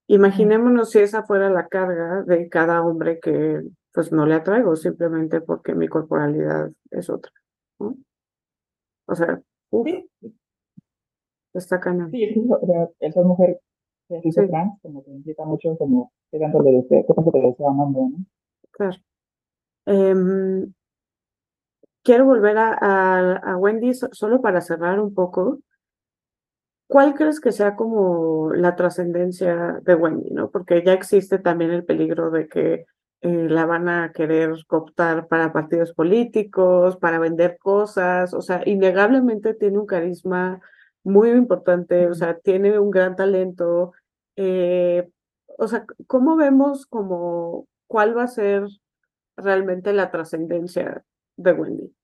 Imaginémonos 0.08 0.90
si 0.90 1.00
esa 1.00 1.22
fuera 1.24 1.50
la 1.50 1.68
carga 1.68 2.22
de 2.22 2.48
cada 2.48 2.82
hombre 2.82 3.20
que 3.20 3.62
pues 3.92 4.12
no 4.12 4.26
le 4.26 4.34
atraigo 4.34 4.76
simplemente 4.76 5.40
porque 5.40 5.74
mi 5.74 5.88
corporalidad 5.88 6.70
es 6.90 7.10
otra, 7.10 7.32
¿no? 7.78 7.96
O 9.06 9.14
sea, 9.14 9.40
uf, 9.70 9.86
Sí, 9.86 10.10
está 11.54 11.80
cañón. 11.80 12.10
sí, 12.10 12.22
el 13.00 13.12
ser 13.12 13.24
mujer 13.24 13.60
que 14.08 14.32
se 14.32 14.42
Sí. 14.42 14.48
trans, 14.48 14.80
como 14.82 15.04
que 15.04 15.10
implica 15.10 15.44
mucho 15.44 15.76
como 15.76 16.12
qué 16.30 16.38
tanto 16.38 16.62
le 16.62 16.72
desea, 16.72 17.02
qué 17.06 17.14
tanto 17.14 17.30
te 17.30 17.40
desea 17.40 17.70
un 17.70 17.80
hombre, 17.80 18.02
¿no? 18.02 18.24
Claro. 18.70 18.96
Em, 19.94 20.72
quiero 22.04 22.24
volver 22.24 22.56
a, 22.58 22.68
a, 22.80 23.36
a 23.52 23.56
Wendy 23.56 23.94
so- 23.94 24.08
solo 24.12 24.40
para 24.42 24.60
cerrar 24.60 24.98
un 25.00 25.14
poco. 25.14 25.60
¿Cuál 26.86 27.14
crees 27.14 27.40
que 27.40 27.52
sea 27.52 27.76
como 27.76 28.50
la 28.54 28.74
trascendencia 28.74 29.78
de 29.82 29.94
Wendy, 29.94 30.30
no? 30.30 30.50
Porque 30.50 30.82
ya 30.84 30.94
existe 30.94 31.38
también 31.38 31.70
el 31.70 31.84
peligro 31.84 32.30
de 32.30 32.48
que 32.48 32.86
eh, 33.20 33.48
la 33.48 33.66
van 33.66 33.88
a 33.90 34.12
querer 34.12 34.54
cooptar 34.66 35.28
para 35.28 35.52
partidos 35.52 35.92
políticos, 35.92 36.96
para 36.96 37.18
vender 37.18 37.58
cosas, 37.58 38.32
o 38.32 38.40
sea, 38.40 38.62
innegablemente 38.64 39.52
tiene 39.54 39.78
un 39.78 39.86
carisma 39.86 40.60
muy 41.04 41.30
importante, 41.30 42.06
o 42.08 42.14
sea, 42.14 42.38
tiene 42.38 42.78
un 42.78 42.90
gran 42.90 43.16
talento. 43.16 43.92
eh, 44.36 45.10
o 45.58 45.68
sea, 45.68 45.84
¿cómo 46.06 46.36
vemos 46.36 46.86
como 46.86 47.66
cuál 47.86 48.16
va 48.16 48.22
a 48.24 48.28
ser 48.28 48.62
realmente 49.38 49.92
la 49.92 50.10
trascendencia 50.10 51.04
de 51.36 51.52
Wendy? 51.52 51.94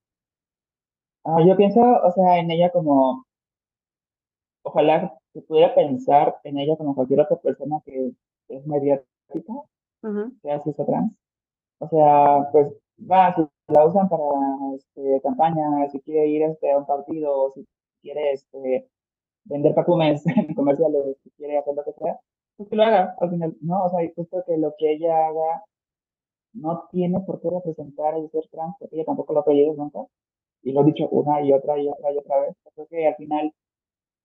Ah, 1.24 1.38
yo 1.46 1.56
pienso, 1.56 1.80
o 1.80 2.12
sea, 2.12 2.38
en 2.38 2.50
ella 2.50 2.70
como, 2.70 3.24
ojalá 4.62 5.16
se 5.32 5.42
pudiera 5.42 5.74
pensar 5.74 6.36
en 6.44 6.58
ella 6.58 6.76
como 6.76 6.94
cualquier 6.94 7.20
otra 7.20 7.36
persona 7.38 7.80
que 7.84 8.12
es 8.48 8.66
mediática, 8.66 9.52
Ujú, 10.02 10.32
sea 10.42 10.60
cis 10.60 10.78
o 10.78 10.84
trans. 10.84 11.12
O 11.80 11.88
sea, 11.88 12.50
pues 12.52 12.72
va, 13.10 13.34
si 13.34 13.42
la 13.68 13.86
usan 13.86 14.08
para 14.08 14.24
este, 14.76 15.20
campaña, 15.22 15.88
si 15.90 16.00
quiere 16.00 16.26
ir 16.28 16.42
este, 16.42 16.72
a 16.72 16.78
un 16.78 16.86
partido, 16.86 17.52
si 17.54 17.66
quiere 18.02 18.32
este, 18.32 18.88
vender 19.44 19.74
perfumes 19.74 20.24
en 20.36 20.54
comerciales, 20.54 21.16
si 21.22 21.30
quiere 21.32 21.58
hacer 21.58 21.74
lo 21.74 21.84
que 21.84 21.92
sea, 21.94 22.20
pues 22.56 22.68
que 22.68 22.76
lo 22.76 22.84
haga 22.84 23.14
al 23.20 23.30
final, 23.30 23.56
¿no? 23.62 23.84
O 23.84 23.90
sea, 23.90 24.00
justo 24.14 24.44
que 24.46 24.58
lo 24.58 24.74
que 24.78 24.92
ella 24.92 25.28
haga 25.28 25.64
no 26.54 26.84
tiene 26.90 27.20
por 27.20 27.40
qué 27.40 27.50
representar 27.50 28.14
el 28.16 28.30
ser 28.30 28.44
trans, 28.50 28.74
porque 28.78 28.96
ella 28.96 29.04
tampoco 29.06 29.32
lo 29.34 29.40
ha 29.40 29.44
pedido 29.44 29.74
nunca, 29.74 30.00
y 30.62 30.72
lo 30.72 30.82
he 30.82 30.84
dicho 30.84 31.08
una 31.10 31.42
y 31.42 31.52
otra 31.52 31.78
y 31.78 31.88
otra 31.88 32.12
y 32.12 32.18
otra 32.18 32.40
vez. 32.40 32.56
Creo 32.74 32.86
que 32.88 33.06
al 33.08 33.16
final 33.16 33.52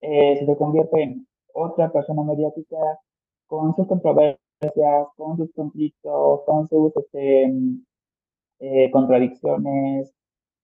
eh, 0.02 0.46
se 0.46 0.58
convierte 0.58 1.04
en 1.04 1.28
otra 1.54 1.92
persona 1.92 2.24
mediática 2.24 2.78
con 3.48 3.76
sus 3.76 3.88
controversias, 3.88 5.08
con 5.18 5.38
sus 5.38 5.52
conflictos, 5.54 6.42
con 6.46 6.68
sus 6.68 6.96
este, 6.98 7.52
eh, 8.60 8.92
contradicciones. 8.92 10.14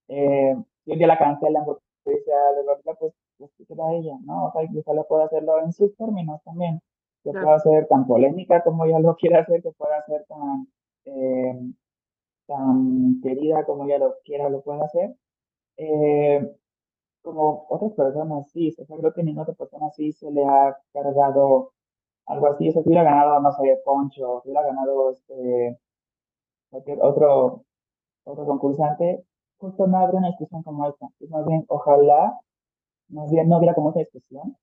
Eh, 0.07 0.55
si 0.83 0.91
un 0.91 0.97
día 0.97 1.07
la 1.07 1.17
cancelan 1.17 1.65
porque 1.65 1.83
dice 2.05 2.31
verdad, 2.67 2.97
pues, 2.99 3.13
pues 3.37 3.51
que 3.57 3.65
será 3.65 3.91
ella, 3.93 4.17
¿no? 4.25 4.47
O 4.47 4.51
sea, 4.51 4.67
quizá 4.67 4.93
lo 4.93 5.05
pueda 5.07 5.25
hacerlo 5.25 5.61
en 5.63 5.73
sus 5.73 5.95
términos 5.97 6.41
también, 6.43 6.79
que 7.23 7.31
Claro. 7.31 7.47
pueda 7.47 7.59
ser 7.59 7.87
tan 7.87 8.05
polémica 8.07 8.63
como 8.63 8.85
ella 8.85 8.99
lo 8.99 9.15
quiera 9.15 9.41
hacer, 9.41 9.61
que 9.63 9.71
pueda 9.71 10.03
ser 10.05 10.25
tan, 10.27 10.67
eh, 11.05 11.59
tan 12.47 13.21
querida 13.21 13.65
como 13.65 13.85
ella 13.85 13.99
lo 13.99 14.15
quiera, 14.23 14.49
lo 14.49 14.61
pueda 14.61 14.85
hacer. 14.85 15.15
Eh, 15.77 16.55
como 17.21 17.65
otras 17.69 17.93
personas 17.93 18.49
sí, 18.51 18.75
o 18.79 18.85
sea, 18.85 18.97
creo 18.97 19.13
que 19.13 19.23
ninguna 19.23 19.43
otra 19.43 19.55
persona 19.55 19.89
sí 19.91 20.11
se 20.13 20.31
le 20.31 20.43
ha 20.45 20.77
cargado 20.93 21.73
algo 22.27 22.47
así, 22.47 22.67
eso 22.67 22.81
si 22.81 22.89
hubiera 22.89 23.03
ganado, 23.03 23.39
no 23.41 23.51
sé, 23.53 23.81
Poncho, 23.85 24.41
si 24.43 24.49
hubiera 24.49 24.65
ganado 24.67 25.11
este, 25.11 25.79
cualquier 26.69 27.01
otro, 27.01 27.65
otro 28.25 28.45
concursante, 28.45 29.25
justo 29.57 29.87
no 29.87 29.97
habría 29.99 30.19
una 30.19 30.29
discusión 30.29 30.63
como 30.63 30.87
esta. 30.89 31.07
Es 31.19 31.29
más 31.29 31.45
bien, 31.45 31.65
ojalá, 31.67 32.39
más 33.09 33.31
bien 33.31 33.49
no 33.49 33.57
hubiera 33.57 33.75
como 33.75 33.91
esa 33.91 33.99
discusión, 33.99 34.57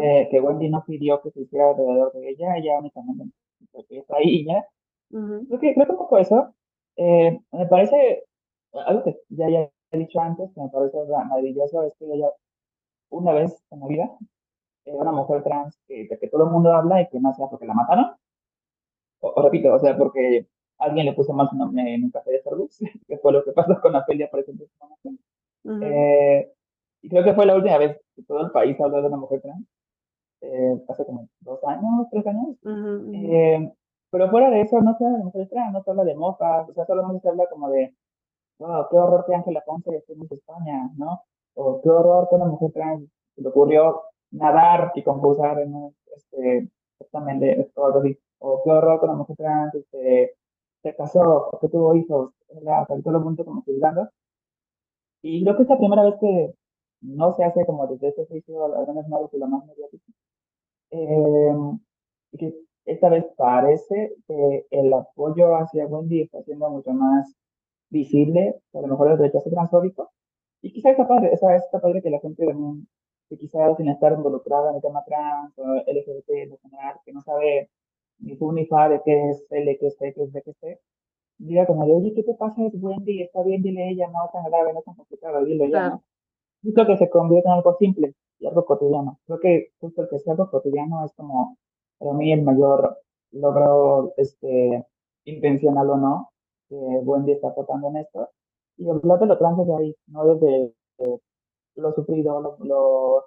eh, 0.00 0.28
que 0.30 0.40
Wendy 0.40 0.70
no 0.70 0.84
pidió 0.84 1.20
que 1.22 1.30
se 1.32 1.42
hiciera 1.42 1.70
alrededor 1.70 2.12
de 2.12 2.30
ella, 2.30 2.56
ella 2.56 2.78
únicamente 2.78 3.24
porque 3.72 3.98
está 3.98 4.16
ahí 4.16 4.44
ya. 4.44 4.64
Creo 5.12 5.60
que, 5.60 5.74
creo 5.74 5.86
que 5.86 5.92
un 5.92 5.98
poco 5.98 6.18
eso, 6.18 6.54
eh, 6.96 7.38
me 7.52 7.66
parece, 7.66 8.24
algo 8.72 9.04
que 9.04 9.20
ya, 9.28 9.48
ya 9.50 9.70
he 9.90 9.98
dicho 9.98 10.20
antes, 10.20 10.50
que 10.54 10.60
me 10.60 10.68
parece 10.70 10.96
maravilloso, 11.06 11.82
es 11.82 11.94
que 11.98 12.06
ella, 12.06 12.30
una 13.10 13.32
vez 13.32 13.62
en 13.70 13.80
la 13.80 13.86
vida, 13.86 14.10
eh, 14.86 14.94
una 14.94 15.12
mujer 15.12 15.42
trans 15.42 15.78
que, 15.86 16.08
de 16.08 16.18
que 16.18 16.28
todo 16.28 16.44
el 16.44 16.50
mundo 16.50 16.72
habla 16.72 17.02
y 17.02 17.08
que 17.08 17.20
no 17.20 17.34
sea 17.34 17.48
porque 17.48 17.66
la 17.66 17.74
mataron, 17.74 18.12
o, 19.20 19.42
repito, 19.42 19.74
o 19.74 19.78
sea, 19.78 19.96
porque 19.96 20.46
alguien 20.78 21.06
le 21.06 21.12
puso 21.12 21.32
mal 21.32 21.48
su 21.48 21.56
nombre 21.56 21.94
en 21.94 22.04
un 22.04 22.10
café 22.10 22.32
de 22.32 22.40
Starbucks, 22.40 22.78
que 23.06 23.18
fue 23.18 23.32
lo 23.32 23.44
que 23.44 23.52
pasó 23.52 23.80
con 23.80 23.94
Apelia, 23.94 24.30
por 24.30 24.40
ejemplo. 24.40 24.66
eh, 25.82 26.52
y 27.02 27.08
creo 27.08 27.24
que 27.24 27.34
fue 27.34 27.46
la 27.46 27.54
última 27.56 27.78
vez 27.78 28.00
que 28.14 28.22
todo 28.22 28.40
el 28.40 28.50
país 28.50 28.80
habló 28.80 29.02
de 29.02 29.08
una 29.08 29.16
mujer 29.16 29.42
trans, 29.42 29.66
eh, 30.40 30.82
hace 30.88 31.04
como 31.04 31.28
dos 31.40 31.62
años, 31.64 32.06
tres 32.10 32.26
años. 32.26 32.56
Eh, 33.14 33.72
pero 34.12 34.30
fuera 34.30 34.50
de 34.50 34.60
eso, 34.60 34.78
no 34.82 34.94
se 34.98 35.06
habla 35.06 35.18
de 35.18 35.24
mujeres 35.24 35.48
trans, 35.48 35.72
no 35.72 35.82
se 35.82 35.90
habla 35.90 36.04
de 36.04 36.14
mofas, 36.14 36.68
o 36.68 36.74
sea, 36.74 36.84
solo 36.86 37.18
se 37.18 37.28
habla 37.30 37.46
como 37.50 37.70
de, 37.70 37.94
wow, 38.58 38.86
qué 38.90 38.96
horror 38.98 39.24
que 39.26 39.34
Ángela 39.34 39.62
Ponce 39.66 39.96
esté 39.96 40.12
en 40.12 40.28
España, 40.30 40.90
¿no? 40.98 41.22
O 41.54 41.80
qué 41.82 41.90
horror 41.90 42.28
que 42.28 42.36
una 42.36 42.44
mujer 42.46 42.72
trans 42.72 43.02
se 43.34 43.42
le 43.42 43.48
ocurrió 43.48 44.02
nadar 44.32 44.92
y 44.96 45.02
concursar 45.02 45.60
en 45.60 45.74
un, 45.74 45.96
este, 46.14 46.68
exactamente, 47.00 47.72
o. 47.74 48.18
O 48.40 48.62
qué 48.64 48.70
horror 48.70 49.00
que 49.00 49.06
una 49.06 49.14
mujer 49.14 49.36
trans 49.36 49.74
este, 49.76 50.34
se 50.82 50.96
casó, 50.96 51.48
o 51.52 51.58
que 51.58 51.68
tuvo 51.68 51.94
hijos, 51.94 52.32
era, 52.50 52.84
todo 52.86 53.18
el 53.18 53.24
mundo 53.24 53.44
como 53.46 53.62
juzgando. 53.62 54.10
Y 55.22 55.42
creo 55.42 55.56
que 55.56 55.62
es 55.62 55.68
la 55.70 55.78
primera 55.78 56.04
vez 56.04 56.16
que 56.20 56.54
no 57.00 57.32
se 57.32 57.44
hace 57.44 57.64
como 57.64 57.86
desde 57.86 58.08
ese 58.08 58.26
juicio, 58.26 58.64
al 58.64 58.86
menos 58.88 59.08
no 59.08 59.22
desde 59.22 59.38
lo 59.38 59.48
más 59.48 59.64
mediático. 59.66 60.04
Eh, 60.90 61.54
y 62.32 62.38
que 62.38 62.54
esta 62.84 63.08
vez 63.08 63.24
parece 63.36 64.14
que 64.26 64.66
el 64.70 64.92
apoyo 64.92 65.56
hacia 65.56 65.86
Wendy 65.86 66.22
está 66.22 66.42
siendo 66.42 66.70
mucho 66.70 66.92
más 66.92 67.34
visible, 67.90 68.60
a 68.72 68.80
lo 68.80 68.88
mejor 68.88 69.12
el 69.12 69.18
rechazo 69.18 69.50
transfóbico. 69.50 70.10
Y 70.62 70.72
quizás 70.72 70.92
está 70.92 71.06
padre, 71.06 71.32
esa, 71.32 71.54
está 71.56 71.80
padre 71.80 72.02
que 72.02 72.10
la 72.10 72.20
gente 72.20 72.46
también, 72.46 72.86
que 73.28 73.36
quizás 73.36 73.76
sin 73.76 73.88
estar 73.88 74.12
involucrada 74.12 74.70
en 74.70 74.76
el 74.76 74.82
tema 74.82 75.04
trans 75.04 75.58
o 75.58 75.74
LGBT 75.74 76.30
en 76.30 76.58
general, 76.58 76.96
que 77.04 77.12
no 77.12 77.20
sabe 77.20 77.70
ni 78.18 78.36
tú 78.36 78.52
ni 78.52 78.66
fa 78.66 78.88
de 78.88 79.00
qué 79.04 79.30
es 79.30 79.46
L, 79.50 79.78
qué 79.78 79.86
es 79.86 79.96
T, 79.98 80.12
qué 80.14 80.22
es 80.22 80.32
B, 80.32 80.42
qué 80.42 80.50
es 80.50 80.58
T, 80.58 80.80
diga 81.38 81.66
como 81.66 81.86
de, 81.86 81.92
oye, 81.92 82.14
¿qué 82.14 82.22
te 82.22 82.34
pasa? 82.34 82.64
Es 82.64 82.74
Wendy, 82.80 83.22
está 83.22 83.42
bien, 83.42 83.62
dile 83.62 83.90
ella, 83.90 84.08
no 84.08 84.30
tan 84.32 84.44
grave, 84.44 84.72
no 84.72 84.82
tan 84.82 84.94
complicado, 84.94 85.44
dilo 85.44 85.66
ya, 85.66 85.90
¿no? 85.90 86.02
Yo 86.62 86.72
creo 86.74 86.86
que 86.86 86.96
se 86.96 87.10
convierte 87.10 87.48
en 87.48 87.54
algo 87.54 87.74
simple 87.78 88.14
y 88.38 88.46
algo 88.46 88.64
cotidiano. 88.64 89.18
Creo 89.26 89.40
que 89.40 89.68
justo 89.80 90.02
el 90.02 90.08
que 90.08 90.20
sea 90.20 90.32
algo 90.34 90.50
cotidiano 90.50 91.04
es 91.04 91.12
como, 91.14 91.58
para 92.02 92.14
mí, 92.14 92.32
el 92.32 92.42
mayor 92.42 92.98
logro, 93.32 94.12
este, 94.16 94.84
intencional 95.24 95.90
o 95.90 95.96
no, 95.96 96.30
que 96.68 96.74
Wendy 96.74 97.32
está 97.32 97.48
aportando 97.48 97.88
en 97.88 97.98
esto. 97.98 98.30
Y 98.76 98.88
hablar 98.88 99.20
de 99.20 99.26
lo 99.26 99.38
trans 99.38 99.58
desde 99.58 99.76
ahí, 99.76 99.96
no 100.06 100.34
desde 100.34 100.72
eh, 100.98 101.18
lo 101.76 101.92
sufrido, 101.92 102.40
lo, 102.40 102.56
lo, 102.64 103.24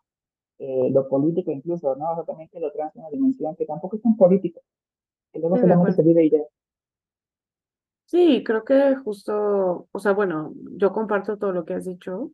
eh, 0.59 0.89
lo, 0.91 1.07
político 1.07 1.51
incluso, 1.51 1.95
¿no? 1.95 2.11
O 2.11 2.15
sea, 2.15 2.23
también 2.26 2.49
que 2.49 2.59
lo 2.59 2.71
trans 2.71 2.91
es 2.95 2.99
una 2.99 3.09
dimensión 3.09 3.55
que 3.55 3.65
tampoco 3.65 3.95
es 3.95 4.01
tan 4.01 4.17
política, 4.17 4.59
que 5.32 5.39
luego 5.39 5.57
solamente 5.57 5.93
se 5.93 6.03
vive 6.03 6.26
idea. 6.26 6.45
Sí, 8.05 8.43
creo 8.43 8.63
que 8.63 8.95
justo, 8.97 9.88
o 9.91 9.99
sea, 9.99 10.13
bueno, 10.13 10.53
yo 10.78 10.91
comparto 10.91 11.38
todo 11.38 11.51
lo 11.51 11.65
que 11.65 11.73
has 11.73 11.86
dicho 11.86 12.32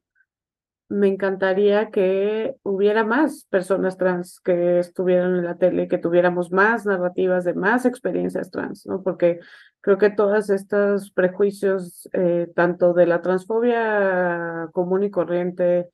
me 0.91 1.07
encantaría 1.07 1.89
que 1.89 2.57
hubiera 2.63 3.05
más 3.05 3.45
personas 3.49 3.97
trans 3.97 4.41
que 4.41 4.79
estuvieran 4.79 5.37
en 5.37 5.45
la 5.45 5.55
tele, 5.55 5.87
que 5.87 5.97
tuviéramos 5.97 6.51
más 6.51 6.85
narrativas 6.85 7.45
de 7.45 7.53
más 7.53 7.85
experiencias 7.85 8.51
trans, 8.51 8.85
¿no? 8.85 9.01
Porque 9.01 9.39
creo 9.79 9.97
que 9.97 10.09
todos 10.09 10.49
estos 10.49 11.11
prejuicios, 11.11 12.09
eh, 12.11 12.51
tanto 12.55 12.93
de 12.93 13.05
la 13.05 13.21
transfobia 13.21 14.67
común 14.73 15.03
y 15.03 15.11
corriente, 15.11 15.89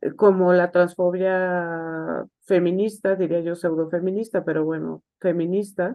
eh, 0.00 0.12
como 0.16 0.54
la 0.54 0.70
transfobia 0.70 2.24
feminista, 2.46 3.16
diría 3.16 3.40
yo 3.40 3.54
pseudofeminista, 3.54 4.44
pero 4.44 4.64
bueno, 4.64 5.02
feminista, 5.20 5.94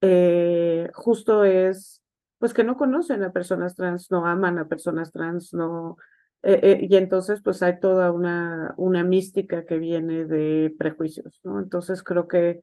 eh, 0.00 0.90
justo 0.92 1.44
es, 1.44 2.02
pues 2.38 2.52
que 2.52 2.64
no 2.64 2.76
conocen 2.76 3.22
a 3.22 3.30
personas 3.30 3.76
trans, 3.76 4.10
no 4.10 4.26
aman 4.26 4.58
a 4.58 4.66
personas 4.66 5.12
trans, 5.12 5.54
no 5.54 5.98
eh, 6.48 6.60
eh, 6.62 6.78
y 6.88 6.96
entonces, 6.96 7.42
pues 7.42 7.60
hay 7.64 7.80
toda 7.80 8.12
una, 8.12 8.72
una 8.76 9.02
mística 9.02 9.66
que 9.66 9.78
viene 9.78 10.26
de 10.26 10.72
prejuicios, 10.78 11.40
¿no? 11.42 11.58
Entonces 11.58 12.04
creo 12.04 12.28
que 12.28 12.62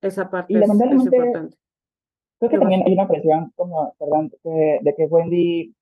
esa 0.00 0.28
parte 0.28 0.54
es, 0.54 0.68
importante. 0.68 1.56
Creo 2.40 2.50
que 2.50 2.58
también 2.58 2.82
hay 2.84 2.94
una 2.94 3.06
presión, 3.06 3.52
como, 3.54 3.94
perdón, 4.00 4.32
de, 4.42 4.94
que 4.96 5.04
Wendy 5.04 5.72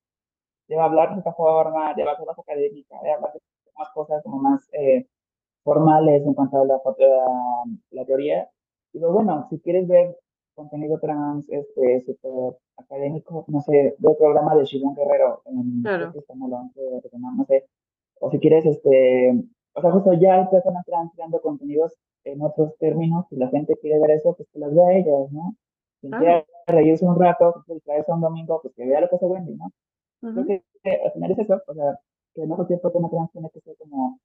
debe 0.68 0.82
hablar 0.82 1.14
de 1.14 1.20
esta 1.20 1.32
forma, 1.32 1.94
debe 1.94 2.10
hacer 2.10 2.26
más 2.26 2.38
académica, 2.38 2.94
debe 3.02 3.14
hablar 3.14 3.32
de 3.32 3.40
más 3.78 3.88
cosas 3.94 4.22
como 4.22 4.36
más 4.36 4.68
eh, 4.74 5.06
formales 5.64 6.22
en 6.26 6.34
cuanto 6.34 6.60
a 6.60 6.66
la, 6.66 6.74
la, 6.98 7.64
la 7.92 8.04
teoría. 8.04 8.46
Digo, 8.92 9.10
bueno, 9.10 9.46
si 9.48 9.58
quieres 9.60 9.88
ver 9.88 10.18
contenido 10.54 10.98
trans, 10.98 11.48
este, 11.48 12.00
super 12.00 12.56
académico, 12.76 13.44
no 13.48 13.60
sé, 13.60 13.94
del 13.98 14.16
programa 14.16 14.54
de 14.56 14.64
Shibon 14.64 14.94
Guerrero, 14.94 15.42
en 15.46 15.82
claro. 15.82 16.12
no 17.36 17.44
sé, 17.44 17.66
o 18.20 18.30
si 18.30 18.38
quieres, 18.38 18.66
este, 18.66 19.32
o 19.74 19.80
sea, 19.80 19.90
justo 19.92 20.12
ya 20.14 20.34
hay 20.34 20.46
personas 20.48 20.84
trans 20.84 21.12
creando 21.14 21.40
contenidos 21.40 21.94
en 22.24 22.42
otros 22.42 22.76
términos, 22.78 23.26
si 23.28 23.36
la 23.36 23.48
gente 23.48 23.76
quiere 23.76 23.98
ver 23.98 24.12
eso, 24.12 24.34
pues 24.34 24.48
que 24.52 24.58
las 24.58 24.74
vea 24.74 24.92
ellas, 24.92 25.32
¿no? 25.32 25.56
Si 26.00 26.08
ah. 26.12 26.18
quiere 26.18 26.46
reírse 26.66 27.04
un 27.04 27.18
rato, 27.18 27.62
pues 27.66 27.82
que 27.82 28.12
un 28.12 28.20
domingo, 28.20 28.60
pues 28.62 28.74
que 28.74 28.86
vea 28.86 29.00
lo 29.00 29.08
que 29.08 29.16
hace 29.16 29.26
Wendy, 29.26 29.56
¿no? 29.56 29.70
Creo 30.20 30.44
que 30.44 30.62
al 31.04 31.12
final 31.12 31.30
es 31.30 31.38
eso, 31.38 31.62
o 31.66 31.74
sea, 31.74 31.98
que 32.34 32.46
no 32.46 32.56
cualquier 32.56 32.80
persona 32.80 33.08
trans 33.08 33.32
tiene 33.32 33.50
que 33.50 33.60
ser 33.60 33.76
como, 33.78 34.20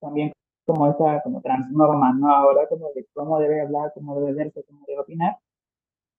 también 0.00 0.32
como 0.64 0.88
esa, 0.88 1.20
como 1.22 1.42
transnorma, 1.42 2.12
¿no? 2.14 2.30
Ahora 2.30 2.66
como 2.68 2.90
de 2.94 3.06
cómo 3.12 3.38
debe 3.38 3.60
hablar, 3.60 3.92
cómo 3.94 4.18
debe 4.20 4.32
verse, 4.32 4.64
cómo 4.64 4.80
debe 4.86 5.00
opinar, 5.00 5.36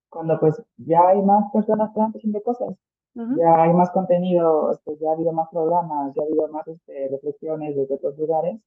cuando 0.10 0.40
pues 0.40 0.62
ya 0.78 1.08
hay 1.08 1.22
más 1.22 1.52
personas 1.52 1.94
trans 1.94 2.16
haciendo 2.16 2.42
cosas, 2.42 2.76
ya 3.16 3.64
hay 3.64 3.74
más 3.74 3.92
contenido, 3.92 4.72
este, 4.72 4.98
ya 4.98 5.10
ha 5.10 5.14
habido 5.14 5.32
más 5.32 5.48
programas, 5.50 6.14
ya 6.14 6.22
ha 6.22 6.26
habido 6.26 6.48
más 6.50 6.68
este, 6.68 7.08
reflexiones 7.10 7.76
desde 7.76 7.96
otros 7.96 8.18
lugares. 8.18 8.60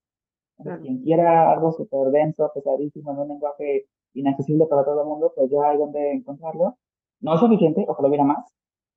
Quien 0.82 1.02
quiera 1.02 1.52
algo 1.52 1.70
súper 1.70 2.10
denso, 2.10 2.50
pesadísimo, 2.52 3.12
en 3.12 3.18
un 3.18 3.28
lenguaje 3.28 3.86
inaccesible 4.14 4.66
para 4.66 4.84
todo 4.84 5.02
el 5.02 5.08
mundo, 5.08 5.32
pues 5.36 5.50
ya 5.50 5.68
hay 5.68 5.78
donde 5.78 6.12
encontrarlo. 6.12 6.76
No 7.20 7.34
es 7.34 7.40
suficiente, 7.40 7.84
ojalá 7.86 8.08
hubiera 8.08 8.24
más. 8.24 8.44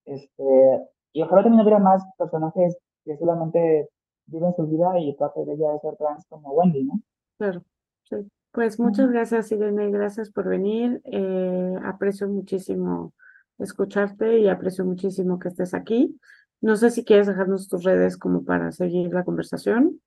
Este, 0.05 0.81
y 1.13 1.21
ojalá 1.21 1.43
también 1.43 1.61
hubiera 1.61 1.79
más 1.79 2.03
personajes 2.17 2.77
que 3.03 3.17
solamente 3.17 3.89
viven 4.25 4.53
su 4.55 4.65
vida 4.65 4.99
y 4.99 5.13
parte 5.13 5.45
de 5.45 5.53
ella 5.53 5.75
es 5.75 5.81
ser 5.81 5.97
trans 5.97 6.25
como 6.27 6.51
Wendy, 6.53 6.85
¿no? 6.85 6.93
Claro, 7.37 7.61
sí. 8.03 8.15
Pues 8.51 8.79
muchas 8.79 9.09
gracias, 9.09 9.51
Irene, 9.51 9.89
gracias 9.91 10.29
por 10.29 10.47
venir. 10.47 11.01
Eh, 11.05 11.75
aprecio 11.85 12.27
muchísimo 12.27 13.13
escucharte 13.57 14.39
y 14.39 14.49
aprecio 14.49 14.83
muchísimo 14.83 15.39
que 15.39 15.47
estés 15.47 15.73
aquí. 15.73 16.19
No 16.59 16.75
sé 16.75 16.91
si 16.91 17.05
quieres 17.05 17.27
dejarnos 17.27 17.67
tus 17.67 17.83
redes 17.83 18.17
como 18.17 18.43
para 18.43 18.71
seguir 18.71 19.13
la 19.13 19.23
conversación. 19.23 19.99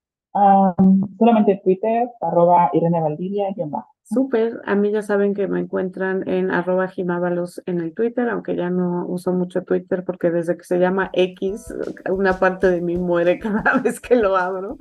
solamente 1.18 1.60
Twitter, 1.64 2.08
arroba 2.20 2.70
Irene 2.74 3.00
Valdivia 3.00 3.46
y 3.56 3.62
bajo. 3.68 3.94
Súper, 4.02 4.60
a 4.66 4.74
mí 4.74 4.90
ya 4.90 5.00
saben 5.00 5.32
que 5.32 5.48
me 5.48 5.60
encuentran 5.60 6.28
en 6.28 6.50
arroba 6.50 6.88
jimábalos 6.88 7.62
en 7.64 7.80
el 7.80 7.94
Twitter, 7.94 8.28
aunque 8.28 8.54
ya 8.54 8.68
no 8.68 9.06
uso 9.06 9.32
mucho 9.32 9.62
Twitter 9.62 10.04
porque 10.04 10.30
desde 10.30 10.58
que 10.58 10.64
se 10.64 10.78
llama 10.78 11.08
X, 11.14 11.74
una 12.10 12.38
parte 12.38 12.70
de 12.70 12.82
mí 12.82 12.98
muere 12.98 13.38
cada 13.40 13.78
vez 13.78 14.00
que 14.00 14.16
lo 14.16 14.36
abro. 14.36 14.76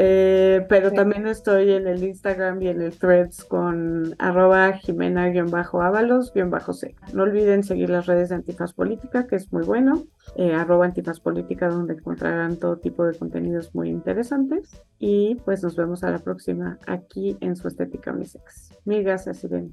Eh, 0.00 0.64
pero 0.68 0.92
también 0.92 1.26
estoy 1.26 1.72
en 1.72 1.88
el 1.88 2.04
Instagram 2.04 2.62
y 2.62 2.68
en 2.68 2.82
el 2.82 2.96
Threads 2.96 3.44
con 3.44 4.14
arroba 4.20 4.74
jimena-ábalos-c. 4.74 6.94
No 7.12 7.24
olviden 7.24 7.64
seguir 7.64 7.90
las 7.90 8.06
redes 8.06 8.28
de 8.28 8.36
Antifaz 8.36 8.72
Política, 8.72 9.26
que 9.26 9.34
es 9.34 9.52
muy 9.52 9.64
bueno. 9.64 10.04
Eh, 10.36 10.54
arroba 10.54 10.84
Antifaz 10.84 11.18
Política, 11.18 11.68
donde 11.68 11.94
encontrarán 11.94 12.58
todo 12.58 12.76
tipo 12.76 13.04
de 13.04 13.18
contenidos 13.18 13.74
muy 13.74 13.88
interesantes. 13.88 14.80
Y 15.00 15.34
pues 15.44 15.64
nos 15.64 15.74
vemos 15.74 16.04
a 16.04 16.12
la 16.12 16.20
próxima 16.20 16.78
aquí 16.86 17.36
en 17.40 17.56
su 17.56 17.66
estética 17.66 18.12
unisex. 18.12 18.74
Mil 18.84 19.02
gracias, 19.02 19.42
Irene. 19.42 19.72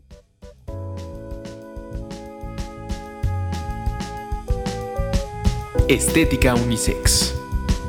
Estética 5.88 6.56
Unisex 6.56 7.40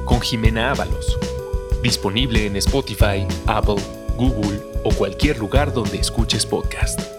con 0.05 0.21
Jimena 0.21 0.73
Ábalos. 0.73 1.36
Disponible 1.87 2.47
en 2.47 2.57
Spotify, 2.57 3.25
Apple, 3.47 3.77
Google 4.17 4.61
o 4.83 4.93
cualquier 4.93 5.39
lugar 5.39 5.73
donde 5.73 5.99
escuches 5.99 6.45
podcast. 6.45 7.16